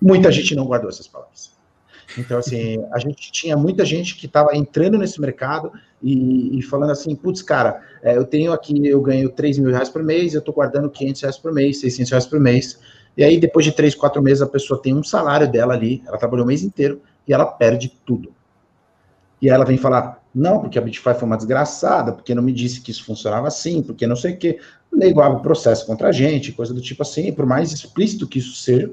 Muita 0.00 0.30
gente 0.32 0.54
não 0.54 0.64
guardou 0.64 0.88
essas 0.88 1.06
palavras. 1.06 1.52
Então, 2.18 2.38
assim, 2.38 2.84
a 2.92 2.98
gente 2.98 3.30
tinha 3.30 3.56
muita 3.56 3.84
gente 3.84 4.16
que 4.16 4.26
estava 4.26 4.56
entrando 4.56 4.98
nesse 4.98 5.20
mercado 5.20 5.72
e, 6.02 6.58
e 6.58 6.62
falando 6.62 6.90
assim, 6.90 7.14
putz, 7.14 7.42
cara, 7.42 7.80
é, 8.02 8.16
eu 8.16 8.24
tenho 8.24 8.52
aqui, 8.52 8.86
eu 8.86 9.00
ganho 9.00 9.28
3 9.30 9.58
mil 9.58 9.70
reais 9.70 9.88
por 9.88 10.02
mês, 10.02 10.34
eu 10.34 10.40
estou 10.40 10.54
guardando 10.54 10.90
500 10.90 11.22
reais 11.22 11.38
por 11.38 11.52
mês, 11.52 11.80
600 11.80 12.10
reais 12.10 12.26
por 12.26 12.40
mês, 12.40 12.80
e 13.16 13.22
aí 13.22 13.38
depois 13.38 13.64
de 13.64 13.72
3, 13.72 13.94
4 13.94 14.22
meses 14.22 14.42
a 14.42 14.46
pessoa 14.46 14.80
tem 14.80 14.94
um 14.94 15.04
salário 15.04 15.50
dela 15.50 15.74
ali, 15.74 16.02
ela 16.06 16.18
trabalhou 16.18 16.44
o 16.44 16.48
mês 16.48 16.62
inteiro 16.62 17.00
e 17.26 17.32
ela 17.32 17.46
perde 17.46 17.92
tudo. 18.04 18.32
E 19.40 19.48
ela 19.48 19.64
vem 19.64 19.78
falar, 19.78 20.22
não, 20.34 20.60
porque 20.60 20.78
a 20.78 20.82
Bitfy 20.82 21.14
foi 21.14 21.24
uma 21.24 21.36
desgraçada, 21.36 22.12
porque 22.12 22.34
não 22.34 22.42
me 22.42 22.52
disse 22.52 22.80
que 22.80 22.90
isso 22.90 23.04
funcionava 23.04 23.48
assim, 23.48 23.82
porque 23.82 24.06
não 24.06 24.16
sei 24.16 24.34
o 24.34 24.38
quê. 24.38 24.58
Nego 24.92 25.20
abre 25.20 25.42
processo 25.42 25.86
contra 25.86 26.08
a 26.08 26.12
gente, 26.12 26.52
coisa 26.52 26.74
do 26.74 26.80
tipo 26.80 27.02
assim, 27.02 27.32
por 27.32 27.46
mais 27.46 27.72
explícito 27.72 28.26
que 28.26 28.38
isso 28.38 28.54
seja, 28.54 28.90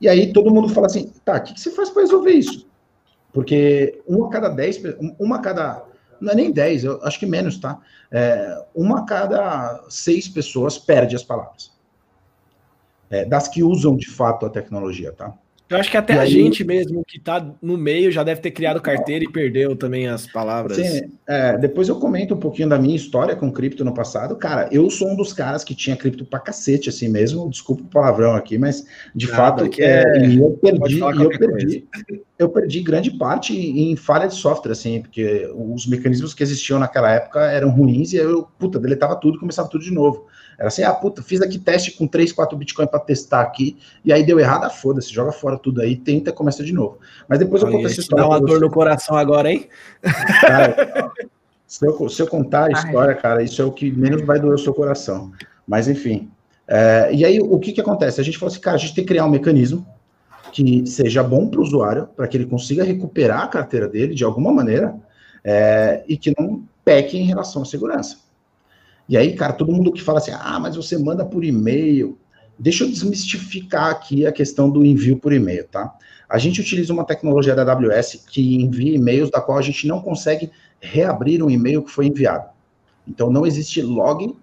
e 0.00 0.08
aí 0.08 0.32
todo 0.32 0.52
mundo 0.52 0.68
fala 0.68 0.86
assim, 0.86 1.12
tá, 1.24 1.36
o 1.36 1.42
que, 1.42 1.54
que 1.54 1.60
você 1.60 1.70
faz 1.70 1.90
para 1.90 2.02
resolver 2.02 2.32
isso? 2.32 2.68
Porque 3.32 4.02
uma 4.06 4.28
cada 4.30 4.48
dez, 4.48 4.80
uma 5.18 5.40
cada, 5.40 5.84
não 6.20 6.32
é 6.32 6.34
nem 6.34 6.50
dez, 6.50 6.84
eu 6.84 7.00
acho 7.04 7.18
que 7.18 7.26
menos, 7.26 7.58
tá? 7.58 7.78
É, 8.10 8.64
uma 8.74 9.04
cada 9.04 9.84
seis 9.88 10.28
pessoas 10.28 10.78
perde 10.78 11.14
as 11.14 11.22
palavras. 11.22 11.72
É, 13.08 13.24
das 13.24 13.48
que 13.48 13.62
usam 13.62 13.96
de 13.96 14.08
fato 14.08 14.46
a 14.46 14.50
tecnologia, 14.50 15.12
tá? 15.12 15.34
Eu 15.70 15.76
acho 15.76 15.88
que 15.88 15.96
até 15.96 16.14
e 16.14 16.18
a 16.18 16.22
aí... 16.22 16.30
gente 16.30 16.64
mesmo 16.64 17.04
que 17.06 17.16
está 17.16 17.54
no 17.62 17.78
meio 17.78 18.10
já 18.10 18.24
deve 18.24 18.40
ter 18.40 18.50
criado 18.50 18.80
carteira 18.80 19.24
e 19.24 19.30
perdeu 19.30 19.76
também 19.76 20.08
as 20.08 20.26
palavras. 20.26 20.76
Sim, 20.76 21.12
é, 21.28 21.56
depois 21.56 21.88
eu 21.88 21.94
comento 21.94 22.34
um 22.34 22.40
pouquinho 22.40 22.68
da 22.68 22.76
minha 22.76 22.96
história 22.96 23.36
com 23.36 23.52
cripto 23.52 23.84
no 23.84 23.94
passado. 23.94 24.34
Cara, 24.34 24.68
eu 24.72 24.90
sou 24.90 25.08
um 25.08 25.14
dos 25.14 25.32
caras 25.32 25.62
que 25.62 25.72
tinha 25.72 25.96
cripto 25.96 26.24
pra 26.24 26.40
cacete, 26.40 26.88
assim 26.88 27.08
mesmo. 27.08 27.48
Desculpa 27.48 27.84
o 27.84 27.86
palavrão 27.86 28.34
aqui, 28.34 28.58
mas 28.58 28.84
de 29.14 29.26
Nada, 29.28 29.36
fato 29.36 29.70
que 29.70 29.80
é, 29.80 30.02
é 30.02 30.34
eu 30.36 30.58
perdi, 30.60 30.98
eu 30.98 31.38
perdi, 31.38 31.88
eu 32.36 32.48
perdi 32.48 32.80
grande 32.80 33.12
parte 33.12 33.56
em 33.56 33.94
falha 33.94 34.26
de 34.26 34.34
software, 34.34 34.72
assim, 34.72 35.00
porque 35.00 35.48
os 35.54 35.86
mecanismos 35.86 36.34
que 36.34 36.42
existiam 36.42 36.80
naquela 36.80 37.12
época 37.12 37.40
eram 37.42 37.70
ruins 37.70 38.12
e 38.12 38.16
eu, 38.16 38.48
puta, 38.58 38.80
deletava 38.80 39.14
tudo 39.14 39.36
e 39.36 39.40
começava 39.40 39.68
tudo 39.68 39.84
de 39.84 39.92
novo. 39.92 40.26
Era 40.60 40.68
assim, 40.68 40.82
ah, 40.82 40.92
puta, 40.92 41.22
fiz 41.22 41.40
aqui 41.40 41.58
teste 41.58 41.92
com 41.92 42.06
3, 42.06 42.32
4 42.32 42.54
Bitcoin 42.58 42.86
para 42.86 43.00
testar 43.00 43.40
aqui, 43.40 43.78
e 44.04 44.12
aí 44.12 44.22
deu 44.22 44.38
errado, 44.38 44.64
ah, 44.64 44.68
foda-se, 44.68 45.10
joga 45.10 45.32
fora 45.32 45.56
tudo 45.56 45.80
aí, 45.80 45.96
tenta, 45.96 46.30
começa 46.32 46.62
de 46.62 46.74
novo. 46.74 46.98
Mas 47.26 47.38
depois 47.38 47.62
Olha, 47.62 47.70
eu 47.70 47.76
conto 47.78 47.86
essa 47.86 48.00
história. 48.00 48.24
Dá 48.24 48.28
uma 48.28 48.38
dor 48.38 48.60
no 48.60 48.70
coração 48.70 49.16
agora, 49.16 49.50
hein? 49.50 49.66
Cara, 50.42 51.12
se, 51.66 51.86
eu, 51.86 52.08
se 52.10 52.20
eu 52.20 52.26
contar 52.26 52.66
a 52.66 52.72
história, 52.72 53.14
cara, 53.14 53.42
isso 53.42 53.62
é 53.62 53.64
o 53.64 53.72
que 53.72 53.90
menos 53.90 54.20
vai 54.20 54.38
doer 54.38 54.52
o 54.52 54.58
seu 54.58 54.74
coração. 54.74 55.32
Mas 55.66 55.88
enfim. 55.88 56.30
É, 56.68 57.08
e 57.10 57.24
aí, 57.24 57.40
o 57.40 57.58
que 57.58 57.72
que 57.72 57.80
acontece? 57.80 58.20
A 58.20 58.24
gente 58.24 58.36
falou 58.36 58.52
assim, 58.52 58.60
cara, 58.60 58.76
a 58.76 58.78
gente 58.78 58.94
tem 58.94 59.02
que 59.02 59.08
criar 59.08 59.24
um 59.24 59.30
mecanismo 59.30 59.86
que 60.52 60.86
seja 60.86 61.22
bom 61.22 61.48
para 61.48 61.60
o 61.60 61.62
usuário, 61.62 62.06
para 62.14 62.28
que 62.28 62.36
ele 62.36 62.44
consiga 62.44 62.84
recuperar 62.84 63.44
a 63.44 63.48
carteira 63.48 63.88
dele 63.88 64.14
de 64.14 64.24
alguma 64.24 64.52
maneira, 64.52 64.94
é, 65.42 66.04
e 66.06 66.18
que 66.18 66.34
não 66.38 66.62
peque 66.84 67.16
em 67.16 67.24
relação 67.24 67.62
à 67.62 67.64
segurança. 67.64 68.18
E 69.10 69.16
aí, 69.16 69.34
cara, 69.34 69.52
todo 69.52 69.72
mundo 69.72 69.90
que 69.90 70.00
fala 70.00 70.18
assim, 70.18 70.30
ah, 70.30 70.60
mas 70.60 70.76
você 70.76 70.96
manda 70.96 71.24
por 71.24 71.44
e-mail. 71.44 72.16
Deixa 72.56 72.84
eu 72.84 72.88
desmistificar 72.88 73.90
aqui 73.90 74.24
a 74.24 74.30
questão 74.30 74.70
do 74.70 74.84
envio 74.84 75.16
por 75.16 75.32
e-mail, 75.32 75.66
tá? 75.66 75.92
A 76.28 76.38
gente 76.38 76.60
utiliza 76.60 76.92
uma 76.92 77.04
tecnologia 77.04 77.52
da 77.56 77.72
AWS 77.72 78.24
que 78.30 78.62
envia 78.62 78.94
e-mails 78.94 79.28
da 79.28 79.40
qual 79.40 79.58
a 79.58 79.62
gente 79.62 79.84
não 79.88 80.00
consegue 80.00 80.52
reabrir 80.80 81.42
um 81.42 81.50
e-mail 81.50 81.82
que 81.82 81.90
foi 81.90 82.06
enviado. 82.06 82.50
Então, 83.04 83.32
não 83.32 83.44
existe 83.44 83.82
login 83.82 84.36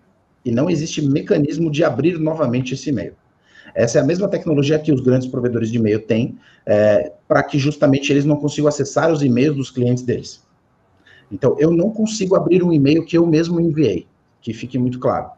e 0.44 0.52
não 0.52 0.70
existe 0.70 1.02
mecanismo 1.02 1.72
de 1.72 1.86
abrir 1.86 2.20
novamente 2.20 2.74
esse 2.74 2.90
e-mail. 2.90 3.14
Essa 3.74 4.00
é 4.00 4.02
a 4.02 4.06
mesma 4.06 4.28
tecnologia 4.28 4.78
que 4.78 4.92
os 4.92 5.00
grandes 5.00 5.30
provedores 5.30 5.72
de 5.72 5.78
e-mail 5.78 6.02
têm, 6.02 6.38
é, 6.66 7.14
para 7.26 7.42
que 7.42 7.58
justamente 7.58 8.12
eles 8.12 8.26
não 8.26 8.36
consigam 8.36 8.68
acessar 8.68 9.14
os 9.14 9.24
e-mails 9.24 9.56
dos 9.56 9.72
clientes 9.72 10.04
deles. 10.04 10.44
Então, 11.32 11.56
eu 11.58 11.72
não 11.72 11.90
consigo 11.90 12.36
abrir 12.36 12.62
um 12.62 12.74
e-mail 12.74 13.06
que 13.06 13.18
eu 13.18 13.26
mesmo 13.26 13.62
enviei, 13.62 14.06
que 14.48 14.54
fique 14.54 14.80
muito 14.80 14.98
claro. 14.98 15.30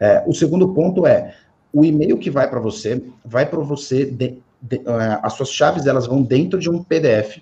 É, 0.00 0.24
o 0.26 0.34
segundo 0.34 0.74
ponto 0.74 1.06
é, 1.06 1.36
o 1.72 1.84
e-mail 1.84 2.18
que 2.18 2.28
vai 2.28 2.50
para 2.50 2.58
você, 2.58 3.00
vai 3.24 3.46
para 3.46 3.60
você, 3.60 4.04
de, 4.04 4.42
de, 4.60 4.78
uh, 4.78 5.20
as 5.22 5.34
suas 5.34 5.50
chaves 5.50 5.86
elas 5.86 6.08
vão 6.08 6.24
dentro 6.24 6.58
de 6.58 6.68
um 6.68 6.82
PDF 6.82 7.40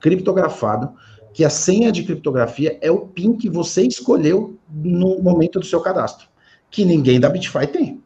criptografado, 0.00 0.92
que 1.32 1.44
a 1.44 1.48
senha 1.48 1.92
de 1.92 2.02
criptografia 2.02 2.76
é 2.82 2.90
o 2.90 3.06
PIN 3.06 3.36
que 3.36 3.48
você 3.48 3.82
escolheu 3.82 4.58
no 4.68 5.22
momento 5.22 5.60
do 5.60 5.64
seu 5.64 5.80
cadastro, 5.80 6.26
que 6.68 6.84
ninguém 6.84 7.20
da 7.20 7.28
Bitfy 7.28 7.68
tem. 7.68 8.02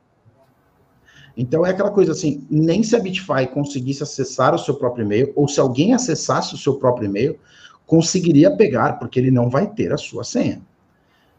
Então 1.35 1.64
é 1.64 1.70
aquela 1.70 1.90
coisa 1.90 2.12
assim, 2.12 2.46
nem 2.51 2.83
se 2.83 2.94
a 2.94 3.01
Bitfy 3.01 3.46
conseguisse 3.51 4.03
acessar 4.03 4.55
o 4.55 4.59
seu 4.59 4.75
próprio 4.75 5.07
e-mail, 5.07 5.33
ou 5.35 5.49
se 5.49 5.59
alguém 5.59 5.94
acessasse 5.94 6.55
o 6.55 6.59
seu 6.59 6.75
próprio 6.75 7.07
e-mail, 7.07 7.38
conseguiria 7.87 8.55
pegar, 8.55 8.99
porque 8.99 9.18
ele 9.18 9.31
não 9.31 9.49
vai 9.49 9.66
ter 9.66 9.90
a 9.90 9.96
sua 9.96 10.22
senha. 10.22 10.61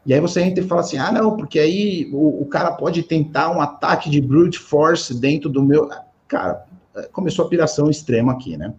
E 0.08 0.14
aí 0.14 0.22
você 0.22 0.42
entra 0.42 0.64
e 0.64 0.68
fala 0.68 0.80
assim, 0.80 0.98
ah, 0.98 1.12
não, 1.12 1.36
porque 1.36 1.60
aí 1.60 2.10
o, 2.14 2.42
o 2.42 2.46
cara 2.46 2.72
pode 2.72 3.04
tentar 3.04 3.52
um 3.52 3.60
ataque 3.60 4.10
de 4.10 4.22
brute 4.22 4.58
force 4.58 5.14
dentro 5.14 5.50
do 5.50 5.62
meu... 5.62 5.90
Cara, 6.30 6.66
começou 7.12 7.46
a 7.46 7.50
piração 7.50 7.90
extrema 7.90 8.32
aqui, 8.32 8.56
né? 8.56 8.74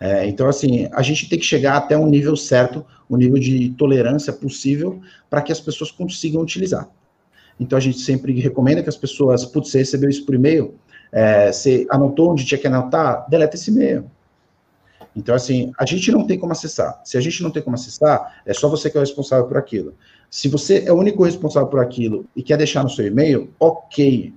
É, 0.00 0.26
então, 0.26 0.48
assim, 0.48 0.88
a 0.92 1.02
gente 1.02 1.28
tem 1.28 1.38
que 1.38 1.44
chegar 1.44 1.76
até 1.76 1.96
um 1.96 2.06
nível 2.06 2.34
certo, 2.34 2.84
um 3.08 3.18
nível 3.18 3.38
de 3.38 3.68
tolerância 3.76 4.32
possível, 4.32 4.98
para 5.28 5.42
que 5.42 5.52
as 5.52 5.60
pessoas 5.60 5.90
consigam 5.90 6.40
utilizar. 6.40 6.88
Então, 7.60 7.76
a 7.76 7.80
gente 7.80 7.98
sempre 7.98 8.32
recomenda 8.40 8.82
que 8.82 8.88
as 8.88 8.96
pessoas, 8.96 9.44
putz, 9.44 9.70
você 9.70 9.78
recebeu 9.78 10.08
isso 10.08 10.24
por 10.24 10.34
e-mail, 10.34 10.74
é, 11.12 11.52
você 11.52 11.86
anotou 11.90 12.32
onde 12.32 12.46
tinha 12.46 12.58
que 12.58 12.66
anotar, 12.66 13.28
deleta 13.28 13.56
esse 13.56 13.70
e-mail. 13.70 14.10
Então, 15.14 15.34
assim, 15.34 15.72
a 15.78 15.84
gente 15.84 16.10
não 16.10 16.26
tem 16.26 16.38
como 16.38 16.52
acessar. 16.52 17.00
Se 17.04 17.18
a 17.18 17.20
gente 17.20 17.42
não 17.42 17.50
tem 17.50 17.62
como 17.62 17.74
acessar, 17.74 18.42
é 18.46 18.54
só 18.54 18.68
você 18.68 18.90
que 18.90 18.96
é 18.96 19.00
o 19.00 19.02
responsável 19.02 19.46
por 19.46 19.58
aquilo. 19.58 19.94
Se 20.30 20.48
você 20.48 20.84
é 20.86 20.92
o 20.92 20.96
único 20.96 21.22
responsável 21.24 21.68
por 21.68 21.80
aquilo 21.80 22.26
e 22.34 22.42
quer 22.42 22.56
deixar 22.56 22.82
no 22.82 22.88
seu 22.88 23.06
e-mail, 23.06 23.52
ok. 23.60 24.32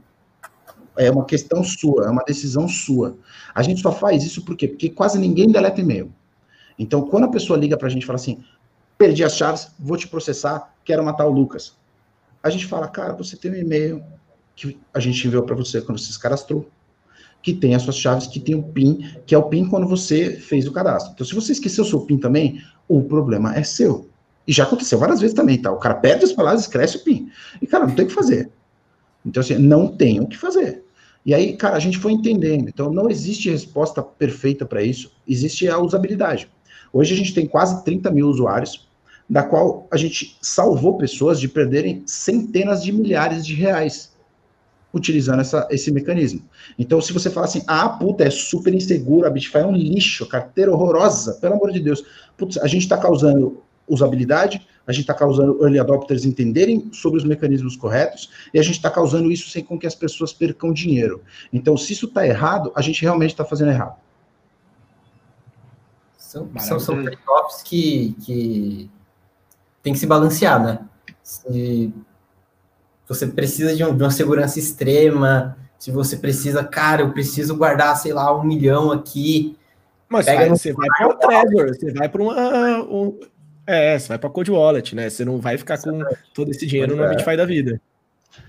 É 0.97 1.09
uma 1.11 1.25
questão 1.25 1.63
sua, 1.63 2.05
é 2.05 2.09
uma 2.09 2.23
decisão 2.23 2.67
sua. 2.67 3.17
A 3.53 3.61
gente 3.61 3.81
só 3.81 3.91
faz 3.91 4.23
isso 4.23 4.43
por 4.43 4.55
quê? 4.55 4.67
Porque 4.67 4.89
quase 4.89 5.17
ninguém 5.17 5.49
deleta 5.49 5.79
e-mail. 5.79 6.13
Então, 6.77 7.01
quando 7.03 7.25
a 7.25 7.31
pessoa 7.31 7.57
liga 7.57 7.77
para 7.77 7.87
a 7.87 7.89
gente 7.89 8.03
e 8.03 8.05
fala 8.05 8.17
assim, 8.17 8.43
perdi 8.97 9.23
as 9.23 9.35
chaves, 9.35 9.71
vou 9.79 9.97
te 9.97 10.07
processar, 10.07 10.73
quero 10.83 11.03
matar 11.03 11.25
o 11.25 11.31
Lucas. 11.31 11.77
A 12.43 12.49
gente 12.49 12.65
fala, 12.65 12.87
cara, 12.87 13.13
você 13.13 13.35
tem 13.37 13.51
um 13.51 13.55
e-mail 13.55 14.03
que 14.55 14.77
a 14.93 14.99
gente 14.99 15.25
enviou 15.25 15.43
para 15.43 15.55
você 15.55 15.81
quando 15.81 15.99
você 15.99 16.11
se 16.11 16.19
cadastrou 16.19 16.69
que 17.45 17.53
tem 17.53 17.75
as 17.75 17.83
suas 17.83 17.95
chaves, 17.95 18.25
que 18.25 18.39
tem 18.39 18.55
o 18.55 18.63
PIN, 18.63 19.07
que 19.23 19.35
é 19.35 19.37
o 19.37 19.43
PIN 19.43 19.69
quando 19.69 19.87
você 19.87 20.31
fez 20.31 20.67
o 20.67 20.71
cadastro. 20.71 21.11
Então, 21.13 21.27
se 21.27 21.35
você 21.35 21.51
esqueceu 21.51 21.83
o 21.83 21.87
seu 21.87 22.01
PIN 22.01 22.17
também, 22.17 22.59
o 22.87 23.03
problema 23.03 23.55
é 23.55 23.61
seu. 23.61 24.09
E 24.47 24.51
já 24.51 24.63
aconteceu 24.63 24.97
várias 24.97 25.19
vezes 25.21 25.35
também, 25.35 25.61
tá? 25.61 25.71
O 25.71 25.77
cara 25.77 25.93
perde 25.93 26.25
as 26.25 26.31
palavras, 26.31 26.61
esquece 26.61 26.97
o 26.97 27.03
PIN. 27.03 27.29
E, 27.61 27.67
cara, 27.67 27.85
não 27.85 27.93
tem 27.93 28.05
o 28.05 28.07
que 28.07 28.15
fazer. 28.15 28.49
Então, 29.23 29.41
assim, 29.41 29.59
não 29.59 29.87
tem 29.87 30.19
o 30.19 30.25
que 30.25 30.35
fazer. 30.35 30.83
E 31.23 31.35
aí, 31.35 31.55
cara, 31.55 31.75
a 31.75 31.79
gente 31.79 31.99
foi 31.99 32.13
entendendo. 32.13 32.67
Então, 32.67 32.91
não 32.91 33.11
existe 33.11 33.47
resposta 33.47 34.01
perfeita 34.01 34.65
para 34.65 34.81
isso. 34.81 35.11
Existe 35.27 35.69
a 35.69 35.77
usabilidade. 35.77 36.49
Hoje 36.91 37.13
a 37.13 37.17
gente 37.17 37.35
tem 37.35 37.45
quase 37.45 37.85
30 37.85 38.09
mil 38.09 38.27
usuários, 38.27 38.87
da 39.29 39.43
qual 39.43 39.87
a 39.91 39.97
gente 39.97 40.35
salvou 40.41 40.97
pessoas 40.97 41.39
de 41.39 41.47
perderem 41.47 42.01
centenas 42.07 42.83
de 42.83 42.91
milhares 42.91 43.45
de 43.45 43.53
reais 43.53 44.14
utilizando 44.95 45.41
essa, 45.41 45.67
esse 45.69 45.91
mecanismo. 45.91 46.41
Então, 46.79 47.01
se 47.01 47.11
você 47.11 47.29
fala 47.29 47.45
assim, 47.45 47.61
ah, 47.67 47.89
puta, 47.89 48.23
é 48.23 48.29
super 48.29 48.73
inseguro, 48.73 49.27
a 49.27 49.29
Bitfy 49.29 49.57
é 49.57 49.65
um 49.65 49.75
lixo, 49.75 50.25
carteira 50.25 50.71
horrorosa, 50.71 51.33
pelo 51.33 51.55
amor 51.55 51.71
de 51.71 51.81
Deus. 51.81 52.03
Putz, 52.37 52.57
a 52.57 52.67
gente 52.67 52.83
está 52.83 52.97
causando 52.97 53.61
usabilidade, 53.87 54.65
a 54.87 54.91
gente 54.91 55.01
está 55.01 55.13
causando 55.13 55.61
early 55.61 55.79
adopters 55.79 56.23
entenderem 56.23 56.89
sobre 56.93 57.19
os 57.19 57.25
mecanismos 57.25 57.75
corretos, 57.75 58.29
e 58.53 58.59
a 58.59 58.63
gente 58.63 58.75
está 58.75 58.89
causando 58.89 59.29
isso 59.29 59.49
sem 59.49 59.63
com 59.63 59.77
que 59.77 59.85
as 59.85 59.93
pessoas 59.93 60.31
percam 60.31 60.71
dinheiro. 60.71 61.21
Então, 61.51 61.75
se 61.75 61.91
isso 61.91 62.05
está 62.05 62.25
errado, 62.25 62.71
a 62.73 62.81
gente 62.81 63.01
realmente 63.01 63.31
está 63.31 63.43
fazendo 63.43 63.71
errado. 63.71 63.97
São, 66.17 66.49
são, 66.57 66.79
são 66.79 67.03
trade-offs 67.03 67.61
que, 67.63 68.15
que 68.25 68.89
tem 69.83 69.93
que 69.93 69.99
se 69.99 70.07
balancear, 70.07 70.63
né? 70.63 70.79
Se 71.21 71.93
você 73.07 73.27
precisa 73.27 73.75
de, 73.75 73.83
um, 73.83 73.95
de 73.95 74.03
uma 74.03 74.11
segurança 74.11 74.59
extrema, 74.59 75.57
se 75.77 75.91
você 75.91 76.17
precisa, 76.17 76.63
cara, 76.63 77.01
eu 77.01 77.11
preciso 77.11 77.55
guardar, 77.55 77.95
sei 77.97 78.13
lá, 78.13 78.35
um 78.35 78.43
milhão 78.43 78.91
aqui. 78.91 79.55
Mas 80.09 80.25
vai, 80.25 80.49
você 80.49 80.73
vai 80.73 80.87
para 80.87 81.07
o 81.07 81.13
Trezor, 81.15 81.67
você 81.67 81.91
vai 81.91 82.09
para 82.09 82.21
uma. 82.21 82.83
Um, 82.83 83.19
é, 83.67 83.97
você 83.97 84.07
vai 84.07 84.17
para 84.17 84.29
Code 84.29 84.51
Wallet, 84.51 84.95
né? 84.95 85.09
Você 85.09 85.25
não 85.25 85.39
vai 85.39 85.57
ficar 85.57 85.77
com 85.79 86.03
todo 86.33 86.51
esse 86.51 86.65
dinheiro 86.65 86.95
no 86.95 87.03
é. 87.03 87.09
Bitfy 87.09 87.35
da 87.35 87.45
vida. 87.45 87.79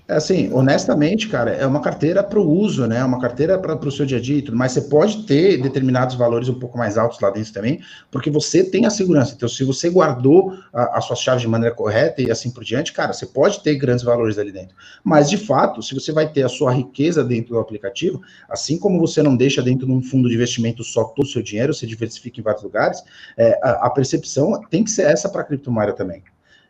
É 0.09 0.15
assim, 0.15 0.53
honestamente, 0.53 1.29
cara, 1.29 1.51
é 1.51 1.67
uma 1.67 1.81
carteira 1.81 2.23
para 2.23 2.39
o 2.39 2.49
uso, 2.49 2.87
né? 2.87 2.99
É 2.99 3.05
uma 3.05 3.21
carteira 3.21 3.59
para 3.59 3.75
o 3.75 3.91
seu 3.91 4.07
dia 4.07 4.19
a 4.19 4.21
dia 4.21 4.39
e 4.39 4.43
tudo 4.43 4.57
mais. 4.57 4.71
Você 4.71 4.83
pode 4.83 5.25
ter 5.25 5.61
determinados 5.61 6.15
valores 6.15 6.49
um 6.49 6.61
pouco 6.61 6.79
mais 6.79 6.97
altos 6.97 7.19
lá 7.19 7.29
dentro 7.29 7.53
também, 7.53 7.81
porque 8.09 8.31
você 8.31 8.63
tem 8.63 8.87
a 8.87 8.91
segurança. 8.91 9.35
Então, 9.35 9.49
se 9.49 9.65
você 9.65 9.91
guardou 9.91 10.57
as 10.73 11.05
suas 11.07 11.19
chaves 11.19 11.43
de 11.43 11.49
maneira 11.49 11.75
correta 11.75 12.23
e 12.23 12.31
assim 12.31 12.53
por 12.53 12.63
diante, 12.63 12.93
cara, 12.93 13.13
você 13.13 13.27
pode 13.27 13.61
ter 13.65 13.75
grandes 13.75 14.05
valores 14.05 14.39
ali 14.39 14.53
dentro. 14.53 14.77
Mas, 15.03 15.29
de 15.29 15.37
fato, 15.37 15.83
se 15.83 15.93
você 15.93 16.13
vai 16.13 16.31
ter 16.31 16.45
a 16.45 16.49
sua 16.49 16.73
riqueza 16.73 17.25
dentro 17.25 17.55
do 17.55 17.59
aplicativo, 17.59 18.23
assim 18.49 18.79
como 18.79 19.01
você 19.01 19.25
não 19.25 19.37
deixa 19.37 19.61
dentro 19.61 19.89
de 19.89 19.93
um 19.93 20.01
fundo 20.01 20.29
de 20.29 20.37
investimento 20.37 20.85
só 20.85 21.03
todo 21.03 21.27
o 21.27 21.29
seu 21.29 21.43
dinheiro, 21.43 21.75
você 21.75 21.85
diversifica 21.85 22.39
em 22.39 22.45
vários 22.45 22.63
lugares, 22.63 23.03
é, 23.37 23.59
a, 23.61 23.87
a 23.87 23.91
percepção 23.91 24.61
tem 24.71 24.85
que 24.85 24.91
ser 24.91 25.03
essa 25.03 25.29
para 25.29 25.41
a 25.41 25.45
criptomoeda 25.45 25.93
também. 25.93 26.23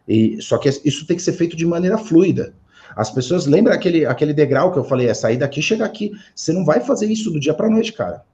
E, 0.08 0.40
só 0.40 0.56
que 0.56 0.68
isso 0.68 1.06
tem 1.06 1.18
que 1.18 1.22
ser 1.22 1.32
feito 1.32 1.54
de 1.54 1.66
maneira 1.66 1.98
fluida. 1.98 2.54
As 2.96 3.10
pessoas 3.10 3.44
lembram 3.44 3.74
aquele, 3.74 4.06
aquele 4.06 4.32
degrau 4.32 4.72
que 4.72 4.78
eu 4.78 4.84
falei, 4.84 5.06
é 5.06 5.14
sair 5.14 5.36
daqui, 5.36 5.60
chegar 5.60 5.84
aqui. 5.84 6.12
Você 6.34 6.50
não 6.50 6.64
vai 6.64 6.80
fazer 6.80 7.06
isso 7.06 7.30
do 7.30 7.38
dia 7.38 7.52
para 7.52 7.68
noite, 7.68 7.92
cara. 7.92 8.24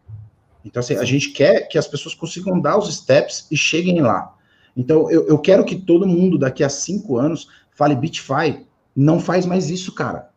Então, 0.65 0.79
assim, 0.79 0.95
a 0.95 1.05
gente 1.05 1.31
quer 1.31 1.63
que 1.67 1.77
as 1.77 1.89
pessoas 1.89 2.15
consigam 2.15 2.61
dar 2.61 2.79
os 2.79 2.95
steps 2.95 3.49
e 3.51 3.57
cheguem 3.57 4.01
lá. 4.01 4.37
Então, 4.77 5.11
eu, 5.11 5.27
eu 5.27 5.39
quero 5.39 5.65
que 5.65 5.75
todo 5.75 6.07
mundo 6.07 6.39
daqui 6.39 6.63
a 6.63 6.69
cinco 6.69 7.17
anos 7.17 7.49
fale 7.73 7.97
Bitfy, 7.97 8.65
não 8.95 9.19
faz 9.19 9.45
mais 9.45 9.69
isso, 9.69 9.93
cara. 9.93 10.31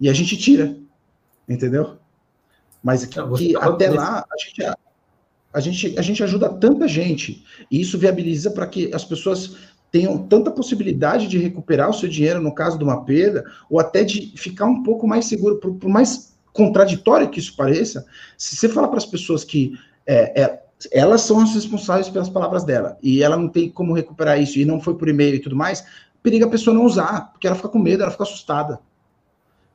E 0.00 0.08
a 0.08 0.12
gente 0.14 0.36
tira, 0.36 0.76
entendeu? 1.46 1.98
Mas 2.82 3.04
que, 3.04 3.20
que 3.36 3.56
até 3.56 3.90
lá 3.90 4.24
a 4.32 4.38
gente, 4.38 4.62
a, 5.52 5.60
gente, 5.60 5.98
a 5.98 6.02
gente 6.02 6.22
ajuda 6.22 6.48
tanta 6.48 6.88
gente, 6.88 7.44
e 7.70 7.80
isso 7.80 7.98
viabiliza 7.98 8.50
para 8.50 8.66
que 8.66 8.94
as 8.94 9.04
pessoas 9.04 9.56
tenham 9.90 10.18
tanta 10.18 10.50
possibilidade 10.50 11.28
de 11.28 11.38
recuperar 11.38 11.88
o 11.88 11.94
seu 11.94 12.08
dinheiro 12.08 12.40
no 12.40 12.54
caso 12.54 12.78
de 12.78 12.84
uma 12.84 13.04
perda, 13.04 13.44
ou 13.70 13.80
até 13.80 14.04
de 14.04 14.32
ficar 14.36 14.66
um 14.66 14.82
pouco 14.82 15.06
mais 15.06 15.26
seguro, 15.26 15.56
por, 15.56 15.74
por 15.74 15.88
mais 15.88 16.36
contraditório 16.52 17.28
que 17.28 17.38
isso 17.38 17.56
pareça, 17.56 18.04
se 18.36 18.56
você 18.56 18.68
falar 18.68 18.88
para 18.88 18.98
as 18.98 19.06
pessoas 19.06 19.44
que 19.44 19.78
é, 20.06 20.42
é, 20.42 20.62
elas 20.92 21.22
são 21.22 21.40
as 21.40 21.54
responsáveis 21.54 22.08
pelas 22.08 22.28
palavras 22.28 22.64
dela, 22.64 22.98
e 23.02 23.22
ela 23.22 23.36
não 23.36 23.48
tem 23.48 23.70
como 23.70 23.94
recuperar 23.94 24.40
isso, 24.40 24.58
e 24.58 24.64
não 24.64 24.80
foi 24.80 24.94
por 24.94 25.08
e-mail 25.08 25.36
e 25.36 25.40
tudo 25.40 25.56
mais, 25.56 25.84
periga 26.22 26.46
a 26.46 26.50
pessoa 26.50 26.74
não 26.74 26.84
usar, 26.84 27.32
porque 27.32 27.46
ela 27.46 27.56
fica 27.56 27.68
com 27.68 27.78
medo, 27.78 28.02
ela 28.02 28.12
fica 28.12 28.24
assustada. 28.24 28.80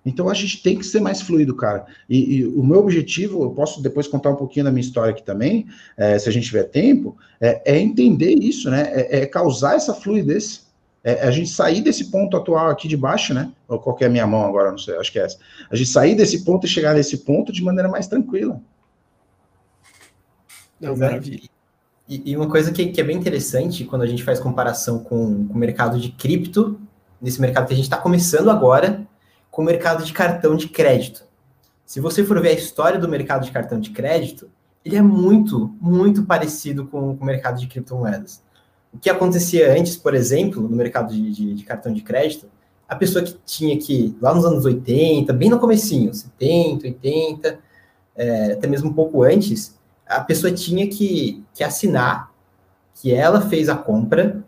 Então 0.06 0.28
a 0.30 0.34
gente 0.34 0.62
tem 0.62 0.78
que 0.78 0.86
ser 0.86 1.00
mais 1.00 1.22
fluido, 1.22 1.56
cara. 1.56 1.86
E, 2.10 2.38
e, 2.38 2.46
o 2.46 2.64
meu 2.64 2.80
objetivo, 2.80 3.44
eu 3.44 3.52
posso 3.52 3.82
depois 3.82 4.08
contar 4.08 4.30
um 4.30 4.36
pouquinho 4.36 4.66
da 4.66 4.72
minha 4.72 4.82
história 4.82 5.12
aqui 5.12 5.24
também, 5.24 5.66
é, 5.96 6.20
se 6.20 6.28
a 6.28 6.32
gente 6.32 6.48
tiver 6.48 6.64
tempo, 6.64 7.18
é, 7.40 7.74
é 7.74 7.80
entender 7.80 8.34
isso, 8.34 8.70
né? 8.70 8.90
É, 8.92 9.20
é 9.20 9.26
causar 9.26 9.76
essa 9.76 9.94
fluidez. 9.94 10.64
É, 11.06 11.28
a 11.28 11.32
gente 11.32 11.50
sair 11.50 11.82
desse 11.82 12.10
ponto 12.10 12.38
atual 12.38 12.70
aqui 12.70 12.88
de 12.88 12.96
baixo, 12.96 13.34
né? 13.34 13.52
Ou 13.68 13.78
qual 13.78 13.98
é 14.00 14.06
a 14.06 14.10
minha 14.10 14.26
mão 14.26 14.46
agora, 14.46 14.72
não 14.72 14.78
sei, 14.78 14.96
acho 14.96 15.12
que 15.12 15.20
é 15.20 15.24
essa. 15.24 15.38
A 15.70 15.76
gente 15.76 15.90
sair 15.90 16.16
desse 16.16 16.46
ponto 16.46 16.66
e 16.66 16.70
chegar 16.70 16.94
nesse 16.94 17.18
ponto 17.18 17.52
de 17.52 17.62
maneira 17.62 17.90
mais 17.90 18.08
tranquila. 18.08 18.62
Não, 20.80 20.96
maravilha. 20.96 21.42
E, 22.08 22.32
e, 22.32 22.36
uma 22.36 22.50
coisa 22.50 22.72
que, 22.72 22.88
que, 22.88 23.00
é 23.00 23.04
bem 23.04 23.18
interessante 23.18 23.86
quando 23.86 24.02
a 24.02 24.08
gente 24.08 24.24
faz 24.24 24.40
comparação 24.40 25.00
com, 25.00 25.48
com 25.48 25.54
o 25.54 25.58
mercado 25.58 26.00
de 26.00 26.12
cripto, 26.12 26.80
nesse 27.22 27.40
mercado 27.40 27.68
que 27.68 27.74
a 27.74 27.76
gente 27.76 27.86
está 27.86 27.98
começando 27.98 28.50
agora, 28.50 29.08
com 29.54 29.62
o 29.62 29.66
mercado 29.66 30.04
de 30.04 30.12
cartão 30.12 30.56
de 30.56 30.68
crédito. 30.68 31.24
Se 31.86 32.00
você 32.00 32.24
for 32.24 32.42
ver 32.42 32.50
a 32.50 32.54
história 32.54 32.98
do 32.98 33.08
mercado 33.08 33.46
de 33.46 33.52
cartão 33.52 33.80
de 33.80 33.92
crédito, 33.92 34.50
ele 34.84 34.96
é 34.96 35.02
muito, 35.02 35.72
muito 35.80 36.24
parecido 36.24 36.88
com, 36.88 37.12
o 37.12 37.24
mercado 37.24 37.60
de 37.60 37.68
criptomoedas. 37.68 38.42
O 38.92 38.98
que 38.98 39.12
acontecia 39.12 39.72
antes, 39.72 39.96
por 39.96 40.16
exemplo, 40.16 40.68
no 40.68 40.76
mercado 40.76 41.14
de, 41.14 41.32
de, 41.32 41.54
de, 41.54 41.64
cartão 41.64 41.94
de 41.94 42.02
crédito, 42.02 42.50
a 42.90 42.96
pessoa 42.96 43.24
que 43.24 43.38
tinha 43.46 43.78
que, 43.78 44.18
lá 44.20 44.34
nos 44.34 44.44
anos 44.44 44.66
80, 44.66 45.32
bem 45.34 45.52
no 45.52 45.60
comecinho, 45.60 46.12
70, 46.12 46.88
80, 46.88 47.60
é, 48.16 48.54
até 48.54 48.66
mesmo 48.66 48.90
um 48.90 48.94
pouco 48.94 49.22
antes, 49.22 49.78
a 50.08 50.20
pessoa 50.22 50.52
tinha 50.52 50.88
que, 50.88 51.44
que 51.54 51.64
assinar 51.64 52.32
que 52.96 53.14
ela 53.14 53.40
fez 53.40 53.70
a 53.70 53.76
compra, 53.76 54.44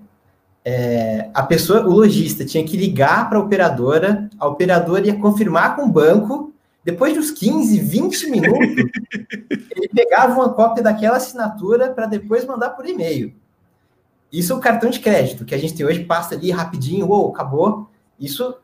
é, 0.68 1.30
a 1.32 1.44
pessoa, 1.44 1.86
o 1.86 1.92
lojista 1.92 2.44
tinha 2.44 2.66
que 2.66 2.76
ligar 2.76 3.30
para 3.30 3.38
a 3.38 3.42
operadora, 3.42 4.25
a 4.46 4.50
operadora 4.50 5.08
ia 5.08 5.20
confirmar 5.20 5.76
com 5.76 5.84
o 5.84 5.92
banco, 5.92 6.54
depois 6.84 7.16
dos 7.16 7.32
15, 7.32 7.80
20 7.80 8.30
minutos, 8.30 8.60
ele 9.76 9.90
pegava 9.90 10.34
uma 10.34 10.54
cópia 10.54 10.84
daquela 10.84 11.18
assinatura 11.18 11.92
para 11.92 12.06
depois 12.06 12.46
mandar 12.46 12.70
por 12.72 12.88
e-mail. 12.88 13.34
Isso 14.32 14.54
é 14.54 14.56
o 14.56 14.60
cartão 14.60 14.90
de 14.90 15.00
crédito, 15.00 15.46
que 15.46 15.56
a 15.56 15.58
gente 15.58 15.74
tem 15.74 15.86
hoje, 15.86 16.04
passa 16.04 16.36
ali 16.36 16.52
rapidinho, 16.52 17.10
ou 17.10 17.30
acabou. 17.30 17.90
Isso 18.20 18.56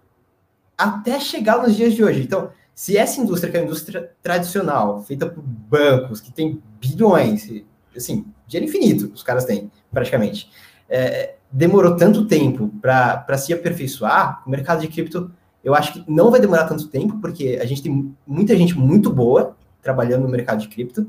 até 0.77 1.19
chegar 1.19 1.61
nos 1.61 1.75
dias 1.75 1.93
de 1.93 2.03
hoje. 2.03 2.21
Então, 2.21 2.51
se 2.75 2.97
essa 2.97 3.19
indústria, 3.21 3.51
que 3.51 3.57
é 3.57 3.61
uma 3.61 3.65
indústria 3.65 4.11
tradicional, 4.21 5.01
feita 5.03 5.25
por 5.27 5.43
bancos, 5.43 6.19
que 6.19 6.31
tem 6.31 6.61
bilhões, 6.79 7.47
assim, 7.95 8.25
dinheiro 8.47 8.69
infinito, 8.69 9.11
os 9.13 9.23
caras 9.23 9.45
têm, 9.45 9.71
praticamente, 9.91 10.51
é, 10.89 11.35
demorou 11.51 11.95
tanto 11.95 12.25
tempo 12.25 12.69
para 12.81 13.37
se 13.37 13.53
aperfeiçoar, 13.53 14.43
o 14.45 14.49
mercado 14.49 14.81
de 14.81 14.87
cripto, 14.87 15.31
eu 15.63 15.75
acho 15.75 15.93
que 15.93 16.03
não 16.11 16.31
vai 16.31 16.39
demorar 16.39 16.67
tanto 16.67 16.87
tempo, 16.87 17.19
porque 17.19 17.59
a 17.61 17.65
gente 17.65 17.83
tem 17.83 18.15
muita 18.25 18.55
gente 18.55 18.77
muito 18.77 19.11
boa 19.11 19.55
trabalhando 19.81 20.23
no 20.23 20.29
mercado 20.29 20.61
de 20.61 20.67
cripto, 20.67 21.07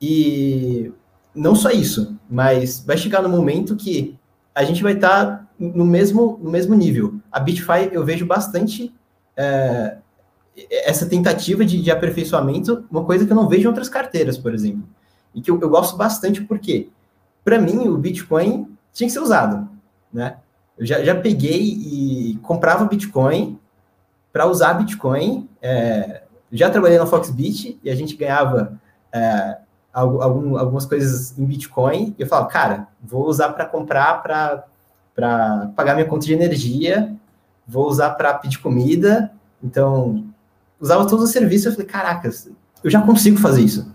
e 0.00 0.92
não 1.34 1.54
só 1.54 1.70
isso, 1.70 2.18
mas 2.28 2.80
vai 2.80 2.96
chegar 2.96 3.22
no 3.22 3.28
momento 3.28 3.76
que 3.76 4.18
a 4.54 4.64
gente 4.64 4.82
vai 4.82 4.94
estar 4.94 5.26
tá 5.26 5.48
no 5.58 5.84
mesmo, 5.84 6.38
no 6.42 6.50
mesmo 6.50 6.74
nível. 6.74 7.20
A 7.30 7.40
Bitfy, 7.40 7.90
eu 7.92 8.04
vejo 8.04 8.26
bastante 8.26 8.92
é, 9.36 9.98
essa 10.70 11.06
tentativa 11.06 11.64
de, 11.64 11.82
de, 11.82 11.90
aperfeiçoamento, 11.90 12.84
uma 12.90 13.04
coisa 13.04 13.26
que 13.26 13.32
eu 13.32 13.36
não 13.36 13.48
vejo 13.48 13.64
em 13.64 13.68
outras 13.68 13.88
carteiras, 13.88 14.38
por 14.38 14.54
exemplo. 14.54 14.88
E 15.34 15.40
que 15.40 15.50
eu, 15.50 15.60
eu 15.60 15.68
gosto 15.68 15.96
bastante, 15.96 16.42
porque, 16.42 16.88
para 17.44 17.60
mim, 17.60 17.88
o 17.88 17.98
Bitcoin 17.98 18.66
tinha 18.92 19.06
que 19.06 19.12
ser 19.12 19.20
usado, 19.20 19.68
né? 20.12 20.38
Eu 20.78 20.84
já, 20.84 21.02
já 21.02 21.14
peguei 21.14 21.62
e 21.62 22.38
comprava 22.42 22.84
Bitcoin 22.84 23.58
para 24.32 24.46
usar 24.46 24.74
Bitcoin. 24.74 25.48
É, 25.62 26.22
já 26.52 26.70
trabalhei 26.70 26.98
na 26.98 27.06
Foxbit 27.06 27.78
e 27.82 27.90
a 27.90 27.94
gente 27.94 28.16
ganhava 28.16 28.78
é, 29.12 29.58
algum, 29.92 30.58
algumas 30.58 30.84
coisas 30.84 31.36
em 31.38 31.44
Bitcoin, 31.44 32.14
e 32.18 32.22
eu 32.22 32.26
falo, 32.26 32.46
cara, 32.46 32.88
vou 33.02 33.26
usar 33.26 33.50
para 33.50 33.64
comprar, 33.64 34.22
para 34.22 35.72
pagar 35.74 35.94
minha 35.94 36.06
conta 36.06 36.26
de 36.26 36.34
energia, 36.34 37.16
vou 37.66 37.88
usar 37.88 38.10
para 38.10 38.34
pedir 38.34 38.58
comida. 38.58 39.32
Então, 39.62 40.26
usava 40.78 41.08
todos 41.08 41.24
os 41.24 41.30
serviços, 41.30 41.66
eu 41.66 41.72
falei, 41.72 41.86
caracas, 41.86 42.50
eu 42.84 42.90
já 42.90 43.00
consigo 43.00 43.38
fazer 43.38 43.62
isso. 43.62 43.90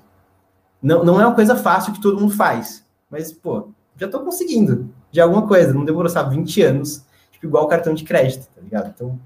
Não, 0.82 1.04
não 1.04 1.22
é 1.22 1.26
uma 1.26 1.36
coisa 1.36 1.56
fácil 1.56 1.94
que 1.94 2.02
todo 2.02 2.20
mundo 2.20 2.34
faz, 2.34 2.84
mas, 3.10 3.32
pô, 3.32 3.70
já 3.96 4.08
estou 4.08 4.22
conseguindo 4.22 4.90
de 5.12 5.20
alguma 5.20 5.48
coisa, 5.48 5.74
não 5.74 5.84
demorou, 5.84 6.10
sabe, 6.10 6.36
20 6.36 6.62
anos, 6.62 7.06
tipo, 7.32 7.46
igual 7.46 7.68
cartão 7.68 7.94
de 7.94 8.04
crédito, 8.04 8.48
tá 8.56 8.62
ligado? 8.62 8.92
Então, 8.96 9.20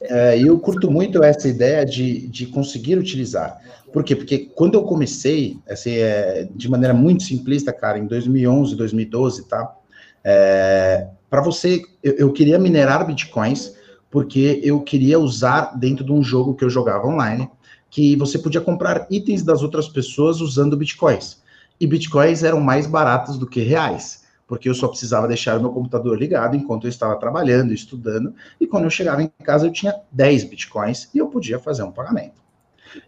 é, 0.00 0.38
eu 0.38 0.58
curto 0.58 0.90
muito 0.90 1.22
essa 1.22 1.46
ideia 1.46 1.84
de, 1.84 2.26
de 2.28 2.46
conseguir 2.46 2.98
utilizar. 2.98 3.58
Por 3.92 4.02
quê? 4.02 4.16
Porque 4.16 4.38
quando 4.54 4.74
eu 4.74 4.82
comecei, 4.82 5.58
assim, 5.68 5.92
é, 5.96 6.48
de 6.54 6.70
maneira 6.70 6.94
muito 6.94 7.22
simplista, 7.22 7.72
cara, 7.72 7.98
em 7.98 8.06
2011, 8.06 8.74
2012, 8.76 9.48
tá? 9.48 9.76
É, 10.24 11.06
para 11.28 11.42
você, 11.42 11.82
eu, 12.02 12.14
eu, 12.14 12.32
queria 12.32 12.58
minerar 12.58 13.06
bitcoins 13.06 13.74
porque 14.10 14.60
eu 14.64 14.80
queria 14.80 15.18
usar 15.18 15.78
dentro 15.78 16.04
de 16.04 16.12
um 16.12 16.22
jogo 16.22 16.54
que 16.54 16.64
eu 16.64 16.70
jogava 16.70 17.06
online, 17.06 17.48
que 17.88 18.16
você 18.16 18.38
podia 18.38 18.60
comprar 18.60 19.06
itens 19.10 19.42
das 19.42 19.62
outras 19.62 19.88
pessoas 19.88 20.40
usando 20.40 20.76
bitcoins. 20.76 21.42
E 21.78 21.86
bitcoins 21.86 22.42
eram 22.42 22.60
mais 22.60 22.86
baratos 22.86 23.38
do 23.38 23.46
que 23.46 23.60
reais 23.60 24.19
porque 24.50 24.68
eu 24.68 24.74
só 24.74 24.88
precisava 24.88 25.28
deixar 25.28 25.56
o 25.56 25.60
meu 25.60 25.70
computador 25.70 26.18
ligado 26.18 26.56
enquanto 26.56 26.84
eu 26.84 26.88
estava 26.88 27.14
trabalhando, 27.14 27.72
estudando, 27.72 28.34
e 28.60 28.66
quando 28.66 28.82
eu 28.82 28.90
chegava 28.90 29.22
em 29.22 29.28
casa 29.44 29.64
eu 29.64 29.72
tinha 29.72 29.94
10 30.10 30.42
bitcoins 30.42 31.08
e 31.14 31.18
eu 31.18 31.28
podia 31.28 31.60
fazer 31.60 31.84
um 31.84 31.92
pagamento. 31.92 32.42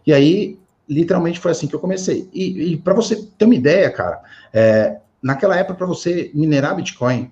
E 0.07 0.13
aí, 0.13 0.57
literalmente 0.87 1.41
foi 1.41 1.51
assim 1.51 1.67
que 1.67 1.75
eu 1.75 1.81
comecei. 1.81 2.29
E, 2.31 2.71
e 2.71 2.77
para 2.77 2.93
você 2.93 3.27
ter 3.37 3.43
uma 3.43 3.55
ideia, 3.55 3.91
cara, 3.91 4.21
é, 4.53 4.99
naquela 5.21 5.57
época, 5.57 5.75
para 5.75 5.85
você 5.85 6.31
minerar 6.33 6.77
bitcoin, 6.77 7.29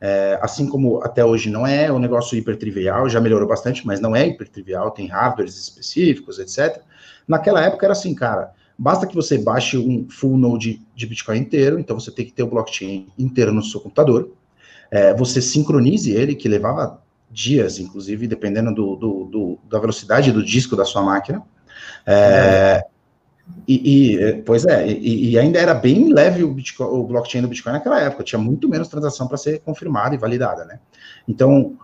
é, 0.00 0.38
assim 0.40 0.66
como 0.66 1.02
até 1.02 1.22
hoje 1.22 1.50
não 1.50 1.66
é 1.66 1.92
um 1.92 1.98
negócio 1.98 2.38
hipertrivial, 2.38 3.06
já 3.06 3.20
melhorou 3.20 3.46
bastante, 3.46 3.86
mas 3.86 4.00
não 4.00 4.16
é 4.16 4.26
hipertrivial, 4.26 4.92
tem 4.92 5.08
hardwares 5.08 5.58
específicos, 5.58 6.38
etc. 6.38 6.82
Naquela 7.28 7.62
época 7.62 7.84
era 7.84 7.92
assim, 7.92 8.14
cara, 8.14 8.54
Basta 8.82 9.06
que 9.06 9.14
você 9.14 9.36
baixe 9.36 9.76
um 9.76 10.08
full 10.08 10.38
node 10.38 10.80
de 10.96 11.06
Bitcoin 11.06 11.36
inteiro, 11.36 11.78
então 11.78 12.00
você 12.00 12.10
tem 12.10 12.24
que 12.24 12.32
ter 12.32 12.42
o 12.42 12.46
blockchain 12.46 13.08
inteiro 13.18 13.52
no 13.52 13.62
seu 13.62 13.78
computador. 13.78 14.30
É, 14.90 15.12
você 15.12 15.42
sincronize 15.42 16.10
ele, 16.10 16.34
que 16.34 16.48
levava 16.48 16.98
dias, 17.30 17.78
inclusive, 17.78 18.26
dependendo 18.26 18.74
do, 18.74 18.96
do, 18.96 19.24
do, 19.26 19.58
da 19.68 19.78
velocidade 19.78 20.32
do 20.32 20.42
disco 20.42 20.74
da 20.74 20.86
sua 20.86 21.02
máquina. 21.02 21.42
É, 22.06 22.82
e, 23.68 24.14
e, 24.14 24.42
pois 24.46 24.64
é, 24.64 24.88
e, 24.88 25.32
e, 25.32 25.38
ainda 25.38 25.58
era 25.58 25.74
bem 25.74 26.10
leve 26.10 26.42
o, 26.42 26.50
Bitcoin, 26.50 26.86
o 26.86 27.04
blockchain 27.04 27.42
do 27.42 27.48
Bitcoin 27.48 27.74
naquela 27.74 28.00
época, 28.00 28.24
tinha 28.24 28.38
muito 28.38 28.66
menos 28.66 28.88
transação 28.88 29.28
para 29.28 29.36
ser 29.36 29.60
confirmada 29.60 30.14
e 30.14 30.18
validada, 30.18 30.64
né? 30.64 30.80
Então, 31.28 31.76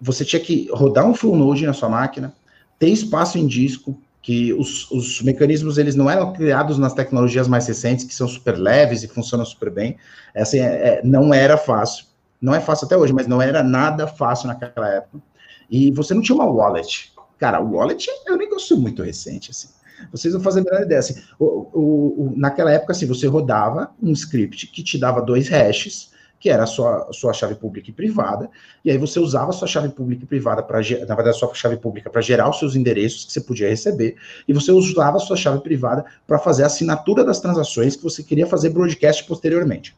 você 0.00 0.24
tinha 0.24 0.40
que 0.42 0.68
rodar 0.72 1.06
um 1.06 1.14
full 1.14 1.36
node 1.36 1.64
na 1.64 1.72
sua 1.72 1.88
máquina, 1.88 2.34
ter 2.76 2.88
espaço 2.88 3.38
em 3.38 3.46
disco, 3.46 3.96
que 4.22 4.52
os, 4.52 4.90
os, 4.90 5.22
mecanismos 5.22 5.78
eles 5.78 5.94
não 5.94 6.10
eram 6.10 6.32
criados 6.32 6.78
nas 6.78 6.92
tecnologias 6.92 7.48
mais 7.48 7.66
recentes, 7.66 8.04
que 8.04 8.14
são 8.14 8.28
super 8.28 8.56
leves 8.58 9.02
e 9.02 9.08
funcionam 9.08 9.46
super 9.46 9.70
bem. 9.70 9.96
Assim, 10.34 10.58
é, 10.58 10.64
é, 10.64 11.00
não 11.02 11.32
era 11.32 11.56
fácil. 11.56 12.04
Não 12.40 12.54
é 12.54 12.60
fácil 12.60 12.86
até 12.86 12.96
hoje, 12.96 13.12
mas 13.12 13.26
não 13.26 13.40
era 13.40 13.62
nada 13.62 14.06
fácil 14.06 14.48
naquela 14.48 14.88
época. 14.88 15.22
E 15.70 15.90
você 15.92 16.12
não 16.14 16.22
tinha 16.22 16.36
uma 16.36 16.46
wallet. 16.46 17.12
Cara, 17.38 17.60
o 17.60 17.72
wallet 17.72 18.08
é 18.26 18.32
um 18.32 18.36
negócio 18.36 18.76
muito 18.76 19.02
recente, 19.02 19.50
assim. 19.50 19.68
Vocês 20.10 20.32
vão 20.32 20.42
fazer 20.42 20.60
a 20.60 20.64
melhor 20.64 20.82
ideia. 20.82 20.98
Assim, 20.98 21.20
o, 21.38 21.44
o, 21.44 21.80
o, 22.26 22.34
naquela 22.36 22.72
época, 22.72 22.92
assim, 22.92 23.06
você 23.06 23.26
rodava 23.26 23.90
um 24.02 24.12
script 24.12 24.66
que 24.68 24.82
te 24.82 24.98
dava 24.98 25.22
dois 25.22 25.48
hashes, 25.48 26.10
que 26.40 26.48
era 26.48 26.62
a 26.62 26.66
sua, 26.66 27.06
sua 27.12 27.34
chave 27.34 27.54
pública 27.54 27.90
e 27.90 27.92
privada, 27.92 28.50
e 28.82 28.90
aí 28.90 28.96
você 28.96 29.20
usava 29.20 29.50
a 29.50 29.52
sua 29.52 29.68
chave 29.68 29.90
pública 29.90 30.24
e 30.24 30.26
privada 30.26 30.62
para, 30.62 30.78
na 30.78 31.14
verdade, 31.14 31.28
a 31.28 31.32
sua 31.34 31.52
chave 31.52 31.76
pública 31.76 32.08
para 32.08 32.22
gerar 32.22 32.48
os 32.48 32.58
seus 32.58 32.74
endereços 32.74 33.26
que 33.26 33.32
você 33.32 33.42
podia 33.42 33.68
receber, 33.68 34.16
e 34.48 34.52
você 34.54 34.72
usava 34.72 35.18
a 35.18 35.20
sua 35.20 35.36
chave 35.36 35.60
privada 35.60 36.02
para 36.26 36.38
fazer 36.38 36.62
a 36.62 36.66
assinatura 36.66 37.22
das 37.22 37.40
transações 37.40 37.94
que 37.94 38.02
você 38.02 38.22
queria 38.22 38.46
fazer 38.46 38.70
broadcast 38.70 39.24
posteriormente. 39.24 39.94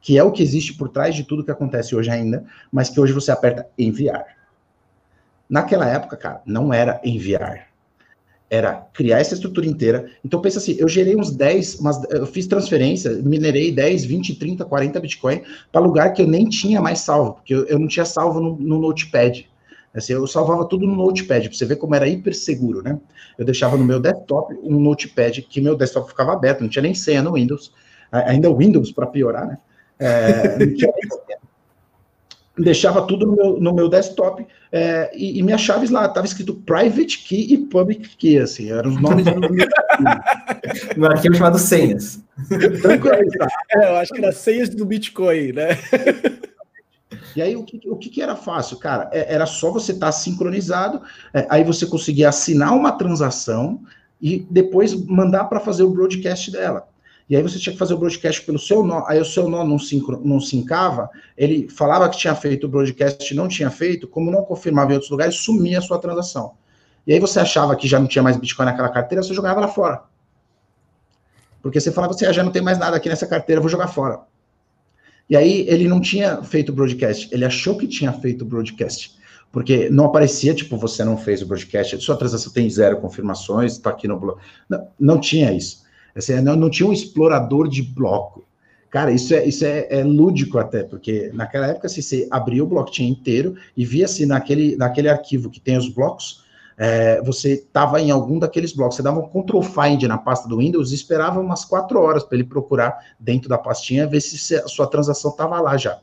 Que 0.00 0.16
é 0.16 0.22
o 0.22 0.30
que 0.30 0.42
existe 0.42 0.74
por 0.74 0.88
trás 0.88 1.16
de 1.16 1.24
tudo 1.24 1.44
que 1.44 1.50
acontece 1.50 1.96
hoje 1.96 2.10
ainda, 2.10 2.44
mas 2.70 2.88
que 2.88 3.00
hoje 3.00 3.12
você 3.12 3.32
aperta 3.32 3.66
enviar. 3.76 4.24
Naquela 5.50 5.86
época, 5.88 6.16
cara, 6.16 6.42
não 6.46 6.72
era 6.72 7.00
enviar 7.04 7.71
era 8.52 8.86
criar 8.92 9.18
essa 9.18 9.32
estrutura 9.32 9.66
inteira. 9.66 10.10
Então 10.22 10.38
pensa 10.38 10.58
assim, 10.58 10.76
eu 10.78 10.86
gerei 10.86 11.16
uns 11.16 11.34
10, 11.34 11.80
mas 11.80 12.04
eu 12.10 12.26
fiz 12.26 12.46
transferência, 12.46 13.10
minerei 13.10 13.72
10, 13.72 14.04
20, 14.04 14.34
30, 14.34 14.66
40 14.66 15.00
Bitcoin 15.00 15.40
para 15.72 15.80
lugar 15.80 16.12
que 16.12 16.20
eu 16.20 16.26
nem 16.26 16.46
tinha 16.46 16.78
mais 16.78 17.00
salvo, 17.00 17.32
porque 17.32 17.54
eu, 17.54 17.64
eu 17.64 17.78
não 17.78 17.88
tinha 17.88 18.04
salvo 18.04 18.40
no, 18.40 18.54
no 18.56 18.78
Notepad. 18.78 19.48
Assim, 19.94 20.12
eu 20.12 20.26
salvava 20.26 20.66
tudo 20.66 20.86
no 20.86 20.94
Notepad, 20.94 21.48
para 21.48 21.56
você 21.56 21.64
ver 21.64 21.76
como 21.76 21.94
era 21.94 22.06
hiper 22.06 22.34
seguro, 22.34 22.82
né? 22.82 23.00
Eu 23.38 23.44
deixava 23.46 23.74
no 23.78 23.86
meu 23.86 23.98
desktop 23.98 24.54
um 24.62 24.78
Notepad, 24.78 25.40
que 25.40 25.58
meu 25.58 25.74
desktop 25.74 26.10
ficava 26.10 26.34
aberto, 26.34 26.60
não 26.60 26.68
tinha 26.68 26.82
nem 26.82 26.92
senha 26.94 27.22
no 27.22 27.32
Windows, 27.32 27.72
ainda 28.10 28.54
Windows 28.54 28.92
para 28.92 29.06
piorar, 29.06 29.46
né? 29.46 29.58
É, 29.98 30.58
não 30.58 30.74
tinha 30.74 30.92
nem 30.92 31.10
senha 31.10 31.41
deixava 32.58 33.02
tudo 33.02 33.26
no 33.26 33.36
meu, 33.36 33.60
no 33.60 33.74
meu 33.74 33.88
desktop 33.88 34.46
é, 34.70 35.10
e, 35.14 35.38
e, 35.38 35.42
minhas 35.42 35.60
chaves 35.60 35.90
lá 35.90 36.06
estava 36.06 36.26
escrito 36.26 36.54
private 36.54 37.18
key 37.18 37.52
e 37.52 37.58
public 37.58 38.16
key, 38.16 38.38
assim, 38.38 38.70
eram 38.70 38.90
os 38.90 39.00
nomes 39.00 39.24
do 39.24 39.38
meu 39.38 39.50
no 40.96 41.06
arquivo 41.06 41.34
chamado 41.34 41.58
senhas. 41.58 42.20
é, 43.70 43.90
eu 43.90 43.96
acho 43.96 44.12
que 44.12 44.22
era 44.22 44.32
senhas 44.32 44.70
do 44.70 44.84
Bitcoin, 44.84 45.52
né? 45.52 45.78
E 47.36 47.42
aí, 47.42 47.56
o 47.56 47.64
que, 47.64 47.80
o 47.88 47.96
que, 47.96 48.20
era 48.20 48.36
fácil? 48.36 48.78
Cara, 48.78 49.08
é, 49.12 49.34
era 49.34 49.46
só 49.46 49.70
você 49.70 49.92
estar 49.92 50.06
tá 50.06 50.12
sincronizado, 50.12 51.02
é, 51.32 51.46
aí 51.48 51.64
você 51.64 51.86
conseguia 51.86 52.28
assinar 52.28 52.74
uma 52.74 52.92
transação 52.92 53.80
e 54.20 54.46
depois 54.50 54.94
mandar 55.06 55.44
para 55.44 55.60
fazer 55.60 55.82
o 55.82 55.90
broadcast 55.90 56.50
dela. 56.50 56.88
E 57.28 57.36
aí 57.36 57.42
você 57.42 57.58
tinha 57.58 57.72
que 57.72 57.78
fazer 57.78 57.94
o 57.94 57.98
broadcast 57.98 58.42
pelo 58.42 58.58
seu 58.58 58.82
nó, 58.82 59.04
aí 59.06 59.20
o 59.20 59.24
seu 59.24 59.48
nó 59.48 59.64
não, 59.64 59.78
sincro, 59.78 60.20
não 60.24 60.40
sincava, 60.40 61.08
ele 61.36 61.68
falava 61.68 62.08
que 62.08 62.18
tinha 62.18 62.34
feito 62.34 62.66
o 62.66 62.68
broadcast 62.68 63.34
não 63.34 63.48
tinha 63.48 63.70
feito, 63.70 64.06
como 64.08 64.30
não 64.30 64.42
confirmava 64.44 64.90
em 64.90 64.94
outros 64.94 65.10
lugares, 65.10 65.36
sumia 65.36 65.78
a 65.78 65.82
sua 65.82 65.98
transação. 65.98 66.52
E 67.06 67.12
aí 67.12 67.18
você 67.18 67.40
achava 67.40 67.74
que 67.74 67.88
já 67.88 67.98
não 67.98 68.06
tinha 68.06 68.22
mais 68.22 68.36
Bitcoin 68.36 68.66
naquela 68.66 68.88
carteira, 68.88 69.22
você 69.22 69.34
jogava 69.34 69.60
lá 69.60 69.68
fora. 69.68 70.02
Porque 71.62 71.80
você 71.80 71.92
falava 71.92 72.14
assim, 72.14 72.26
ah, 72.26 72.32
já 72.32 72.42
não 72.42 72.50
tem 72.50 72.62
mais 72.62 72.78
nada 72.78 72.96
aqui 72.96 73.08
nessa 73.08 73.26
carteira, 73.26 73.60
vou 73.60 73.70
jogar 73.70 73.88
fora. 73.88 74.20
E 75.30 75.36
aí 75.36 75.64
ele 75.68 75.88
não 75.88 76.00
tinha 76.00 76.42
feito 76.42 76.70
o 76.70 76.74
broadcast, 76.74 77.28
ele 77.32 77.44
achou 77.44 77.76
que 77.76 77.86
tinha 77.86 78.12
feito 78.12 78.42
o 78.42 78.44
broadcast. 78.44 79.16
Porque 79.52 79.90
não 79.90 80.06
aparecia, 80.06 80.54
tipo, 80.54 80.76
você 80.78 81.04
não 81.04 81.16
fez 81.16 81.42
o 81.42 81.46
broadcast, 81.46 82.00
sua 82.00 82.16
transação 82.16 82.52
tem 82.52 82.68
zero 82.68 83.00
confirmações, 83.00 83.72
está 83.72 83.90
aqui 83.90 84.08
no 84.08 84.18
bloco. 84.18 84.40
Não, 84.68 84.88
não 84.98 85.20
tinha 85.20 85.52
isso. 85.52 85.81
Assim, 86.16 86.40
não, 86.40 86.56
não 86.56 86.70
tinha 86.70 86.88
um 86.88 86.92
explorador 86.92 87.68
de 87.68 87.82
bloco. 87.82 88.44
Cara, 88.90 89.10
isso 89.10 89.34
é, 89.34 89.46
isso 89.46 89.64
é, 89.64 89.86
é, 89.88 90.04
lúdico 90.04 90.58
até, 90.58 90.82
porque 90.82 91.30
naquela 91.32 91.66
época, 91.66 91.88
se 91.88 92.02
você 92.02 92.28
abria 92.30 92.62
o 92.62 92.66
blockchain 92.66 93.08
inteiro 93.08 93.56
e 93.74 93.86
via-se 93.86 94.26
naquele, 94.26 94.76
naquele 94.76 95.08
arquivo 95.08 95.48
que 95.48 95.58
tem 95.58 95.78
os 95.78 95.88
blocos, 95.88 96.44
é, 96.76 97.22
você 97.22 97.54
estava 97.54 98.00
em 98.00 98.10
algum 98.10 98.38
daqueles 98.38 98.72
blocos, 98.72 98.96
você 98.96 99.02
dava 99.02 99.20
um 99.20 99.28
Ctrl 99.28 99.62
Find 99.62 100.02
na 100.02 100.18
pasta 100.18 100.46
do 100.46 100.58
Windows 100.58 100.90
e 100.90 100.94
esperava 100.94 101.40
umas 101.40 101.64
quatro 101.64 101.98
horas 102.00 102.22
para 102.22 102.36
ele 102.36 102.44
procurar 102.44 103.14
dentro 103.18 103.48
da 103.48 103.56
pastinha, 103.56 104.06
ver 104.06 104.20
se 104.20 104.56
a 104.56 104.68
sua 104.68 104.86
transação 104.86 105.30
estava 105.30 105.58
lá 105.58 105.76
já. 105.78 105.98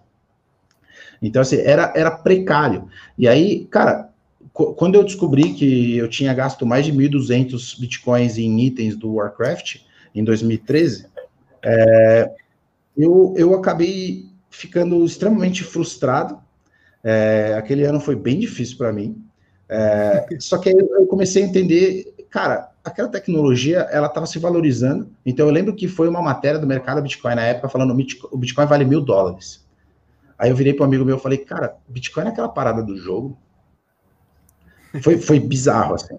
Então, 1.22 1.41
assim, 1.41 1.57
era, 1.57 1.93
era 1.95 2.10
precário. 2.10 2.88
E 3.18 3.28
aí, 3.28 3.66
cara, 3.66 4.10
quando 4.53 4.95
eu 4.95 5.03
descobri 5.03 5.53
que 5.53 5.97
eu 5.97 6.07
tinha 6.07 6.34
gasto 6.34 6.66
mais 6.66 6.86
de 6.86 6.93
1.200 6.93 7.80
bitcoins 7.80 8.38
em 8.38 8.62
itens 8.62 8.95
do 8.95 9.16
Warcraft, 9.16 9.82
em 10.14 10.24
2013, 10.24 11.07
é, 11.64 12.32
eu, 12.97 13.34
eu 13.38 13.53
acabei 13.53 14.26
ficando 14.49 15.03
extremamente 15.05 15.64
frustrado. 15.64 16.39
É, 17.03 17.55
aquele 17.57 17.86
ano 17.86 17.99
foi 17.99 18.16
bem 18.16 18.39
difícil 18.39 18.78
para 18.78 18.91
mim. 18.91 19.24
É, 19.68 20.28
só 20.39 20.57
que 20.57 20.70
aí 20.70 20.76
eu 20.76 21.07
comecei 21.07 21.43
a 21.43 21.45
entender, 21.45 22.14
cara, 22.30 22.72
aquela 22.84 23.07
tecnologia 23.07 23.80
ela 23.91 24.07
estava 24.07 24.26
se 24.26 24.39
valorizando. 24.39 25.10
Então 25.26 25.45
eu 25.45 25.51
lembro 25.51 25.76
que 25.76 25.88
foi 25.88 26.07
uma 26.07 26.22
matéria 26.22 26.60
do 26.60 26.68
mercado 26.68 27.01
Bitcoin 27.01 27.36
na 27.36 27.43
época 27.43 27.70
falando 27.70 27.91
o 28.32 28.38
Bitcoin 28.38 28.66
vale 28.66 28.86
mil 28.86 29.01
dólares. 29.01 29.66
Aí 30.38 30.49
eu 30.49 30.55
virei 30.55 30.74
para 30.74 30.84
um 30.84 30.88
amigo 30.88 31.03
meu 31.03 31.18
e 31.18 31.20
falei, 31.20 31.39
cara, 31.39 31.76
Bitcoin 31.88 32.26
é 32.26 32.30
aquela 32.30 32.47
parada 32.47 32.82
do 32.82 32.95
jogo. 32.95 33.38
Foi, 35.01 35.18
foi 35.18 35.39
bizarro, 35.39 35.95
assim. 35.95 36.18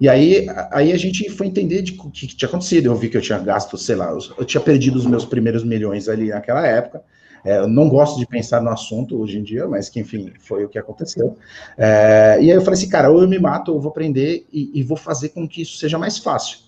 E 0.00 0.08
aí, 0.08 0.46
aí 0.70 0.92
a 0.92 0.96
gente 0.98 1.28
foi 1.30 1.46
entender 1.46 1.82
de 1.82 1.92
o 1.92 2.10
que 2.10 2.26
tinha 2.26 2.48
acontecido. 2.48 2.86
Eu 2.86 2.94
vi 2.94 3.08
que 3.08 3.16
eu 3.16 3.22
tinha 3.22 3.38
gasto, 3.38 3.78
sei 3.78 3.96
lá, 3.96 4.16
eu 4.38 4.44
tinha 4.44 4.60
perdido 4.60 4.96
os 4.96 5.06
meus 5.06 5.24
primeiros 5.24 5.64
milhões 5.64 6.08
ali 6.08 6.28
naquela 6.28 6.66
época. 6.66 7.02
É, 7.44 7.58
eu 7.58 7.68
não 7.68 7.88
gosto 7.88 8.18
de 8.18 8.26
pensar 8.26 8.60
no 8.60 8.70
assunto 8.70 9.20
hoje 9.20 9.38
em 9.38 9.42
dia, 9.42 9.68
mas 9.68 9.88
que, 9.88 10.00
enfim, 10.00 10.32
foi 10.40 10.64
o 10.64 10.68
que 10.68 10.78
aconteceu. 10.78 11.38
É, 11.78 12.38
e 12.40 12.50
aí 12.50 12.56
eu 12.56 12.60
falei 12.60 12.76
assim, 12.76 12.88
cara, 12.88 13.08
ou 13.08 13.22
eu 13.22 13.28
me 13.28 13.38
mato, 13.38 13.70
ou 13.70 13.78
eu 13.78 13.80
vou 13.80 13.90
aprender 13.90 14.46
e, 14.52 14.72
e 14.74 14.82
vou 14.82 14.96
fazer 14.96 15.28
com 15.28 15.46
que 15.46 15.62
isso 15.62 15.78
seja 15.78 15.96
mais 15.96 16.18
fácil. 16.18 16.58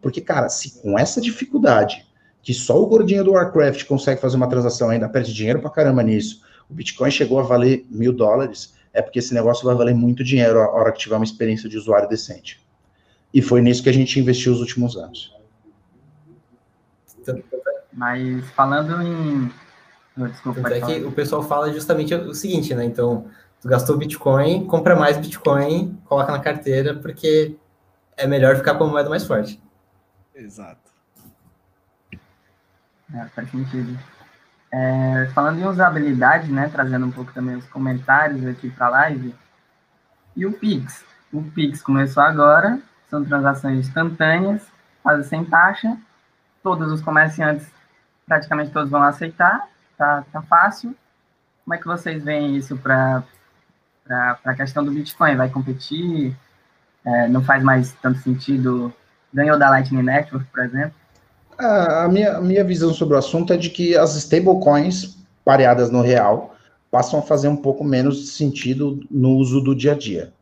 Porque, 0.00 0.20
cara, 0.20 0.48
se 0.48 0.80
com 0.80 0.96
essa 0.96 1.20
dificuldade, 1.20 2.06
que 2.40 2.54
só 2.54 2.80
o 2.80 2.86
gordinho 2.86 3.24
do 3.24 3.32
Warcraft 3.32 3.84
consegue 3.84 4.20
fazer 4.20 4.36
uma 4.36 4.48
transação 4.48 4.90
ainda, 4.90 5.08
perde 5.08 5.34
dinheiro 5.34 5.60
pra 5.60 5.70
caramba 5.70 6.04
nisso, 6.04 6.40
o 6.70 6.74
Bitcoin 6.74 7.10
chegou 7.10 7.40
a 7.40 7.42
valer 7.42 7.84
mil 7.90 8.12
dólares, 8.12 8.74
é 8.92 9.02
porque 9.02 9.18
esse 9.18 9.34
negócio 9.34 9.64
vai 9.64 9.74
valer 9.74 9.94
muito 9.94 10.22
dinheiro 10.22 10.60
a 10.60 10.70
hora 10.70 10.92
que 10.92 11.00
tiver 11.00 11.16
uma 11.16 11.24
experiência 11.24 11.68
de 11.68 11.76
usuário 11.76 12.08
decente. 12.08 12.60
E 13.32 13.42
foi 13.42 13.60
nisso 13.60 13.82
que 13.82 13.88
a 13.88 13.92
gente 13.92 14.18
investiu 14.18 14.52
os 14.52 14.60
últimos 14.60 14.96
anos. 14.96 15.34
Mas 17.92 18.48
falando 18.50 19.02
em 19.02 19.50
Desculpa, 20.26 20.62
Tanto 20.62 20.74
é 20.74 20.80
que 20.80 21.04
o 21.04 21.12
pessoal 21.12 21.42
fala 21.42 21.72
justamente 21.72 22.12
o 22.12 22.34
seguinte, 22.34 22.74
né? 22.74 22.84
Então, 22.84 23.30
tu 23.60 23.68
gastou 23.68 23.96
Bitcoin, 23.96 24.66
compra 24.66 24.96
mais 24.96 25.16
Bitcoin, 25.16 25.96
coloca 26.06 26.32
na 26.32 26.40
carteira, 26.40 26.94
porque 26.94 27.56
é 28.16 28.26
melhor 28.26 28.56
ficar 28.56 28.74
com 28.74 28.84
a 28.84 28.88
moeda 28.88 29.08
mais 29.08 29.24
forte. 29.24 29.62
Exato. 30.34 30.90
É, 33.14 33.24
faz 33.26 33.48
sentido. 33.50 33.96
É, 34.72 35.30
falando 35.32 35.60
em 35.60 35.66
usabilidade, 35.66 36.50
né? 36.50 36.68
Trazendo 36.68 37.06
um 37.06 37.12
pouco 37.12 37.32
também 37.32 37.56
os 37.56 37.66
comentários 37.66 38.44
aqui 38.44 38.68
para 38.70 38.86
a 38.86 38.90
live. 38.90 39.34
E 40.36 40.44
o 40.44 40.52
Pix? 40.52 41.04
O 41.32 41.42
Pix 41.42 41.80
começou 41.80 42.22
agora, 42.22 42.80
são 43.10 43.24
transações 43.24 43.86
instantâneas, 43.86 44.62
quase 45.02 45.28
sem 45.28 45.44
taxa. 45.44 45.96
Todos 46.62 46.92
os 46.92 47.00
comerciantes, 47.00 47.66
praticamente 48.26 48.70
todos 48.70 48.90
vão 48.90 49.02
aceitar 49.02 49.68
tá, 49.98 50.24
tá 50.32 50.40
fácil. 50.42 50.94
Como 51.64 51.74
é 51.74 51.78
que 51.78 51.86
vocês 51.86 52.22
veem 52.22 52.56
isso 52.56 52.76
para 52.78 53.22
a 54.08 54.54
questão 54.54 54.82
do 54.84 54.92
Bitcoin? 54.92 55.36
Vai 55.36 55.50
competir? 55.50 56.34
É, 57.04 57.28
não 57.28 57.42
faz 57.42 57.62
mais 57.62 57.92
tanto 58.00 58.20
sentido? 58.20 58.92
Ganhou 59.34 59.58
da 59.58 59.68
Lightning 59.68 60.02
Network, 60.02 60.46
por 60.46 60.62
exemplo? 60.62 60.94
A 61.58 62.08
minha, 62.08 62.40
minha 62.40 62.64
visão 62.64 62.94
sobre 62.94 63.16
o 63.16 63.18
assunto 63.18 63.52
é 63.52 63.56
de 63.56 63.68
que 63.68 63.96
as 63.96 64.14
stablecoins 64.14 65.18
pareadas 65.44 65.90
no 65.90 66.00
real 66.00 66.54
passam 66.90 67.18
a 67.18 67.22
fazer 67.22 67.48
um 67.48 67.56
pouco 67.56 67.84
menos 67.84 68.36
sentido 68.36 69.00
no 69.10 69.30
uso 69.30 69.60
do 69.60 69.74
dia 69.74 69.92
a 69.92 69.98
dia. 69.98 70.32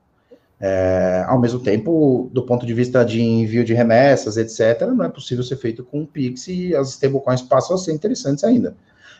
É, 0.58 1.22
ao 1.26 1.38
mesmo 1.38 1.60
tempo, 1.60 2.30
do 2.32 2.42
ponto 2.42 2.64
de 2.64 2.72
vista 2.72 3.04
de 3.04 3.20
envio 3.20 3.62
de 3.64 3.74
remessas, 3.74 4.36
etc., 4.36 4.86
não 4.88 5.04
é 5.04 5.08
possível 5.08 5.44
ser 5.44 5.56
feito 5.56 5.84
com 5.84 6.02
o 6.02 6.06
Pix 6.06 6.48
e 6.48 6.74
as 6.74 6.90
stablecoins 6.90 7.42
passam 7.42 7.76
a 7.76 7.78
ser 7.78 7.92
interessantes 7.92 8.42
ainda. 8.42 8.74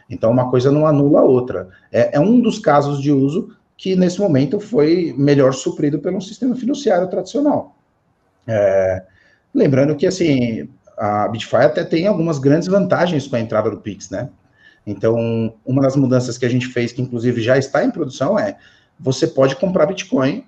Então, 0.08 0.30
uma 0.30 0.50
coisa 0.50 0.70
não 0.70 0.86
anula 0.86 1.20
a 1.20 1.24
outra. 1.24 1.68
É, 1.92 2.16
é 2.16 2.20
um 2.20 2.40
dos 2.40 2.58
casos 2.58 3.02
de 3.02 3.12
uso 3.12 3.54
que, 3.76 3.94
nesse 3.94 4.18
momento, 4.18 4.58
foi 4.58 5.14
melhor 5.18 5.52
suprido 5.52 5.98
pelo 5.98 6.20
sistema 6.22 6.56
fiduciário 6.56 7.08
tradicional. 7.08 7.76
É, 8.46 9.02
lembrando 9.52 9.94
que, 9.94 10.06
assim, 10.06 10.68
a 10.96 11.28
Bitfy 11.28 11.56
até 11.56 11.84
tem 11.84 12.06
algumas 12.06 12.38
grandes 12.38 12.68
vantagens 12.68 13.26
com 13.26 13.36
a 13.36 13.40
entrada 13.40 13.70
do 13.70 13.78
Pix, 13.78 14.08
né? 14.08 14.30
Então, 14.86 15.52
uma 15.66 15.82
das 15.82 15.96
mudanças 15.96 16.38
que 16.38 16.46
a 16.46 16.48
gente 16.48 16.68
fez, 16.68 16.92
que 16.92 17.02
inclusive 17.02 17.42
já 17.42 17.58
está 17.58 17.84
em 17.84 17.90
produção, 17.90 18.38
é 18.38 18.56
você 18.98 19.26
pode 19.26 19.56
comprar 19.56 19.86
Bitcoin 19.86 20.44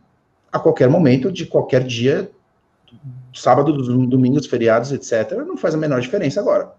a 0.53 0.59
qualquer 0.59 0.89
momento, 0.89 1.31
de 1.31 1.47
qualquer 1.47 1.85
dia, 1.85 2.31
sábado, 3.35 3.73
domingos, 4.07 4.47
feriados, 4.47 4.93
etc. 4.93 5.33
Não 5.47 5.57
faz 5.57 5.75
a 5.75 5.79
menor 5.79 6.01
diferença 6.01 6.41
agora. 6.41 6.73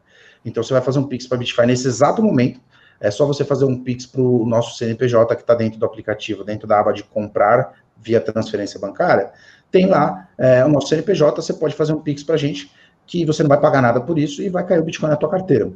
Então, 0.43 0.63
você 0.63 0.73
vai 0.73 0.81
fazer 0.81 0.99
um 0.99 1.07
Pix 1.07 1.27
para 1.27 1.37
Bitfy 1.37 1.65
nesse 1.65 1.87
exato 1.87 2.21
momento, 2.23 2.59
é 2.99 3.09
só 3.09 3.25
você 3.25 3.45
fazer 3.45 3.65
um 3.65 3.81
Pix 3.81 4.05
para 4.05 4.21
o 4.21 4.45
nosso 4.45 4.77
CNPJ 4.77 5.35
que 5.35 5.41
está 5.41 5.55
dentro 5.55 5.79
do 5.79 5.85
aplicativo, 5.85 6.43
dentro 6.43 6.67
da 6.67 6.79
aba 6.79 6.91
de 6.91 7.03
comprar 7.03 7.73
via 7.97 8.19
transferência 8.19 8.79
bancária. 8.79 9.31
Tem 9.71 9.85
lá 9.85 10.27
é, 10.37 10.65
o 10.65 10.69
nosso 10.69 10.87
CNPJ, 10.87 11.41
você 11.41 11.53
pode 11.53 11.75
fazer 11.75 11.93
um 11.93 12.01
Pix 12.01 12.23
para 12.23 12.35
a 12.35 12.37
gente, 12.37 12.71
que 13.05 13.25
você 13.25 13.41
não 13.41 13.47
vai 13.47 13.59
pagar 13.59 13.81
nada 13.81 14.01
por 14.01 14.19
isso 14.19 14.41
e 14.41 14.49
vai 14.49 14.65
cair 14.65 14.79
o 14.79 14.83
Bitcoin 14.83 15.09
na 15.09 15.15
tua 15.15 15.29
carteira. 15.29 15.71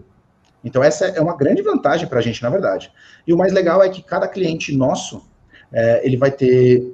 Então, 0.63 0.83
essa 0.83 1.05
é 1.07 1.19
uma 1.19 1.35
grande 1.35 1.61
vantagem 1.61 2.07
para 2.07 2.19
a 2.19 2.21
gente, 2.21 2.41
na 2.41 2.49
verdade. 2.49 2.91
E 3.27 3.33
o 3.33 3.37
mais 3.37 3.51
legal 3.51 3.83
é 3.83 3.89
que 3.89 4.01
cada 4.01 4.27
cliente 4.27 4.75
nosso, 4.75 5.25
é, 5.71 6.05
ele 6.05 6.15
vai 6.15 6.31
ter 6.31 6.93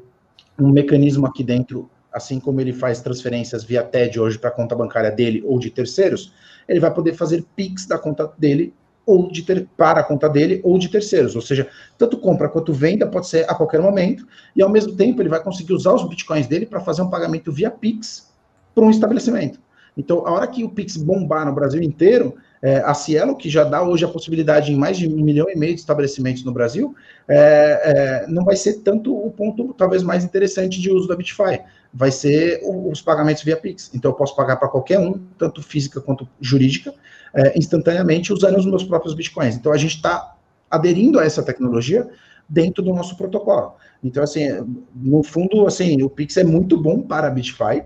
um 0.60 0.72
mecanismo 0.72 1.26
aqui 1.26 1.43
dentro, 1.43 1.89
assim 2.12 2.39
como 2.39 2.60
ele 2.60 2.74
faz 2.74 3.01
transferências 3.01 3.64
via 3.64 3.84
TED 3.84 4.20
hoje 4.20 4.38
para 4.38 4.49
a 4.49 4.53
conta 4.53 4.76
bancária 4.76 5.12
dele 5.12 5.43
ou 5.45 5.60
de 5.60 5.70
terceiros, 5.70 6.34
ele 6.68 6.80
vai 6.80 6.93
poder 6.93 7.14
fazer 7.14 7.45
Pix 7.55 7.86
da 7.86 7.97
conta 7.97 8.32
dele 8.38 8.74
ou 9.05 9.32
de 9.32 9.41
ter, 9.41 9.68
para 9.76 10.01
a 10.01 10.03
conta 10.03 10.30
dele 10.30 10.62
ou 10.64 10.78
de 10.78 10.88
terceiros. 10.88 11.36
Ou 11.36 11.41
seja, 11.41 11.68
tanto 11.97 12.20
compra 12.20 12.47
quanto 12.47 12.72
venda 12.72 13.07
pode 13.07 13.28
ser 13.28 13.49
a 13.49 13.55
qualquer 13.55 13.82
momento, 13.82 14.28
e 14.55 14.62
ao 14.62 14.70
mesmo 14.70 14.95
tempo 14.95 15.22
ele 15.22 15.30
vai 15.30 15.41
conseguir 15.41 15.74
usar 15.74 15.93
os 15.93 16.07
bitcoins 16.07 16.45
dele 16.45 16.68
para 16.68 16.80
fazer 16.80 17.01
um 17.01 17.10
pagamento 17.10 17.51
via 17.51 17.72
Pix 17.72 18.32
para 18.76 18.84
um 18.84 18.91
estabelecimento. 18.91 19.60
Então, 19.99 20.25
a 20.25 20.31
hora 20.31 20.47
que 20.47 20.63
o 20.63 20.69
Pix 20.69 20.95
bombar 20.95 21.45
no 21.45 21.53
Brasil 21.53 21.81
inteiro, 21.81 22.35
é, 22.61 22.77
a 22.77 22.93
Cielo, 22.93 23.35
que 23.35 23.49
já 23.49 23.65
dá 23.65 23.83
hoje 23.83 24.05
a 24.05 24.07
possibilidade 24.07 24.71
em 24.71 24.75
mais 24.77 24.97
de 24.97 25.07
um 25.07 25.21
milhão 25.21 25.49
e 25.49 25.57
meio 25.57 25.73
de 25.73 25.81
estabelecimentos 25.81 26.43
no 26.45 26.53
Brasil, 26.53 26.95
é, 27.27 28.23
é, 28.23 28.27
não 28.27 28.45
vai 28.45 28.55
ser 28.55 28.79
tanto 28.79 29.13
o 29.13 29.29
ponto 29.29 29.73
talvez 29.77 30.01
mais 30.01 30.23
interessante 30.23 30.79
de 30.79 30.89
uso 30.89 31.07
da 31.07 31.15
Bitfy. 31.15 31.59
Vai 31.93 32.11
ser 32.11 32.61
os 32.63 33.01
pagamentos 33.01 33.43
via 33.43 33.57
Pix. 33.57 33.91
Então, 33.93 34.11
eu 34.11 34.15
posso 34.15 34.35
pagar 34.35 34.55
para 34.55 34.69
qualquer 34.69 34.99
um, 34.99 35.19
tanto 35.37 35.61
física 35.61 35.99
quanto 35.99 36.27
jurídica, 36.39 36.93
é, 37.33 37.57
instantaneamente 37.57 38.31
usando 38.33 38.57
os 38.57 38.65
meus 38.65 38.83
próprios 38.83 39.13
bitcoins. 39.13 39.55
Então 39.55 39.71
a 39.71 39.77
gente 39.77 39.95
está 39.95 40.35
aderindo 40.69 41.19
a 41.19 41.25
essa 41.25 41.43
tecnologia 41.43 42.07
dentro 42.47 42.83
do 42.83 42.93
nosso 42.93 43.15
protocolo. 43.15 43.75
Então, 44.03 44.23
assim, 44.23 44.47
no 44.95 45.21
fundo, 45.23 45.67
assim, 45.67 46.01
o 46.01 46.09
Pix 46.09 46.37
é 46.37 46.43
muito 46.43 46.81
bom 46.81 47.01
para 47.01 47.27
a 47.27 47.29
Bitfy, 47.29 47.83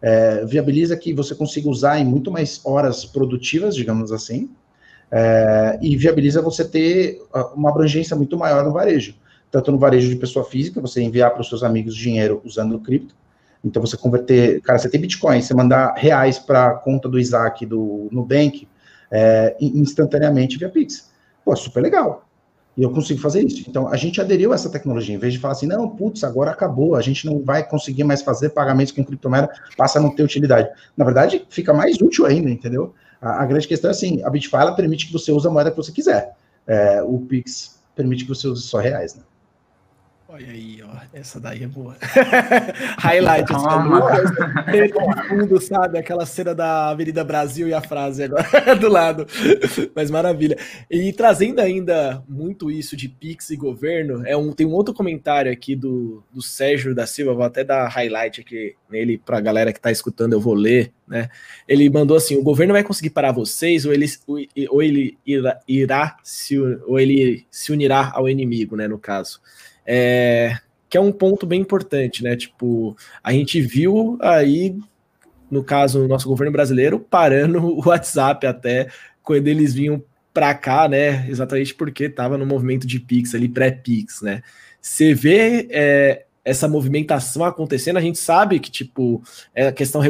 é, 0.00 0.44
viabiliza 0.44 0.96
que 0.96 1.12
você 1.12 1.34
consiga 1.34 1.68
usar 1.68 1.98
em 1.98 2.04
muito 2.04 2.30
mais 2.30 2.60
horas 2.64 3.04
produtivas, 3.04 3.74
digamos 3.74 4.12
assim, 4.12 4.50
é, 5.10 5.78
e 5.80 5.96
viabiliza 5.96 6.42
você 6.42 6.64
ter 6.64 7.20
ah, 7.32 7.46
uma 7.54 7.70
abrangência 7.70 8.16
muito 8.16 8.36
maior 8.36 8.64
no 8.64 8.72
varejo. 8.72 9.14
Tanto 9.50 9.72
no 9.72 9.78
varejo 9.78 10.08
de 10.08 10.16
pessoa 10.16 10.44
física, 10.44 10.80
você 10.80 11.02
enviar 11.02 11.30
para 11.30 11.40
os 11.40 11.48
seus 11.48 11.62
amigos 11.62 11.96
dinheiro 11.96 12.40
usando 12.44 12.76
o 12.76 12.80
cripto, 12.80 13.14
então 13.64 13.80
você 13.80 13.96
converter, 13.96 14.60
cara, 14.60 14.78
você 14.78 14.88
tem 14.88 15.00
Bitcoin, 15.00 15.40
você 15.40 15.54
mandar 15.54 15.94
reais 15.96 16.38
para 16.38 16.68
a 16.68 16.74
conta 16.74 17.08
do 17.08 17.18
Isaac 17.18 17.64
do 17.66 18.08
Nubank, 18.12 18.68
é, 19.10 19.56
instantaneamente 19.60 20.58
via 20.58 20.68
Pix. 20.68 21.10
Pô, 21.44 21.56
super 21.56 21.80
legal. 21.80 22.27
E 22.78 22.82
eu 22.84 22.90
consigo 22.90 23.20
fazer 23.20 23.42
isso. 23.42 23.68
Então, 23.68 23.88
a 23.88 23.96
gente 23.96 24.20
aderiu 24.20 24.52
a 24.52 24.54
essa 24.54 24.70
tecnologia, 24.70 25.12
em 25.12 25.18
vez 25.18 25.32
de 25.32 25.40
falar 25.40 25.50
assim, 25.50 25.66
não, 25.66 25.88
putz, 25.88 26.22
agora 26.22 26.52
acabou, 26.52 26.94
a 26.94 27.02
gente 27.02 27.26
não 27.26 27.42
vai 27.42 27.68
conseguir 27.68 28.04
mais 28.04 28.22
fazer 28.22 28.50
pagamentos 28.50 28.92
com 28.92 29.04
criptomoeda, 29.04 29.50
passa 29.76 29.98
a 29.98 30.02
não 30.02 30.14
ter 30.14 30.22
utilidade. 30.22 30.70
Na 30.96 31.04
verdade, 31.04 31.44
fica 31.50 31.74
mais 31.74 32.00
útil 32.00 32.24
ainda, 32.24 32.48
entendeu? 32.48 32.94
A, 33.20 33.42
a 33.42 33.46
grande 33.46 33.66
questão 33.66 33.90
é 33.90 33.90
assim, 33.90 34.22
a 34.22 34.30
Bitfala 34.30 34.76
permite 34.76 35.08
que 35.08 35.12
você 35.12 35.32
use 35.32 35.44
a 35.44 35.50
moeda 35.50 35.72
que 35.72 35.76
você 35.76 35.90
quiser. 35.90 36.36
É, 36.68 37.02
o 37.02 37.18
Pix 37.18 37.80
permite 37.96 38.22
que 38.22 38.28
você 38.28 38.46
use 38.46 38.62
só 38.62 38.78
reais, 38.78 39.16
né? 39.16 39.24
Olha 40.30 40.50
aí, 40.50 40.78
ó. 40.82 40.94
Essa 41.10 41.40
daí 41.40 41.62
é 41.62 41.66
boa. 41.66 41.96
Highlight, 43.00 43.50
essa 43.50 44.70
de 44.70 45.28
fundo, 45.28 45.58
sabe? 45.58 45.98
Aquela 45.98 46.26
cena 46.26 46.54
da 46.54 46.90
Avenida 46.90 47.24
Brasil 47.24 47.66
e 47.66 47.72
a 47.72 47.80
frase 47.80 48.24
agora 48.24 48.76
do 48.76 48.90
lado. 48.90 49.26
Mas 49.94 50.10
maravilha. 50.10 50.58
E 50.90 51.14
trazendo 51.14 51.60
ainda 51.60 52.22
muito 52.28 52.70
isso 52.70 52.94
de 52.94 53.08
Pix 53.08 53.48
e 53.48 53.56
governo, 53.56 54.22
é 54.26 54.36
um, 54.36 54.52
tem 54.52 54.66
um 54.66 54.74
outro 54.74 54.92
comentário 54.92 55.50
aqui 55.50 55.74
do, 55.74 56.22
do 56.30 56.42
Sérgio 56.42 56.94
da 56.94 57.06
Silva, 57.06 57.32
vou 57.32 57.44
até 57.44 57.64
dar 57.64 57.88
highlight 57.88 58.42
aqui 58.42 58.76
nele 58.90 59.16
para 59.16 59.38
a 59.38 59.40
galera 59.40 59.72
que 59.72 59.78
está 59.78 59.90
escutando, 59.90 60.34
eu 60.34 60.40
vou 60.40 60.52
ler, 60.52 60.92
né? 61.06 61.30
Ele 61.66 61.88
mandou 61.88 62.18
assim: 62.18 62.36
o 62.36 62.42
governo 62.42 62.74
vai 62.74 62.84
conseguir 62.84 63.10
parar 63.10 63.32
vocês, 63.32 63.86
ou 63.86 63.94
ele, 63.94 64.06
ou 64.68 64.82
ele 64.82 65.16
irá, 65.24 65.58
irá 65.66 66.16
se, 66.22 66.58
ou 66.58 67.00
ele 67.00 67.46
se 67.50 67.72
unirá 67.72 68.12
ao 68.14 68.28
inimigo, 68.28 68.76
né? 68.76 68.86
No 68.86 68.98
caso. 68.98 69.40
É, 69.90 70.58
que 70.90 70.98
é 70.98 71.00
um 71.00 71.10
ponto 71.10 71.46
bem 71.46 71.62
importante, 71.62 72.22
né? 72.22 72.36
Tipo, 72.36 72.94
a 73.24 73.32
gente 73.32 73.58
viu 73.60 74.18
aí, 74.20 74.76
no 75.50 75.64
caso, 75.64 76.04
o 76.04 76.08
nosso 76.08 76.28
governo 76.28 76.52
brasileiro, 76.52 77.00
parando 77.00 77.64
o 77.64 77.88
WhatsApp 77.88 78.46
até 78.46 78.88
quando 79.22 79.48
eles 79.48 79.72
vinham 79.72 80.02
para 80.34 80.54
cá, 80.54 80.86
né? 80.86 81.26
Exatamente 81.28 81.74
porque 81.74 82.04
estava 82.04 82.36
no 82.36 82.44
movimento 82.44 82.86
de 82.86 83.00
Pix 83.00 83.34
ali, 83.34 83.48
pré-Pix, 83.48 84.20
né? 84.20 84.42
Você 84.80 85.14
vê 85.14 85.66
é, 85.70 86.26
essa 86.44 86.68
movimentação 86.68 87.44
acontecendo, 87.44 87.96
a 87.96 88.02
gente 88.02 88.18
sabe 88.18 88.60
que, 88.60 88.70
tipo, 88.70 89.22
é 89.54 89.68
a 89.68 89.72
questão 89.72 90.02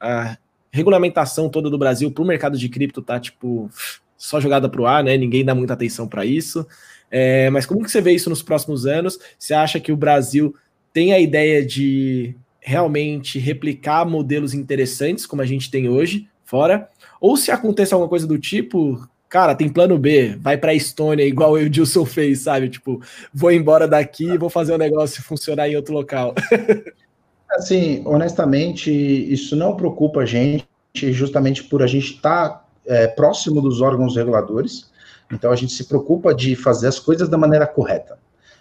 a 0.00 0.36
regulamentação 0.70 1.50
toda 1.50 1.68
do 1.68 1.78
Brasil 1.78 2.10
para 2.10 2.24
o 2.24 2.26
mercado 2.26 2.56
de 2.56 2.68
cripto 2.68 3.02
tá, 3.02 3.20
tipo, 3.20 3.70
só 4.16 4.40
jogada 4.40 4.68
para 4.68 4.80
o 4.80 4.86
ar, 4.86 5.04
né? 5.04 5.16
Ninguém 5.16 5.44
dá 5.44 5.54
muita 5.54 5.74
atenção 5.74 6.08
para 6.08 6.24
isso. 6.24 6.66
É, 7.14 7.50
mas 7.50 7.66
como 7.66 7.84
que 7.84 7.90
você 7.90 8.00
vê 8.00 8.12
isso 8.12 8.30
nos 8.30 8.42
próximos 8.42 8.86
anos? 8.86 9.18
Você 9.38 9.52
acha 9.52 9.78
que 9.78 9.92
o 9.92 9.96
Brasil 9.96 10.54
tem 10.94 11.12
a 11.12 11.20
ideia 11.20 11.64
de 11.64 12.34
realmente 12.58 13.38
replicar 13.38 14.08
modelos 14.08 14.54
interessantes, 14.54 15.26
como 15.26 15.42
a 15.42 15.46
gente 15.46 15.70
tem 15.70 15.90
hoje, 15.90 16.26
fora? 16.42 16.88
Ou 17.20 17.36
se 17.36 17.50
acontecer 17.50 17.92
alguma 17.92 18.08
coisa 18.08 18.26
do 18.26 18.38
tipo, 18.38 19.06
cara, 19.28 19.54
tem 19.54 19.68
plano 19.68 19.98
B, 19.98 20.36
vai 20.40 20.56
para 20.56 20.72
a 20.72 20.74
Estônia, 20.74 21.24
igual 21.24 21.52
o 21.52 21.58
Edilson 21.58 22.06
fez, 22.06 22.40
sabe? 22.40 22.70
Tipo, 22.70 23.02
vou 23.32 23.52
embora 23.52 23.86
daqui, 23.86 24.38
vou 24.38 24.48
fazer 24.48 24.72
o 24.72 24.76
um 24.76 24.78
negócio 24.78 25.22
funcionar 25.22 25.68
em 25.68 25.76
outro 25.76 25.92
local. 25.92 26.34
assim, 27.52 28.02
honestamente, 28.06 28.90
isso 28.90 29.54
não 29.54 29.76
preocupa 29.76 30.20
a 30.20 30.26
gente, 30.26 30.66
justamente 30.94 31.64
por 31.64 31.82
a 31.82 31.86
gente 31.86 32.14
estar 32.14 32.48
tá, 32.48 32.64
é, 32.86 33.06
próximo 33.06 33.60
dos 33.60 33.80
órgãos 33.80 34.16
reguladores. 34.16 34.90
Então 35.32 35.50
a 35.50 35.56
gente 35.56 35.72
se 35.72 35.84
preocupa 35.84 36.34
de 36.34 36.54
fazer 36.54 36.88
as 36.88 36.98
coisas 36.98 37.28
da 37.28 37.38
maneira 37.38 37.66
correta. 37.66 38.18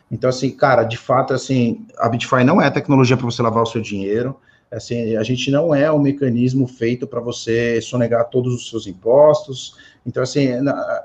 Então, 0.09 0.29
assim, 0.29 0.51
cara, 0.51 0.83
de 0.83 0.97
fato, 0.97 1.33
assim, 1.33 1.85
a 1.97 2.09
Bitfy 2.09 2.43
não 2.43 2.61
é 2.61 2.69
tecnologia 2.69 3.15
para 3.15 3.25
você 3.25 3.41
lavar 3.41 3.63
o 3.63 3.65
seu 3.65 3.81
dinheiro. 3.81 4.35
Assim, 4.69 5.15
a 5.15 5.23
gente 5.23 5.49
não 5.51 5.73
é 5.73 5.91
um 5.91 5.99
mecanismo 5.99 6.67
feito 6.67 7.07
para 7.07 7.19
você 7.19 7.81
sonegar 7.81 8.29
todos 8.29 8.53
os 8.53 8.69
seus 8.69 8.87
impostos. 8.87 9.75
Então, 10.05 10.21
assim, 10.23 10.49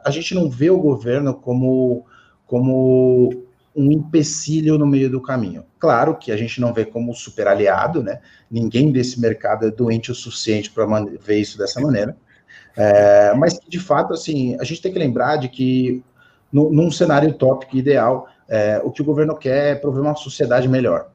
a 0.04 0.10
gente 0.10 0.34
não 0.34 0.50
vê 0.50 0.70
o 0.70 0.78
governo 0.78 1.34
como, 1.34 2.04
como 2.46 3.44
um 3.74 3.92
empecilho 3.92 4.78
no 4.78 4.86
meio 4.86 5.10
do 5.10 5.20
caminho. 5.20 5.64
Claro 5.78 6.16
que 6.16 6.32
a 6.32 6.36
gente 6.36 6.60
não 6.60 6.72
vê 6.72 6.84
como 6.84 7.14
super 7.14 7.46
aliado, 7.46 8.02
né? 8.02 8.20
Ninguém 8.50 8.90
desse 8.90 9.20
mercado 9.20 9.66
é 9.66 9.70
doente 9.70 10.10
o 10.10 10.14
suficiente 10.14 10.70
para 10.70 10.86
ver 11.20 11.38
isso 11.38 11.58
dessa 11.58 11.80
maneira. 11.80 12.16
É, 12.76 13.32
mas 13.34 13.58
de 13.66 13.80
fato, 13.80 14.12
assim, 14.12 14.56
a 14.60 14.64
gente 14.64 14.82
tem 14.82 14.92
que 14.92 14.98
lembrar 14.98 15.36
de 15.36 15.48
que 15.48 16.04
no, 16.52 16.70
num 16.70 16.90
cenário 16.90 17.30
utópico 17.30 17.76
ideal, 17.76 18.28
é, 18.48 18.80
o 18.84 18.90
que 18.90 19.02
o 19.02 19.04
governo 19.04 19.34
quer 19.36 19.72
é 19.72 19.74
prover 19.74 20.02
uma 20.02 20.14
sociedade 20.14 20.68
melhor. 20.68 21.08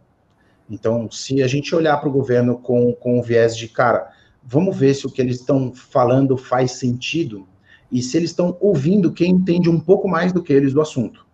Então, 0.69 1.09
se 1.11 1.43
a 1.43 1.47
gente 1.47 1.73
olhar 1.75 1.97
para 1.97 2.09
o 2.09 2.11
governo 2.11 2.57
com, 2.57 2.93
com 2.93 3.19
o 3.19 3.23
viés 3.23 3.55
de, 3.55 3.67
cara, 3.67 4.09
vamos 4.43 4.75
ver 4.75 4.93
se 4.93 5.05
o 5.05 5.11
que 5.11 5.21
eles 5.21 5.39
estão 5.39 5.71
falando 5.73 6.37
faz 6.37 6.73
sentido 6.73 7.47
e 7.91 8.01
se 8.01 8.17
eles 8.17 8.29
estão 8.29 8.57
ouvindo 8.59 9.11
quem 9.11 9.31
entende 9.31 9.69
um 9.69 9.79
pouco 9.79 10.07
mais 10.07 10.31
do 10.31 10.41
que 10.41 10.53
eles 10.53 10.73
do 10.73 10.81
assunto. 10.81 11.25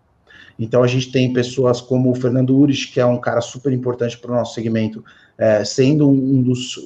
Então, 0.58 0.82
a 0.82 0.88
gente 0.88 1.12
tem 1.12 1.32
pessoas 1.32 1.80
como 1.80 2.10
o 2.10 2.14
Fernando 2.16 2.56
Urich, 2.56 2.88
que 2.92 2.98
é 2.98 3.06
um 3.06 3.20
cara 3.20 3.40
super 3.40 3.72
importante 3.72 4.18
para 4.18 4.32
o 4.32 4.34
nosso 4.34 4.54
segmento, 4.54 5.04
é, 5.38 5.64
sendo 5.64 6.08
um 6.08 6.42
dos, 6.42 6.76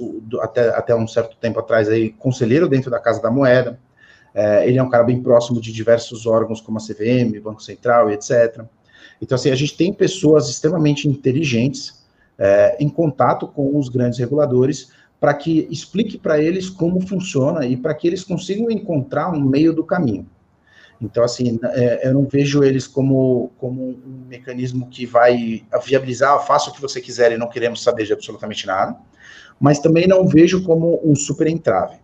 até, 0.40 0.68
até 0.68 0.94
um 0.94 1.08
certo 1.08 1.36
tempo 1.38 1.58
atrás, 1.58 1.88
aí, 1.88 2.10
conselheiro 2.10 2.68
dentro 2.68 2.90
da 2.90 3.00
Casa 3.00 3.20
da 3.22 3.30
Moeda. 3.30 3.80
É, 4.34 4.68
ele 4.68 4.78
é 4.78 4.82
um 4.82 4.90
cara 4.90 5.04
bem 5.04 5.22
próximo 5.22 5.60
de 5.60 5.72
diversos 5.72 6.26
órgãos, 6.26 6.60
como 6.60 6.78
a 6.78 6.80
CVM, 6.80 7.40
Banco 7.42 7.62
Central 7.62 8.10
e 8.10 8.14
etc. 8.14 8.62
Então, 9.20 9.36
assim, 9.36 9.50
a 9.50 9.54
gente 9.54 9.76
tem 9.76 9.92
pessoas 9.92 10.48
extremamente 10.48 11.08
inteligentes 11.08 12.04
é, 12.38 12.76
em 12.78 12.88
contato 12.88 13.46
com 13.46 13.78
os 13.78 13.88
grandes 13.88 14.18
reguladores 14.18 14.90
para 15.18 15.32
que 15.32 15.68
explique 15.70 16.18
para 16.18 16.42
eles 16.42 16.68
como 16.68 17.00
funciona 17.06 17.64
e 17.64 17.76
para 17.76 17.94
que 17.94 18.06
eles 18.06 18.24
consigam 18.24 18.70
encontrar 18.70 19.30
um 19.30 19.40
meio 19.40 19.72
do 19.72 19.84
caminho. 19.84 20.26
Então, 21.02 21.24
assim, 21.24 21.58
é, 21.64 22.08
eu 22.08 22.14
não 22.14 22.24
vejo 22.24 22.62
eles 22.62 22.86
como, 22.86 23.50
como 23.58 23.90
um 23.90 24.24
mecanismo 24.28 24.88
que 24.88 25.04
vai 25.04 25.64
viabilizar, 25.84 26.46
faça 26.46 26.70
o 26.70 26.72
que 26.72 26.80
você 26.80 27.00
quiser 27.00 27.32
e 27.32 27.36
não 27.36 27.48
queremos 27.48 27.82
saber 27.82 28.06
de 28.06 28.12
absolutamente 28.12 28.66
nada, 28.66 28.96
mas 29.60 29.80
também 29.80 30.06
não 30.06 30.26
vejo 30.26 30.62
como 30.62 31.00
um 31.04 31.16
super 31.16 31.48
entrave. 31.48 31.96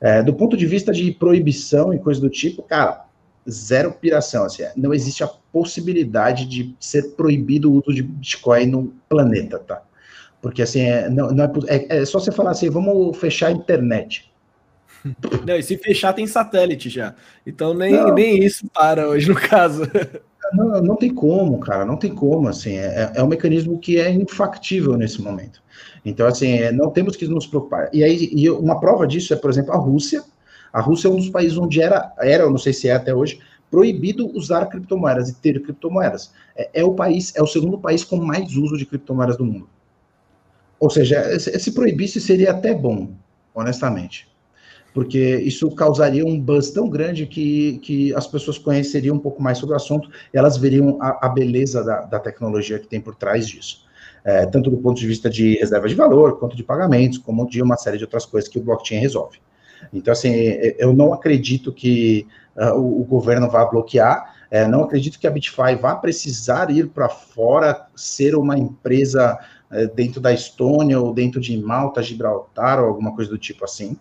É, 0.00 0.22
do 0.22 0.34
ponto 0.34 0.56
de 0.56 0.66
vista 0.66 0.92
de 0.92 1.10
proibição 1.12 1.94
e 1.94 1.98
coisa 1.98 2.20
do 2.20 2.28
tipo, 2.28 2.62
cara, 2.62 3.06
zero 3.48 3.92
piração, 3.92 4.44
assim, 4.44 4.64
não 4.76 4.92
existe 4.92 5.24
a 5.24 5.28
possibilidade 5.28 6.44
de 6.44 6.76
ser 6.78 7.14
proibido 7.14 7.70
o 7.70 7.78
uso 7.78 7.94
de 7.94 8.02
Bitcoin 8.02 8.66
no 8.66 8.94
planeta, 9.08 9.58
tá? 9.58 9.82
Porque, 10.42 10.60
assim, 10.60 10.80
é, 10.80 11.08
não, 11.08 11.30
não 11.30 11.44
é, 11.44 11.50
é, 11.68 11.98
é 11.98 12.04
só 12.04 12.18
você 12.18 12.32
falar 12.32 12.50
assim, 12.50 12.68
vamos 12.68 13.16
fechar 13.16 13.46
a 13.46 13.52
internet. 13.52 14.31
Não, 15.46 15.56
e 15.56 15.62
se 15.62 15.76
fechar 15.78 16.12
tem 16.12 16.26
satélite 16.26 16.88
já. 16.88 17.14
Então 17.46 17.74
nem, 17.74 18.12
nem 18.12 18.44
isso 18.44 18.66
para 18.68 19.08
hoje, 19.08 19.28
no 19.28 19.34
caso. 19.34 19.82
Não, 20.52 20.82
não 20.82 20.96
tem 20.96 21.14
como, 21.14 21.58
cara, 21.60 21.82
não 21.82 21.96
tem 21.96 22.14
como, 22.14 22.46
assim, 22.46 22.76
é, 22.76 23.10
é 23.14 23.22
um 23.22 23.26
mecanismo 23.26 23.78
que 23.78 23.98
é 23.98 24.10
infactível 24.10 24.98
nesse 24.98 25.22
momento. 25.22 25.62
Então, 26.04 26.26
assim, 26.26 26.58
é, 26.58 26.70
não 26.70 26.90
temos 26.90 27.16
que 27.16 27.26
nos 27.26 27.46
preocupar. 27.46 27.88
E 27.90 28.04
aí, 28.04 28.28
e 28.30 28.50
uma 28.50 28.78
prova 28.78 29.06
disso 29.06 29.32
é, 29.32 29.36
por 29.36 29.48
exemplo, 29.48 29.72
a 29.72 29.78
Rússia. 29.78 30.22
A 30.70 30.78
Rússia 30.78 31.08
é 31.08 31.10
um 31.10 31.16
dos 31.16 31.30
países 31.30 31.56
onde 31.56 31.80
era, 31.80 32.12
era, 32.18 32.42
eu 32.42 32.50
não 32.50 32.58
sei 32.58 32.74
se 32.74 32.86
é 32.86 32.92
até 32.92 33.14
hoje, 33.14 33.40
proibido 33.70 34.26
usar 34.36 34.66
criptomoedas 34.66 35.30
e 35.30 35.34
ter 35.36 35.58
criptomoedas. 35.62 36.32
É, 36.54 36.68
é 36.74 36.84
o 36.84 36.92
país, 36.92 37.32
é 37.34 37.42
o 37.42 37.46
segundo 37.46 37.78
país 37.78 38.04
com 38.04 38.16
mais 38.16 38.54
uso 38.54 38.76
de 38.76 38.84
criptomoedas 38.84 39.38
do 39.38 39.46
mundo. 39.46 39.70
Ou 40.78 40.90
seja, 40.90 41.38
se, 41.38 41.58
se 41.58 41.72
proibisse 41.72 42.20
seria 42.20 42.50
até 42.50 42.74
bom, 42.74 43.14
honestamente 43.54 44.31
porque 44.94 45.36
isso 45.36 45.70
causaria 45.74 46.24
um 46.24 46.38
buzz 46.38 46.70
tão 46.70 46.88
grande 46.88 47.26
que, 47.26 47.78
que 47.78 48.14
as 48.14 48.26
pessoas 48.26 48.58
conheceriam 48.58 49.16
um 49.16 49.18
pouco 49.18 49.42
mais 49.42 49.58
sobre 49.58 49.74
o 49.74 49.76
assunto 49.76 50.10
e 50.32 50.38
elas 50.38 50.56
veriam 50.56 50.98
a, 51.00 51.26
a 51.26 51.28
beleza 51.28 51.82
da, 51.82 52.02
da, 52.02 52.18
tecnologia 52.18 52.78
que 52.78 52.86
tem 52.86 53.00
por 53.00 53.14
trás 53.14 53.48
disso. 53.48 53.84
É, 54.24 54.46
tanto 54.46 54.70
do 54.70 54.76
ponto 54.76 55.00
de 55.00 55.06
vista 55.06 55.28
de 55.28 55.56
reserva 55.56 55.88
de 55.88 55.94
valor, 55.94 56.38
quanto 56.38 56.56
de 56.56 56.62
pagamentos, 56.62 57.18
como 57.18 57.48
de 57.48 57.60
uma 57.60 57.76
série 57.76 57.98
de 57.98 58.04
outras 58.04 58.24
coisas 58.24 58.48
que 58.48 58.58
o 58.58 58.62
blockchain 58.62 59.00
resolve. 59.00 59.38
Então, 59.92 60.12
assim, 60.12 60.30
eu 60.78 60.92
não 60.92 61.12
acredito 61.12 61.72
que 61.72 62.26
uh, 62.56 62.78
o, 62.78 63.02
governo 63.04 63.50
vá 63.50 63.64
bloquear, 63.64 64.36
é, 64.48 64.68
não 64.68 64.84
acredito 64.84 65.18
que 65.18 65.26
a 65.26 65.30
Bitfy 65.30 65.74
vá 65.80 65.96
precisar 65.96 66.70
ir 66.70 66.88
para 66.90 67.08
fora, 67.08 67.86
ser 67.96 68.36
uma 68.36 68.56
empresa 68.56 69.36
uh, 69.72 69.92
dentro 69.94 70.20
da 70.20 70.32
Estônia 70.32 71.00
ou 71.00 71.12
dentro 71.12 71.40
de 71.40 71.56
Malta, 71.56 72.02
Gibraltar 72.02 72.78
ou 72.78 72.86
alguma 72.86 73.14
coisa 73.14 73.30
do 73.30 73.38
tipo 73.38 73.64
assim. 73.64 73.96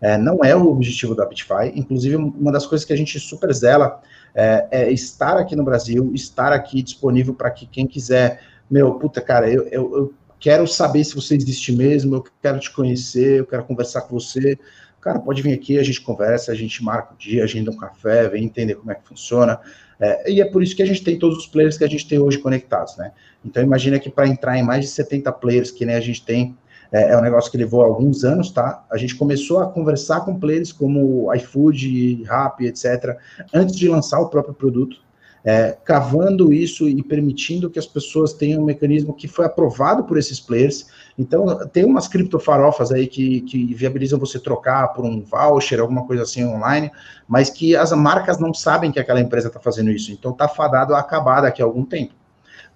É, 0.00 0.16
não 0.16 0.44
é 0.44 0.54
o 0.54 0.66
objetivo 0.68 1.14
da 1.14 1.26
Bitfy. 1.26 1.72
Inclusive, 1.74 2.16
uma 2.16 2.52
das 2.52 2.66
coisas 2.66 2.84
que 2.84 2.92
a 2.92 2.96
gente 2.96 3.18
super 3.18 3.52
zela 3.52 4.00
é, 4.34 4.66
é 4.70 4.92
estar 4.92 5.36
aqui 5.36 5.56
no 5.56 5.64
Brasil, 5.64 6.12
estar 6.14 6.52
aqui 6.52 6.82
disponível 6.82 7.34
para 7.34 7.50
que 7.50 7.66
quem 7.66 7.86
quiser, 7.86 8.40
meu, 8.70 8.94
puta, 8.94 9.20
cara, 9.20 9.50
eu, 9.50 9.64
eu, 9.68 9.96
eu, 9.96 10.14
quero 10.38 10.66
saber 10.68 11.02
se 11.02 11.14
você 11.14 11.34
existe 11.34 11.72
mesmo, 11.72 12.16
eu 12.16 12.24
quero 12.40 12.60
te 12.60 12.70
conhecer, 12.70 13.40
eu 13.40 13.46
quero 13.46 13.64
conversar 13.64 14.02
com 14.02 14.18
você. 14.18 14.56
Cara, 15.00 15.18
pode 15.18 15.42
vir 15.42 15.52
aqui, 15.52 15.78
a 15.78 15.82
gente 15.82 16.00
conversa, 16.00 16.52
a 16.52 16.54
gente 16.54 16.82
marca 16.82 17.14
o 17.14 17.16
dia, 17.16 17.42
agenda 17.42 17.70
um 17.70 17.76
café, 17.76 18.28
vem 18.28 18.44
entender 18.44 18.76
como 18.76 18.90
é 18.92 18.94
que 18.94 19.08
funciona. 19.08 19.60
É, 20.00 20.30
e 20.30 20.40
é 20.40 20.44
por 20.44 20.62
isso 20.62 20.76
que 20.76 20.82
a 20.82 20.86
gente 20.86 21.02
tem 21.02 21.18
todos 21.18 21.38
os 21.38 21.46
players 21.46 21.76
que 21.76 21.84
a 21.84 21.88
gente 21.88 22.06
tem 22.06 22.18
hoje 22.18 22.38
conectados, 22.38 22.96
né? 22.96 23.10
Então, 23.44 23.62
imagina 23.62 23.98
que 23.98 24.08
para 24.08 24.28
entrar 24.28 24.56
em 24.56 24.62
mais 24.62 24.84
de 24.84 24.90
70 24.90 25.32
players, 25.32 25.70
que 25.70 25.84
nem 25.84 25.96
a 25.96 26.00
gente 26.00 26.24
tem, 26.24 26.56
é, 26.90 27.12
é, 27.12 27.18
um 27.18 27.20
negócio 27.20 27.50
que 27.50 27.58
levou 27.58 27.82
alguns 27.82 28.24
anos, 28.24 28.50
tá? 28.50 28.84
A 28.90 28.96
gente 28.96 29.14
começou 29.14 29.60
a 29.60 29.66
conversar 29.66 30.20
com 30.20 30.38
players 30.38 30.72
como 30.72 31.32
iFood, 31.34 32.24
Rappi, 32.24 32.66
etc., 32.66 33.16
antes 33.52 33.76
de 33.76 33.88
lançar 33.88 34.20
o 34.20 34.28
próprio 34.28 34.54
produto, 34.54 34.96
é, 35.44 35.76
cavando 35.84 36.52
isso 36.52 36.88
e 36.88 37.02
permitindo 37.02 37.70
que 37.70 37.78
as 37.78 37.86
pessoas 37.86 38.32
tenham 38.32 38.62
um 38.62 38.64
mecanismo 38.64 39.14
que 39.14 39.28
foi 39.28 39.44
aprovado 39.44 40.04
por 40.04 40.18
esses 40.18 40.40
players. 40.40 40.88
Então, 41.18 41.66
tem 41.68 41.84
umas 41.84 42.08
criptofarofas 42.08 42.90
aí 42.90 43.06
que, 43.06 43.42
que 43.42 43.74
viabilizam 43.74 44.18
você 44.18 44.38
trocar 44.38 44.88
por 44.88 45.04
um 45.04 45.22
voucher, 45.22 45.80
alguma 45.80 46.06
coisa 46.06 46.22
assim 46.22 46.44
online, 46.44 46.90
mas 47.26 47.50
que 47.50 47.76
as 47.76 47.92
marcas 47.92 48.38
não 48.38 48.52
sabem 48.52 48.90
que 48.90 48.98
aquela 48.98 49.20
empresa 49.20 49.48
está 49.48 49.60
fazendo 49.60 49.90
isso. 49.90 50.10
Então, 50.10 50.32
está 50.32 50.48
fadado 50.48 50.94
a 50.94 50.98
acabar 50.98 51.42
daqui 51.42 51.62
a 51.62 51.64
algum 51.64 51.84
tempo. 51.84 52.14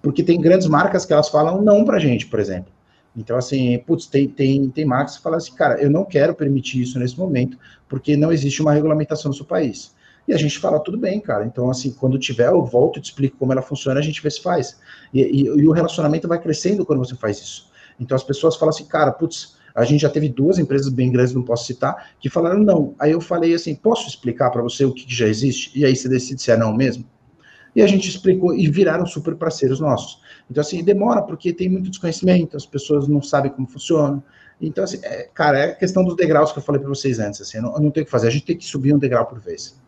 Porque 0.01 0.23
tem 0.23 0.39
grandes 0.39 0.67
marcas 0.67 1.05
que 1.05 1.13
elas 1.13 1.29
falam 1.29 1.61
não 1.61 1.83
para 1.83 1.99
gente, 1.99 2.27
por 2.27 2.39
exemplo. 2.39 2.71
Então, 3.15 3.37
assim, 3.37 3.77
putz, 3.79 4.07
tem, 4.07 4.27
tem, 4.27 4.69
tem 4.69 4.85
marcas 4.85 5.17
que 5.17 5.23
falam 5.23 5.37
assim, 5.37 5.53
cara, 5.53 5.79
eu 5.81 5.89
não 5.89 6.03
quero 6.03 6.33
permitir 6.33 6.81
isso 6.81 6.97
nesse 6.97 7.17
momento, 7.17 7.57
porque 7.87 8.17
não 8.17 8.31
existe 8.31 8.61
uma 8.61 8.73
regulamentação 8.73 9.29
no 9.29 9.35
seu 9.35 9.45
país. 9.45 9.93
E 10.27 10.33
a 10.33 10.37
gente 10.37 10.57
fala, 10.57 10.79
tudo 10.79 10.97
bem, 10.97 11.19
cara. 11.19 11.45
Então, 11.45 11.69
assim, 11.69 11.91
quando 11.91 12.17
tiver, 12.17 12.47
eu 12.47 12.63
volto 12.65 12.97
e 12.97 13.01
te 13.01 13.05
explico 13.05 13.37
como 13.37 13.51
ela 13.51 13.61
funciona, 13.61 13.99
a 13.99 14.03
gente 14.03 14.21
vê 14.21 14.31
se 14.31 14.41
faz. 14.41 14.79
E, 15.13 15.21
e, 15.21 15.41
e, 15.43 15.67
o 15.67 15.71
relacionamento 15.71 16.27
vai 16.27 16.41
crescendo 16.41 16.85
quando 16.85 16.99
você 16.99 17.15
faz 17.15 17.39
isso. 17.39 17.71
Então, 17.99 18.15
as 18.15 18.23
pessoas 18.23 18.55
falam 18.55 18.69
assim, 18.69 18.85
cara, 18.85 19.11
putz, 19.11 19.57
a 19.75 19.83
gente 19.83 20.01
já 20.01 20.09
teve 20.09 20.29
duas 20.29 20.57
empresas 20.57 20.89
bem 20.89 21.11
grandes, 21.11 21.33
não 21.33 21.43
posso 21.43 21.65
citar, 21.65 22.11
que 22.19 22.29
falaram 22.29 22.59
não. 22.59 22.95
Aí 22.99 23.11
eu 23.11 23.21
falei 23.21 23.53
assim, 23.53 23.75
posso 23.75 24.07
explicar 24.07 24.49
para 24.49 24.61
você 24.61 24.85
o 24.85 24.93
que, 24.93 25.05
que 25.05 25.15
já 25.15 25.27
existe? 25.27 25.77
E 25.77 25.83
aí 25.83 25.95
você 25.95 26.07
decide 26.07 26.41
se 26.41 26.51
é 26.51 26.57
não 26.57 26.73
mesmo? 26.73 27.05
E 27.75 27.81
a 27.81 27.87
gente 27.87 28.07
explicou 28.07 28.55
e 28.55 28.69
viraram 28.69 29.05
super 29.05 29.35
parceiros 29.35 29.79
nossos. 29.79 30.21
Então, 30.49 30.61
assim, 30.61 30.83
demora 30.83 31.21
porque 31.21 31.53
tem 31.53 31.69
muito 31.69 31.89
desconhecimento, 31.89 32.57
as 32.57 32.65
pessoas 32.65 33.07
não 33.07 33.21
sabem 33.21 33.51
como 33.51 33.67
funciona. 33.67 34.23
Então, 34.61 34.83
assim, 34.83 34.99
é, 35.03 35.29
cara, 35.33 35.59
é 35.59 35.63
a 35.71 35.75
questão 35.75 36.03
dos 36.03 36.15
degraus 36.15 36.51
que 36.51 36.59
eu 36.59 36.63
falei 36.63 36.79
para 36.79 36.89
vocês 36.89 37.19
antes, 37.19 37.41
assim, 37.41 37.59
não, 37.59 37.73
não 37.73 37.91
tem 37.91 38.03
o 38.03 38.05
que 38.05 38.11
fazer, 38.11 38.27
a 38.27 38.31
gente 38.31 38.45
tem 38.45 38.57
que 38.57 38.65
subir 38.65 38.93
um 38.93 38.97
degrau 38.97 39.25
por 39.25 39.39
vez. 39.39 39.81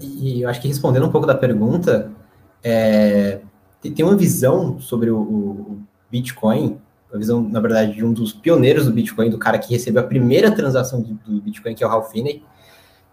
E 0.00 0.42
eu 0.42 0.48
acho 0.48 0.60
que 0.60 0.68
respondendo 0.68 1.06
um 1.06 1.10
pouco 1.10 1.26
da 1.26 1.34
pergunta, 1.34 2.10
é, 2.62 3.40
tem 3.82 4.04
uma 4.04 4.16
visão 4.16 4.78
sobre 4.78 5.10
o, 5.10 5.18
o 5.18 5.78
Bitcoin, 6.10 6.78
a 7.12 7.18
visão, 7.18 7.42
na 7.42 7.60
verdade, 7.60 7.94
de 7.94 8.04
um 8.04 8.12
dos 8.12 8.32
pioneiros 8.32 8.86
do 8.86 8.92
Bitcoin, 8.92 9.30
do 9.30 9.38
cara 9.38 9.58
que 9.58 9.72
recebeu 9.72 10.02
a 10.02 10.06
primeira 10.06 10.50
transação 10.50 11.00
do 11.00 11.40
Bitcoin, 11.40 11.74
que 11.74 11.84
é 11.84 11.86
o 11.86 11.90
Ralph 11.90 12.10
Finney, 12.10 12.42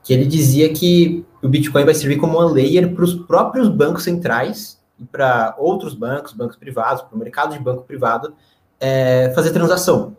que 0.03 0.13
ele 0.13 0.25
dizia 0.25 0.71
que 0.73 1.25
o 1.43 1.47
Bitcoin 1.47 1.85
vai 1.85 1.93
servir 1.93 2.17
como 2.17 2.37
uma 2.37 2.51
layer 2.51 2.93
para 2.93 3.03
os 3.03 3.13
próprios 3.13 3.69
bancos 3.69 4.03
centrais 4.03 4.80
e 5.01 5.05
para 5.05 5.55
outros 5.57 5.95
bancos, 5.95 6.31
bancos 6.31 6.55
privados, 6.55 7.01
para 7.01 7.15
o 7.15 7.17
mercado 7.17 7.53
de 7.53 7.59
banco 7.59 7.83
privado, 7.83 8.35
é, 8.79 9.31
fazer 9.33 9.51
transação. 9.51 10.15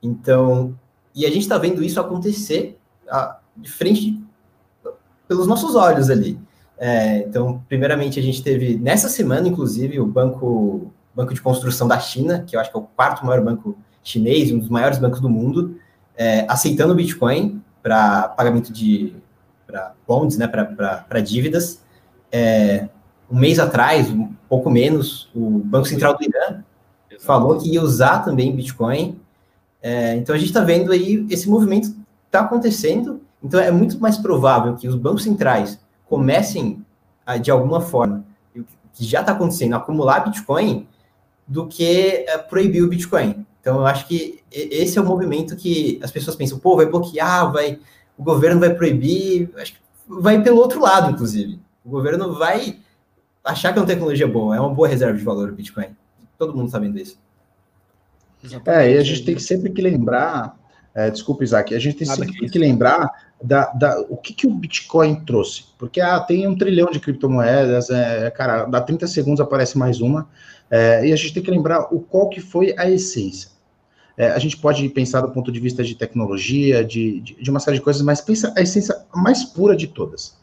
Então, 0.00 0.78
e 1.14 1.26
a 1.26 1.28
gente 1.28 1.42
está 1.42 1.58
vendo 1.58 1.82
isso 1.82 2.00
acontecer 2.00 2.78
a, 3.10 3.38
de 3.56 3.70
frente 3.70 4.22
pelos 5.26 5.46
nossos 5.46 5.74
olhos 5.74 6.08
ali. 6.08 6.38
É, 6.78 7.18
então, 7.18 7.62
primeiramente, 7.68 8.18
a 8.18 8.22
gente 8.22 8.42
teve 8.42 8.76
nessa 8.76 9.08
semana, 9.08 9.48
inclusive, 9.48 10.00
o 10.00 10.06
banco, 10.06 10.92
banco 11.14 11.34
de 11.34 11.40
construção 11.40 11.88
da 11.88 11.98
China, 11.98 12.44
que 12.46 12.56
eu 12.56 12.60
acho 12.60 12.70
que 12.70 12.76
é 12.76 12.80
o 12.80 12.84
quarto 12.84 13.26
maior 13.26 13.42
banco 13.42 13.76
chinês, 14.02 14.50
um 14.52 14.58
dos 14.58 14.68
maiores 14.68 14.98
bancos 14.98 15.20
do 15.20 15.28
mundo, 15.28 15.78
é, 16.16 16.44
aceitando 16.48 16.92
o 16.92 16.96
Bitcoin 16.96 17.62
para 17.82 18.28
pagamento 18.28 18.72
de 18.72 19.14
pra 19.66 19.94
bonds, 20.06 20.36
né, 20.36 20.46
para 20.46 21.20
dívidas. 21.20 21.82
É, 22.30 22.88
um 23.32 23.38
mês 23.38 23.58
atrás, 23.58 24.10
um 24.10 24.28
pouco 24.46 24.68
menos, 24.68 25.30
o 25.34 25.58
Banco 25.60 25.88
Central 25.88 26.18
do 26.18 26.22
Irã 26.22 26.62
falou 27.20 27.58
que 27.58 27.72
ia 27.72 27.82
usar 27.82 28.18
também 28.18 28.54
Bitcoin. 28.54 29.18
É, 29.80 30.14
então 30.16 30.34
a 30.34 30.38
gente 30.38 30.48
está 30.48 30.60
vendo 30.60 30.92
aí 30.92 31.26
esse 31.30 31.48
movimento 31.48 31.96
está 32.26 32.40
acontecendo. 32.40 33.22
Então 33.42 33.58
é 33.58 33.70
muito 33.70 33.98
mais 33.98 34.18
provável 34.18 34.76
que 34.76 34.86
os 34.86 34.94
bancos 34.94 35.22
centrais 35.22 35.80
comecem 36.06 36.84
a, 37.24 37.38
de 37.38 37.50
alguma 37.50 37.80
forma, 37.80 38.22
que 38.92 39.04
já 39.04 39.20
está 39.20 39.32
acontecendo, 39.32 39.74
acumular 39.74 40.20
Bitcoin 40.20 40.86
do 41.48 41.66
que 41.66 42.26
é, 42.28 42.36
proibir 42.36 42.82
o 42.82 42.88
Bitcoin. 42.88 43.46
Então, 43.62 43.76
eu 43.76 43.86
acho 43.86 44.06
que 44.08 44.40
esse 44.50 44.98
é 44.98 45.00
o 45.00 45.06
movimento 45.06 45.56
que 45.56 45.98
as 46.02 46.10
pessoas 46.10 46.36
pensam, 46.36 46.58
pô, 46.58 46.76
vai 46.76 46.84
bloquear, 46.84 47.50
vai, 47.50 47.78
o 48.18 48.22
governo 48.22 48.60
vai 48.60 48.74
proibir, 48.74 49.50
acho 49.56 49.74
que 49.74 49.78
vai 50.06 50.42
pelo 50.42 50.58
outro 50.58 50.80
lado, 50.80 51.12
inclusive. 51.12 51.60
O 51.84 51.88
governo 51.88 52.34
vai 52.34 52.81
achar 53.44 53.72
que 53.72 53.78
é 53.78 53.82
uma 53.82 53.86
tecnologia 53.86 54.26
boa, 54.26 54.56
é 54.56 54.60
uma 54.60 54.72
boa 54.72 54.88
reserva 54.88 55.16
de 55.16 55.24
valor 55.24 55.48
o 55.48 55.52
Bitcoin. 55.52 55.96
Todo 56.38 56.56
mundo 56.56 56.70
sabendo 56.70 56.98
isso. 56.98 57.18
É, 58.66 58.92
e 58.92 58.98
a 58.98 59.04
gente 59.04 59.24
tem 59.24 59.34
que 59.34 59.42
sempre 59.42 59.70
que 59.70 59.80
lembrar, 59.80 60.58
é, 60.94 61.10
desculpa, 61.10 61.44
Isaac, 61.44 61.74
a 61.74 61.78
gente 61.78 61.96
tem 61.96 62.06
Nada 62.06 62.24
sempre 62.24 62.40
que, 62.40 62.48
que 62.48 62.58
lembrar 62.58 63.10
da, 63.42 63.66
da, 63.72 64.00
o 64.08 64.16
que, 64.16 64.32
que 64.34 64.46
o 64.46 64.50
Bitcoin 64.50 65.24
trouxe. 65.24 65.64
Porque 65.78 66.00
ah, 66.00 66.18
tem 66.20 66.46
um 66.46 66.56
trilhão 66.56 66.90
de 66.90 66.98
criptomoedas, 66.98 67.90
é, 67.90 68.30
cara, 68.30 68.64
dá 68.64 68.80
30 68.80 69.06
segundos 69.06 69.40
aparece 69.40 69.78
mais 69.78 70.00
uma, 70.00 70.28
é, 70.70 71.06
e 71.06 71.12
a 71.12 71.16
gente 71.16 71.34
tem 71.34 71.42
que 71.42 71.50
lembrar 71.50 71.94
o 71.94 72.00
qual 72.00 72.28
que 72.28 72.40
foi 72.40 72.74
a 72.76 72.90
essência. 72.90 73.50
É, 74.16 74.28
a 74.28 74.38
gente 74.38 74.56
pode 74.56 74.86
pensar 74.90 75.20
do 75.20 75.30
ponto 75.30 75.50
de 75.50 75.58
vista 75.58 75.82
de 75.82 75.94
tecnologia, 75.94 76.84
de, 76.84 77.20
de, 77.20 77.34
de 77.42 77.50
uma 77.50 77.60
série 77.60 77.78
de 77.78 77.82
coisas, 77.82 78.02
mas 78.02 78.20
pensa 78.20 78.52
a 78.56 78.60
essência 78.60 79.04
mais 79.14 79.44
pura 79.44 79.76
de 79.76 79.86
todas. 79.86 80.36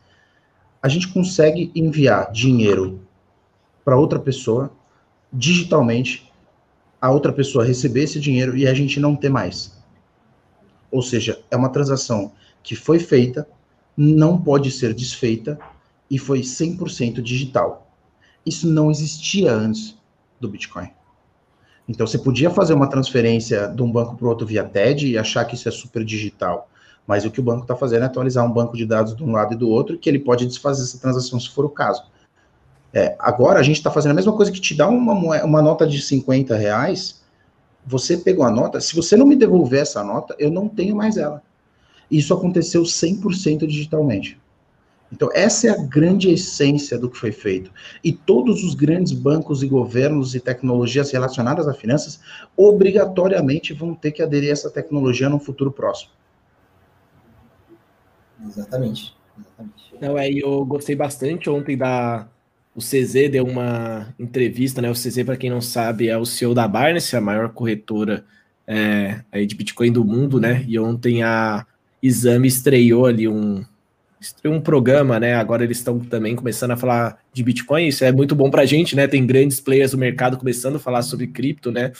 A 0.81 0.87
gente 0.87 1.07
consegue 1.09 1.71
enviar 1.75 2.31
dinheiro 2.31 3.01
para 3.83 3.97
outra 3.97 4.19
pessoa 4.19 4.71
digitalmente, 5.31 6.31
a 7.01 7.11
outra 7.11 7.31
pessoa 7.31 7.65
receber 7.65 8.03
esse 8.03 8.19
dinheiro 8.19 8.57
e 8.57 8.67
a 8.67 8.73
gente 8.73 8.99
não 8.99 9.15
ter 9.15 9.29
mais. 9.29 9.77
Ou 10.91 11.01
seja, 11.01 11.41
é 11.51 11.55
uma 11.55 11.69
transação 11.69 12.31
que 12.63 12.75
foi 12.75 12.99
feita, 12.99 13.47
não 13.95 14.41
pode 14.41 14.71
ser 14.71 14.93
desfeita 14.93 15.59
e 16.09 16.17
foi 16.17 16.41
100% 16.41 17.21
digital. 17.21 17.91
Isso 18.45 18.67
não 18.67 18.89
existia 18.89 19.53
antes 19.53 19.97
do 20.39 20.49
Bitcoin. 20.49 20.89
Então, 21.87 22.05
você 22.05 22.17
podia 22.17 22.49
fazer 22.49 22.73
uma 22.73 22.87
transferência 22.87 23.67
de 23.67 23.81
um 23.81 23.91
banco 23.91 24.15
para 24.15 24.25
o 24.25 24.29
outro 24.29 24.45
via 24.45 24.63
TED 24.63 25.07
e 25.07 25.17
achar 25.17 25.45
que 25.45 25.55
isso 25.55 25.67
é 25.67 25.71
super 25.71 26.03
digital. 26.03 26.69
Mas 27.09 27.25
o 27.25 27.31
que 27.31 27.39
o 27.39 27.43
banco 27.43 27.63
está 27.63 27.75
fazendo 27.75 28.03
é 28.03 28.05
atualizar 28.05 28.45
um 28.45 28.51
banco 28.51 28.77
de 28.77 28.85
dados 28.85 29.15
de 29.15 29.23
um 29.23 29.31
lado 29.31 29.55
e 29.55 29.57
do 29.57 29.67
outro, 29.67 29.97
que 29.97 30.07
ele 30.07 30.19
pode 30.19 30.45
desfazer 30.45 30.83
essa 30.83 30.99
transação 30.99 31.39
se 31.39 31.49
for 31.49 31.65
o 31.65 31.69
caso. 31.69 32.03
É, 32.93 33.15
agora 33.17 33.59
a 33.59 33.63
gente 33.63 33.77
está 33.77 33.89
fazendo 33.89 34.11
a 34.11 34.13
mesma 34.13 34.31
coisa 34.31 34.51
que 34.51 34.61
te 34.61 34.75
dá 34.75 34.87
uma, 34.87 35.43
uma 35.43 35.59
nota 35.59 35.87
de 35.87 35.99
50 35.99 36.55
reais. 36.55 37.19
Você 37.83 38.15
pegou 38.15 38.45
a 38.45 38.51
nota, 38.51 38.79
se 38.79 38.95
você 38.95 39.17
não 39.17 39.25
me 39.25 39.35
devolver 39.35 39.81
essa 39.81 40.03
nota, 40.03 40.35
eu 40.37 40.51
não 40.51 40.69
tenho 40.69 40.95
mais 40.95 41.17
ela. 41.17 41.41
Isso 42.11 42.31
aconteceu 42.31 42.83
100% 42.83 43.65
digitalmente. 43.65 44.39
Então, 45.11 45.31
essa 45.33 45.65
é 45.65 45.71
a 45.71 45.83
grande 45.83 46.29
essência 46.29 46.95
do 46.95 47.09
que 47.09 47.17
foi 47.17 47.31
feito. 47.31 47.71
E 48.03 48.11
todos 48.11 48.63
os 48.63 48.75
grandes 48.75 49.13
bancos 49.13 49.63
e 49.63 49.67
governos 49.67 50.35
e 50.35 50.39
tecnologias 50.39 51.09
relacionadas 51.09 51.67
a 51.67 51.73
finanças 51.73 52.19
obrigatoriamente 52.55 53.73
vão 53.73 53.95
ter 53.95 54.11
que 54.11 54.21
aderir 54.21 54.49
a 54.49 54.53
essa 54.53 54.69
tecnologia 54.69 55.27
no 55.27 55.39
futuro 55.39 55.71
próximo. 55.71 56.18
Exatamente. 58.45 59.15
Exatamente. 59.37 59.95
Não, 60.01 60.17
é, 60.17 60.29
eu 60.29 60.65
gostei 60.65 60.95
bastante 60.95 61.49
ontem 61.49 61.77
da. 61.77 62.27
O 62.75 62.79
CZ 62.79 63.29
deu 63.31 63.45
uma 63.45 64.13
entrevista, 64.17 64.81
né? 64.81 64.89
O 64.89 64.93
CZ, 64.93 65.23
para 65.23 65.35
quem 65.35 65.49
não 65.49 65.59
sabe, 65.59 66.07
é 66.07 66.17
o 66.17 66.25
CEO 66.25 66.53
da 66.53 66.67
Barnes, 66.67 67.13
a 67.13 67.19
maior 67.19 67.49
corretora 67.49 68.23
é, 68.65 69.21
aí 69.31 69.45
de 69.45 69.55
Bitcoin 69.55 69.91
do 69.91 70.05
mundo, 70.05 70.39
né? 70.39 70.63
E 70.67 70.79
ontem 70.79 71.23
a 71.23 71.65
Exame 72.01 72.47
estreou 72.47 73.07
ali 73.07 73.27
um, 73.27 73.65
um 74.45 74.61
programa, 74.61 75.19
né? 75.19 75.33
Agora 75.33 75.63
eles 75.63 75.77
estão 75.77 75.99
também 75.99 76.35
começando 76.35 76.71
a 76.71 76.77
falar 76.77 77.19
de 77.33 77.43
Bitcoin. 77.43 77.87
Isso 77.87 78.05
é 78.05 78.11
muito 78.11 78.35
bom 78.35 78.49
para 78.49 78.61
a 78.61 78.65
gente, 78.65 78.95
né? 78.95 79.07
Tem 79.07 79.25
grandes 79.25 79.59
players 79.59 79.91
do 79.91 79.97
mercado 79.97 80.37
começando 80.37 80.75
a 80.75 80.79
falar 80.79 81.01
sobre 81.01 81.27
cripto, 81.27 81.71
né? 81.71 81.91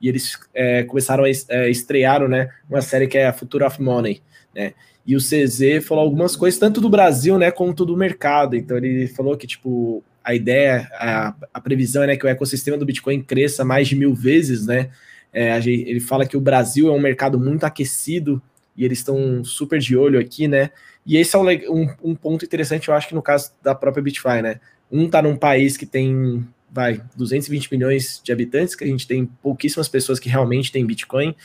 E 0.00 0.08
eles 0.08 0.38
é, 0.52 0.82
começaram 0.82 1.24
a 1.24 1.28
é, 1.28 1.70
estrearam, 1.70 2.28
né? 2.28 2.50
Uma 2.68 2.82
série 2.82 3.06
que 3.06 3.16
é 3.16 3.28
a 3.28 3.32
Future 3.32 3.64
of 3.64 3.80
Money, 3.80 4.20
né? 4.54 4.74
E 5.06 5.14
o 5.14 5.20
CZ 5.20 5.86
falou 5.86 6.02
algumas 6.02 6.34
coisas 6.34 6.58
tanto 6.58 6.80
do 6.80 6.88
Brasil, 6.88 7.38
né, 7.38 7.50
quanto 7.50 7.86
do 7.86 7.96
mercado. 7.96 8.56
Então 8.56 8.76
ele 8.76 9.06
falou 9.06 9.36
que 9.36 9.46
tipo 9.46 10.02
a 10.26 10.34
ideia, 10.34 10.90
a, 10.94 11.34
a 11.54 11.60
previsão 11.60 12.02
é 12.02 12.08
né, 12.08 12.16
que 12.16 12.26
o 12.26 12.28
ecossistema 12.28 12.76
do 12.76 12.84
Bitcoin 12.84 13.22
cresça 13.22 13.64
mais 13.64 13.86
de 13.86 13.94
mil 13.94 14.12
vezes, 14.12 14.66
né? 14.66 14.90
É, 15.32 15.56
ele 15.58 16.00
fala 16.00 16.26
que 16.26 16.36
o 16.36 16.40
Brasil 16.40 16.88
é 16.88 16.90
um 16.90 16.98
mercado 16.98 17.38
muito 17.38 17.62
aquecido 17.62 18.42
e 18.76 18.84
eles 18.84 18.98
estão 18.98 19.44
super 19.44 19.78
de 19.78 19.96
olho 19.96 20.18
aqui, 20.18 20.48
né? 20.48 20.70
E 21.04 21.16
esse 21.16 21.36
é 21.36 21.38
um, 21.38 21.88
um, 22.02 22.14
ponto 22.16 22.44
interessante, 22.44 22.88
eu 22.88 22.94
acho 22.94 23.06
que 23.06 23.14
no 23.14 23.22
caso 23.22 23.52
da 23.62 23.72
própria 23.72 24.02
Bitfy, 24.02 24.42
né? 24.42 24.58
Um 24.90 25.08
tá 25.08 25.22
num 25.22 25.36
país 25.36 25.76
que 25.76 25.86
tem, 25.86 26.44
vai, 26.72 27.00
220 27.16 27.70
milhões 27.70 28.20
de 28.24 28.32
habitantes, 28.32 28.74
que 28.74 28.82
a 28.82 28.86
gente 28.86 29.06
tem 29.06 29.26
pouquíssimas 29.40 29.88
pessoas 29.88 30.18
que 30.18 30.28
realmente 30.28 30.72
têm 30.72 30.84
Bitcoin. 30.84 31.36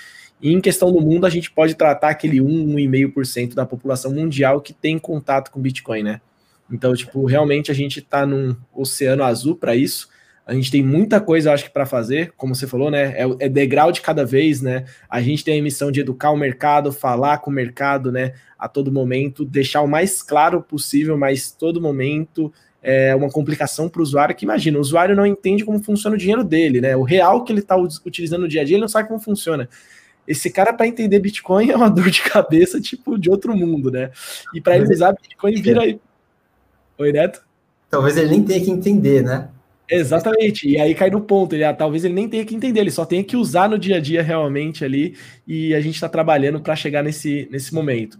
E 0.41 0.51
em 0.51 0.59
questão 0.59 0.91
do 0.91 0.99
mundo, 0.99 1.25
a 1.25 1.29
gente 1.29 1.51
pode 1.51 1.75
tratar 1.75 2.09
aquele 2.09 2.41
1, 2.41 2.47
1,5% 2.47 3.53
da 3.53 3.65
população 3.65 4.11
mundial 4.11 4.59
que 4.59 4.73
tem 4.73 4.97
contato 4.97 5.51
com 5.51 5.61
Bitcoin, 5.61 6.03
né? 6.03 6.21
Então, 6.71 6.93
tipo, 6.95 7.25
realmente 7.25 7.69
a 7.69 7.73
gente 7.73 8.01
tá 8.01 8.25
num 8.25 8.55
oceano 8.73 9.23
azul 9.23 9.55
para 9.55 9.75
isso. 9.75 10.09
A 10.45 10.53
gente 10.53 10.71
tem 10.71 10.81
muita 10.81 11.21
coisa, 11.21 11.53
acho 11.53 11.65
que, 11.65 11.69
para 11.69 11.85
fazer, 11.85 12.33
como 12.35 12.55
você 12.55 12.65
falou, 12.65 12.89
né? 12.89 13.13
É, 13.15 13.45
é, 13.45 13.49
degrau 13.49 13.91
de 13.91 14.01
cada 14.01 14.25
vez, 14.25 14.61
né? 14.61 14.85
A 15.07 15.21
gente 15.21 15.43
tem 15.43 15.59
a 15.59 15.63
missão 15.63 15.91
de 15.91 15.99
educar 15.99 16.31
o 16.31 16.37
mercado, 16.37 16.91
falar 16.91 17.37
com 17.37 17.51
o 17.51 17.53
mercado, 17.53 18.11
né? 18.11 18.33
A 18.57 18.67
todo 18.67 18.91
momento, 18.91 19.45
deixar 19.45 19.81
o 19.81 19.87
mais 19.87 20.23
claro 20.23 20.61
possível, 20.61 21.17
mas 21.17 21.51
todo 21.51 21.79
momento 21.79 22.51
é 22.81 23.15
uma 23.15 23.29
complicação 23.29 23.87
para 23.87 23.99
o 23.99 24.03
usuário 24.03 24.35
que 24.35 24.43
imagina, 24.43 24.79
o 24.79 24.81
usuário 24.81 25.15
não 25.15 25.25
entende 25.25 25.63
como 25.63 25.83
funciona 25.83 26.15
o 26.15 26.19
dinheiro 26.19 26.43
dele, 26.43 26.81
né? 26.81 26.95
O 26.95 27.03
real 27.03 27.43
que 27.43 27.53
ele 27.53 27.59
está 27.59 27.77
utilizando 27.77 28.41
no 28.41 28.47
dia 28.47 28.61
a 28.61 28.63
dia, 28.63 28.75
ele 28.75 28.81
não 28.81 28.87
sabe 28.87 29.07
como 29.07 29.19
funciona. 29.19 29.69
Esse 30.27 30.49
cara, 30.49 30.73
para 30.73 30.87
entender 30.87 31.19
Bitcoin, 31.19 31.69
é 31.69 31.75
uma 31.75 31.89
dor 31.91 32.09
de 32.09 32.21
cabeça, 32.21 32.79
tipo, 32.79 33.17
de 33.17 33.29
outro 33.29 33.55
mundo, 33.55 33.91
né? 33.91 34.11
E 34.53 34.61
para 34.61 34.77
ele 34.77 34.93
usar 34.93 35.13
Bitcoin, 35.13 35.61
vira 35.61 35.81
aí. 35.81 35.99
Oi, 36.97 37.11
Neto? 37.11 37.41
Talvez 37.89 38.15
ele 38.15 38.29
nem 38.29 38.43
tenha 38.43 38.63
que 38.63 38.71
entender, 38.71 39.23
né? 39.23 39.49
Exatamente, 39.89 40.69
e 40.69 40.79
aí 40.79 40.95
cai 40.95 41.09
no 41.09 41.19
ponto, 41.19 41.53
ele, 41.53 41.65
ah, 41.65 41.73
talvez 41.73 42.05
ele 42.05 42.13
nem 42.13 42.29
tenha 42.29 42.45
que 42.45 42.55
entender, 42.55 42.79
ele 42.79 42.91
só 42.91 43.03
tenha 43.03 43.21
que 43.25 43.35
usar 43.35 43.67
no 43.67 43.77
dia 43.77 43.97
a 43.97 43.99
dia 43.99 44.23
realmente 44.23 44.85
ali, 44.85 45.17
e 45.45 45.75
a 45.75 45.81
gente 45.81 45.95
está 45.95 46.07
trabalhando 46.07 46.61
para 46.61 46.77
chegar 46.77 47.03
nesse, 47.03 47.49
nesse 47.51 47.73
momento. 47.73 48.17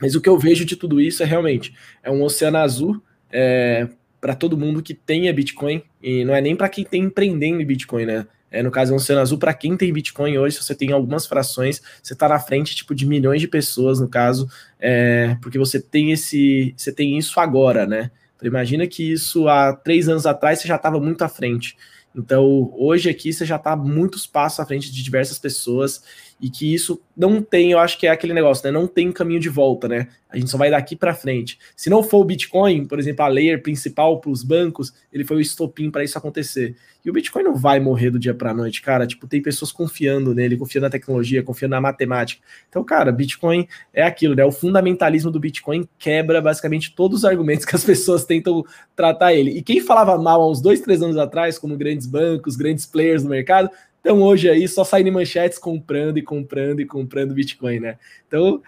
Mas 0.00 0.14
o 0.14 0.20
que 0.20 0.28
eu 0.30 0.38
vejo 0.38 0.64
de 0.64 0.76
tudo 0.76 0.98
isso 0.98 1.22
é 1.22 1.26
realmente 1.26 1.74
é 2.02 2.10
um 2.10 2.22
oceano 2.22 2.56
azul 2.56 3.02
é, 3.30 3.86
para 4.18 4.34
todo 4.34 4.56
mundo 4.56 4.82
que 4.82 4.94
tenha 4.94 5.32
Bitcoin, 5.34 5.82
e 6.02 6.24
não 6.24 6.34
é 6.34 6.40
nem 6.40 6.56
para 6.56 6.70
quem 6.70 6.84
tem 6.84 7.02
empreendendo 7.02 7.60
em 7.60 7.66
Bitcoin, 7.66 8.06
né? 8.06 8.26
É, 8.50 8.62
no 8.62 8.70
caso, 8.70 8.92
é 8.92 8.94
um 8.94 8.96
oceano 8.96 9.20
azul 9.20 9.38
para 9.38 9.52
quem 9.52 9.76
tem 9.76 9.92
Bitcoin 9.92 10.38
hoje, 10.38 10.56
se 10.56 10.64
você 10.64 10.74
tem 10.74 10.92
algumas 10.92 11.26
frações, 11.26 11.82
você 12.02 12.14
está 12.14 12.28
na 12.28 12.38
frente 12.38 12.74
tipo 12.74 12.94
de 12.94 13.06
milhões 13.06 13.40
de 13.40 13.48
pessoas, 13.48 14.00
no 14.00 14.08
caso, 14.08 14.48
é, 14.80 15.36
porque 15.42 15.58
você 15.58 15.80
tem 15.80 16.12
esse, 16.12 16.74
você 16.76 16.92
tem 16.92 17.18
isso 17.18 17.38
agora, 17.40 17.86
né? 17.86 18.10
Então, 18.36 18.48
imagina 18.48 18.86
que 18.86 19.12
isso 19.12 19.48
há 19.48 19.72
três 19.74 20.08
anos 20.08 20.24
atrás 20.24 20.60
você 20.60 20.68
já 20.68 20.76
estava 20.76 20.98
muito 21.00 21.22
à 21.22 21.28
frente. 21.28 21.76
Então, 22.14 22.72
hoje 22.76 23.10
aqui 23.10 23.32
você 23.32 23.44
já 23.44 23.56
está 23.56 23.76
muitos 23.76 24.26
passos 24.26 24.60
à 24.60 24.66
frente 24.66 24.90
de 24.90 25.02
diversas 25.02 25.38
pessoas 25.38 26.02
e 26.40 26.48
que 26.48 26.72
isso 26.72 27.00
não 27.16 27.42
tem, 27.42 27.72
eu 27.72 27.78
acho 27.78 27.98
que 27.98 28.06
é 28.06 28.10
aquele 28.10 28.32
negócio, 28.32 28.64
né? 28.64 28.70
Não 28.70 28.86
tem 28.86 29.10
caminho 29.10 29.40
de 29.40 29.48
volta, 29.48 29.88
né? 29.88 30.08
A 30.30 30.36
gente 30.36 30.50
só 30.50 30.58
vai 30.58 30.70
daqui 30.70 30.94
para 30.94 31.14
frente. 31.14 31.58
Se 31.74 31.90
não 31.90 32.02
for 32.02 32.18
o 32.18 32.24
Bitcoin, 32.24 32.84
por 32.84 32.98
exemplo, 32.98 33.24
a 33.24 33.28
layer 33.28 33.62
principal 33.62 34.20
para 34.20 34.30
os 34.30 34.42
bancos, 34.42 34.92
ele 35.12 35.24
foi 35.24 35.38
o 35.38 35.40
estopim 35.40 35.90
para 35.90 36.04
isso 36.04 36.16
acontecer. 36.16 36.76
E 37.04 37.10
o 37.10 37.12
Bitcoin 37.12 37.42
não 37.42 37.56
vai 37.56 37.80
morrer 37.80 38.10
do 38.10 38.18
dia 38.18 38.34
para 38.34 38.52
noite, 38.52 38.82
cara. 38.82 39.06
Tipo, 39.06 39.26
tem 39.26 39.40
pessoas 39.40 39.72
confiando 39.72 40.34
nele, 40.34 40.56
confiando 40.56 40.84
na 40.84 40.90
tecnologia, 40.90 41.42
confiando 41.42 41.74
na 41.74 41.80
matemática. 41.80 42.42
Então, 42.68 42.84
cara, 42.84 43.10
Bitcoin 43.10 43.66
é 43.92 44.02
aquilo, 44.02 44.34
né? 44.34 44.44
O 44.44 44.52
fundamentalismo 44.52 45.30
do 45.30 45.40
Bitcoin 45.40 45.88
quebra 45.98 46.40
basicamente 46.40 46.94
todos 46.94 47.20
os 47.20 47.24
argumentos 47.24 47.64
que 47.64 47.74
as 47.74 47.82
pessoas 47.82 48.24
tentam 48.24 48.64
tratar 48.94 49.32
ele. 49.32 49.52
E 49.52 49.62
quem 49.62 49.80
falava 49.80 50.18
mal 50.18 50.42
há 50.42 50.50
uns 50.50 50.60
dois, 50.60 50.80
três 50.80 51.02
anos 51.02 51.16
atrás, 51.16 51.58
como 51.58 51.76
grandes 51.76 52.06
bancos, 52.06 52.54
grandes 52.54 52.84
players 52.84 53.24
no 53.24 53.30
mercado, 53.30 53.70
então 54.00 54.22
hoje 54.22 54.48
aí 54.48 54.66
só 54.68 54.84
saindo 54.84 55.12
manchetes 55.12 55.58
comprando 55.58 56.18
e 56.18 56.22
comprando 56.22 56.80
e 56.80 56.86
comprando 56.86 57.34
Bitcoin, 57.34 57.80
né? 57.80 57.98
Então, 58.26 58.62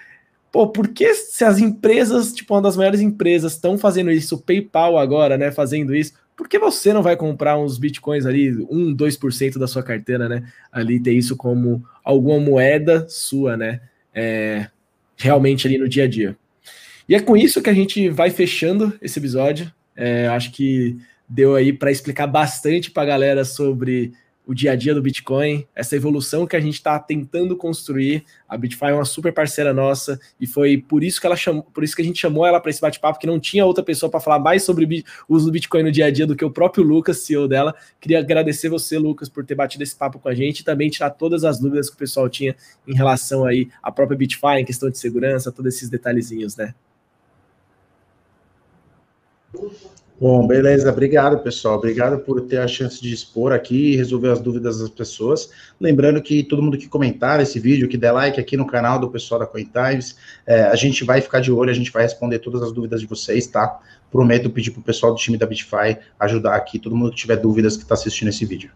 pô, 0.50 0.68
por 0.68 0.88
que 0.88 1.14
se 1.14 1.44
as 1.44 1.58
empresas, 1.58 2.32
tipo, 2.32 2.54
uma 2.54 2.62
das 2.62 2.76
maiores 2.76 3.00
empresas 3.00 3.52
estão 3.52 3.78
fazendo 3.78 4.10
isso, 4.10 4.36
o 4.36 4.40
PayPal 4.40 4.98
agora, 4.98 5.38
né, 5.38 5.50
fazendo 5.50 5.94
isso, 5.94 6.12
por 6.40 6.48
que 6.48 6.58
você 6.58 6.92
não 6.92 7.02
vai 7.02 7.16
comprar 7.16 7.58
uns 7.58 7.76
Bitcoins 7.76 8.24
ali, 8.24 8.50
1, 8.70 8.96
2% 8.96 9.58
da 9.58 9.66
sua 9.66 9.82
carteira, 9.82 10.26
né? 10.26 10.50
Ali 10.72 10.98
ter 10.98 11.12
isso 11.12 11.36
como 11.36 11.84
alguma 12.02 12.40
moeda 12.40 13.06
sua, 13.10 13.58
né? 13.58 13.82
É, 14.14 14.66
realmente 15.18 15.66
ali 15.66 15.76
no 15.76 15.86
dia 15.86 16.04
a 16.04 16.08
dia. 16.08 16.34
E 17.06 17.14
é 17.14 17.20
com 17.20 17.36
isso 17.36 17.60
que 17.60 17.68
a 17.68 17.74
gente 17.74 18.08
vai 18.08 18.30
fechando 18.30 18.96
esse 19.02 19.18
episódio. 19.18 19.70
É, 19.94 20.28
acho 20.28 20.50
que 20.52 20.96
deu 21.28 21.54
aí 21.54 21.74
para 21.74 21.90
explicar 21.90 22.26
bastante 22.26 22.90
para 22.90 23.02
a 23.02 23.06
galera 23.06 23.44
sobre 23.44 24.12
o 24.50 24.54
dia 24.54 24.72
a 24.72 24.74
dia 24.74 24.92
do 24.92 25.00
Bitcoin, 25.00 25.64
essa 25.76 25.94
evolução 25.94 26.44
que 26.44 26.56
a 26.56 26.60
gente 26.60 26.74
está 26.74 26.98
tentando 26.98 27.56
construir. 27.56 28.24
A 28.48 28.56
Bitfy 28.56 28.86
é 28.86 28.92
uma 28.92 29.04
super 29.04 29.32
parceira 29.32 29.72
nossa 29.72 30.18
e 30.40 30.46
foi 30.46 30.76
por 30.76 31.04
isso 31.04 31.20
que 31.20 31.26
ela 31.28 31.36
chamou, 31.36 31.62
por 31.62 31.84
isso 31.84 31.94
que 31.94 32.02
a 32.02 32.04
gente 32.04 32.18
chamou 32.18 32.44
ela 32.44 32.58
para 32.58 32.68
esse 32.68 32.80
bate-papo, 32.80 33.20
que 33.20 33.28
não 33.28 33.38
tinha 33.38 33.64
outra 33.64 33.84
pessoa 33.84 34.10
para 34.10 34.18
falar 34.18 34.40
mais 34.40 34.64
sobre 34.64 35.04
o 35.28 35.36
uso 35.36 35.46
do 35.46 35.52
Bitcoin 35.52 35.84
no 35.84 35.92
dia 35.92 36.06
a 36.06 36.10
dia 36.10 36.26
do 36.26 36.34
que 36.34 36.44
o 36.44 36.50
próprio 36.50 36.82
Lucas, 36.82 37.18
CEO 37.18 37.46
dela. 37.46 37.72
Queria 38.00 38.18
agradecer 38.18 38.68
você, 38.68 38.98
Lucas, 38.98 39.28
por 39.28 39.46
ter 39.46 39.54
batido 39.54 39.84
esse 39.84 39.94
papo 39.94 40.18
com 40.18 40.28
a 40.28 40.34
gente 40.34 40.58
e 40.58 40.64
também 40.64 40.90
tirar 40.90 41.10
todas 41.10 41.44
as 41.44 41.60
dúvidas 41.60 41.88
que 41.88 41.94
o 41.94 41.98
pessoal 41.98 42.28
tinha 42.28 42.56
em 42.88 42.94
relação 42.96 43.44
aí 43.44 43.68
à 43.80 43.92
própria 43.92 44.18
Bitfy, 44.18 44.58
em 44.58 44.64
questão 44.64 44.90
de 44.90 44.98
segurança, 44.98 45.52
todos 45.52 45.76
esses 45.76 45.88
detalhezinhos, 45.88 46.56
né? 46.56 46.74
Bom, 50.20 50.46
beleza. 50.46 50.90
Obrigado, 50.90 51.38
pessoal. 51.38 51.78
Obrigado 51.78 52.18
por 52.18 52.42
ter 52.42 52.58
a 52.58 52.68
chance 52.68 53.00
de 53.00 53.10
expor 53.10 53.52
aqui 53.52 53.92
e 53.92 53.96
resolver 53.96 54.28
as 54.28 54.38
dúvidas 54.38 54.78
das 54.78 54.90
pessoas. 54.90 55.48
Lembrando 55.80 56.20
que 56.20 56.42
todo 56.42 56.62
mundo 56.62 56.76
que 56.76 56.86
comentar 56.86 57.40
esse 57.40 57.58
vídeo, 57.58 57.88
que 57.88 57.96
der 57.96 58.12
like 58.12 58.38
aqui 58.38 58.54
no 58.54 58.66
canal 58.66 58.98
do 58.98 59.08
pessoal 59.08 59.40
da 59.40 59.46
CoinTimes, 59.46 60.16
é, 60.46 60.64
a 60.64 60.74
gente 60.76 61.04
vai 61.04 61.22
ficar 61.22 61.40
de 61.40 61.50
olho, 61.50 61.70
a 61.70 61.74
gente 61.74 61.90
vai 61.90 62.02
responder 62.02 62.38
todas 62.40 62.62
as 62.62 62.70
dúvidas 62.70 63.00
de 63.00 63.06
vocês, 63.06 63.46
tá? 63.46 63.80
Prometo 64.12 64.50
pedir 64.50 64.72
para 64.72 64.80
o 64.80 64.84
pessoal 64.84 65.14
do 65.14 65.18
time 65.18 65.38
da 65.38 65.46
Bitfy 65.46 65.96
ajudar 66.18 66.54
aqui, 66.54 66.78
todo 66.78 66.94
mundo 66.94 67.12
que 67.12 67.16
tiver 67.16 67.36
dúvidas 67.36 67.78
que 67.78 67.84
está 67.84 67.94
assistindo 67.94 68.28
esse 68.28 68.44
vídeo. 68.44 68.70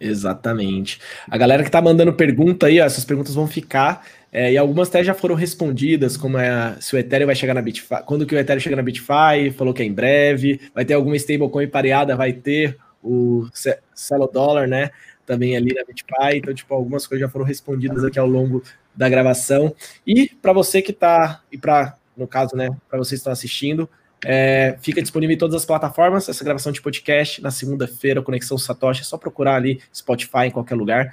Exatamente. 0.00 0.98
A 1.30 1.36
galera 1.36 1.62
que 1.62 1.68
está 1.68 1.82
mandando 1.82 2.12
pergunta 2.12 2.66
aí, 2.66 2.80
ó, 2.80 2.84
essas 2.84 3.04
perguntas 3.04 3.34
vão 3.34 3.46
ficar 3.46 4.04
é, 4.32 4.50
e 4.50 4.56
algumas 4.56 4.88
até 4.88 5.04
já 5.04 5.12
foram 5.12 5.34
respondidas, 5.34 6.16
como 6.16 6.38
é 6.38 6.74
se 6.80 6.96
o 6.96 6.98
Ethereum 6.98 7.26
vai 7.26 7.34
chegar 7.36 7.52
na 7.52 7.60
Bitfy, 7.60 8.02
quando 8.06 8.24
que 8.24 8.34
o 8.34 8.38
Ethereum 8.38 8.60
chega 8.60 8.76
na 8.76 8.82
Bitfy, 8.82 9.50
falou 9.54 9.74
que 9.74 9.82
é 9.82 9.84
em 9.84 9.92
breve, 9.92 10.58
vai 10.74 10.86
ter 10.86 10.94
alguma 10.94 11.14
stablecoin 11.16 11.68
pareada, 11.68 12.16
vai 12.16 12.32
ter 12.32 12.78
o 13.02 13.46
Celo 13.94 14.26
Dollar, 14.26 14.66
né, 14.66 14.90
também 15.26 15.54
ali 15.54 15.74
na 15.74 15.84
Bitfy, 15.84 16.36
então, 16.38 16.54
tipo, 16.54 16.72
algumas 16.72 17.06
coisas 17.06 17.26
já 17.26 17.30
foram 17.30 17.44
respondidas 17.44 18.02
aqui 18.04 18.18
ao 18.18 18.26
longo 18.26 18.62
da 18.94 19.06
gravação. 19.06 19.74
E 20.06 20.30
para 20.40 20.54
você 20.54 20.80
que 20.80 20.92
está, 20.92 21.42
e 21.52 21.58
para, 21.58 21.94
no 22.16 22.26
caso, 22.26 22.56
né, 22.56 22.70
para 22.88 22.98
vocês 22.98 23.10
que 23.10 23.14
estão 23.16 23.32
assistindo, 23.34 23.86
é, 24.24 24.76
fica 24.80 25.02
disponível 25.02 25.34
em 25.34 25.38
todas 25.38 25.56
as 25.56 25.66
plataformas, 25.66 26.26
essa 26.26 26.42
gravação 26.42 26.72
de 26.72 26.80
podcast, 26.80 27.42
na 27.42 27.50
segunda-feira, 27.50 28.22
Conexão 28.22 28.56
Satoshi, 28.56 29.02
é 29.02 29.04
só 29.04 29.18
procurar 29.18 29.56
ali, 29.56 29.78
Spotify, 29.94 30.46
em 30.46 30.50
qualquer 30.50 30.76
lugar. 30.76 31.12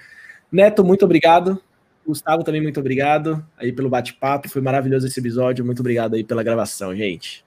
Neto, 0.50 0.86
muito 0.86 1.04
obrigado 1.04 1.62
Gustavo, 2.10 2.44
também 2.44 2.62
muito 2.62 2.80
obrigado 2.80 3.46
aí 3.56 3.72
pelo 3.72 3.90
bate-papo. 3.90 4.50
Foi 4.50 4.62
maravilhoso 4.62 5.06
esse 5.06 5.20
episódio. 5.20 5.64
Muito 5.64 5.80
obrigado 5.80 6.16
aí 6.16 6.24
pela 6.24 6.42
gravação, 6.42 6.96
gente. 6.96 7.46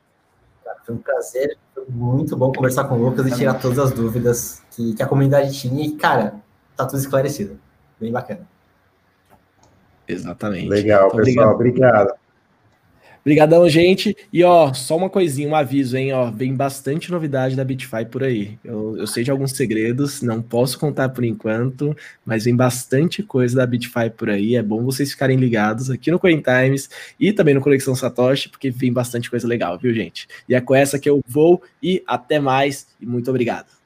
Foi 0.85 0.95
um 0.95 0.99
prazer, 0.99 1.57
foi 1.75 1.85
muito 1.89 2.37
bom 2.37 2.53
conversar 2.53 2.85
com 2.85 2.97
o 2.97 3.09
Lucas 3.09 3.27
e 3.27 3.37
tirar 3.37 3.55
todas 3.55 3.79
as 3.79 3.93
dúvidas 3.93 4.63
que, 4.71 4.95
que 4.95 5.03
a 5.03 5.07
comunidade 5.07 5.53
tinha. 5.59 5.85
E, 5.85 5.97
cara, 5.97 6.35
tá 6.77 6.87
tudo 6.87 6.99
esclarecido. 6.99 7.59
Bem 8.01 8.11
bacana. 8.11 8.49
Exatamente. 10.07 10.69
Legal, 10.69 11.09
então, 11.09 11.25
pessoal. 11.25 11.55
Obrigado. 11.55 11.91
obrigado. 11.91 12.22
Obrigadão, 13.23 13.69
gente. 13.69 14.17
E 14.33 14.43
ó, 14.43 14.75
só 14.75 14.97
uma 14.97 15.09
coisinha, 15.09 15.49
um 15.49 15.55
aviso, 15.55 15.97
hein? 15.97 16.13
Ó, 16.13 16.29
vem 16.31 16.55
bastante 16.55 17.11
novidade 17.11 17.55
da 17.55 17.65
Bitfy 17.65 18.05
por 18.11 18.25
aí. 18.25 18.59
Eu, 18.65 18.97
eu 18.97 19.07
sei 19.07 19.23
de 19.23 19.31
alguns 19.31 19.53
segredos, 19.53 20.23
não 20.23 20.43
posso 20.43 20.77
contar 20.77 21.09
por 21.11 21.25
enquanto, 21.25 21.97
mas 22.27 22.45
vem 22.45 22.57
bastante 22.57 23.23
coisa 23.23 23.57
da 23.57 23.67
Bitfy 23.67 24.11
por 24.17 24.29
aí. 24.29 24.57
É 24.57 24.63
bom 24.63 24.83
vocês 24.83 25.13
ficarem 25.13 25.37
ligados 25.37 25.89
aqui 25.89 26.11
no 26.11 26.19
Coin 26.19 26.43
Times 26.43 26.91
e 27.19 27.33
também 27.33 27.55
no 27.55 27.61
Conexão 27.61 27.95
Satoshi, 27.95 28.49
porque 28.49 28.71
vem 28.71 28.93
bastante 28.93 29.31
coisa 29.31 29.47
legal, 29.47 29.79
viu, 29.79 29.95
gente? 29.95 30.27
E 30.49 30.55
é 30.57 30.61
com 30.61 30.75
essa 30.75 30.99
que 30.99 31.09
eu 31.09 31.21
vou 31.25 31.63
e 31.81 32.03
até 32.07 32.41
mais 32.41 32.89
e 33.01 33.07
muito 33.07 33.31
obrigado. 33.31 33.82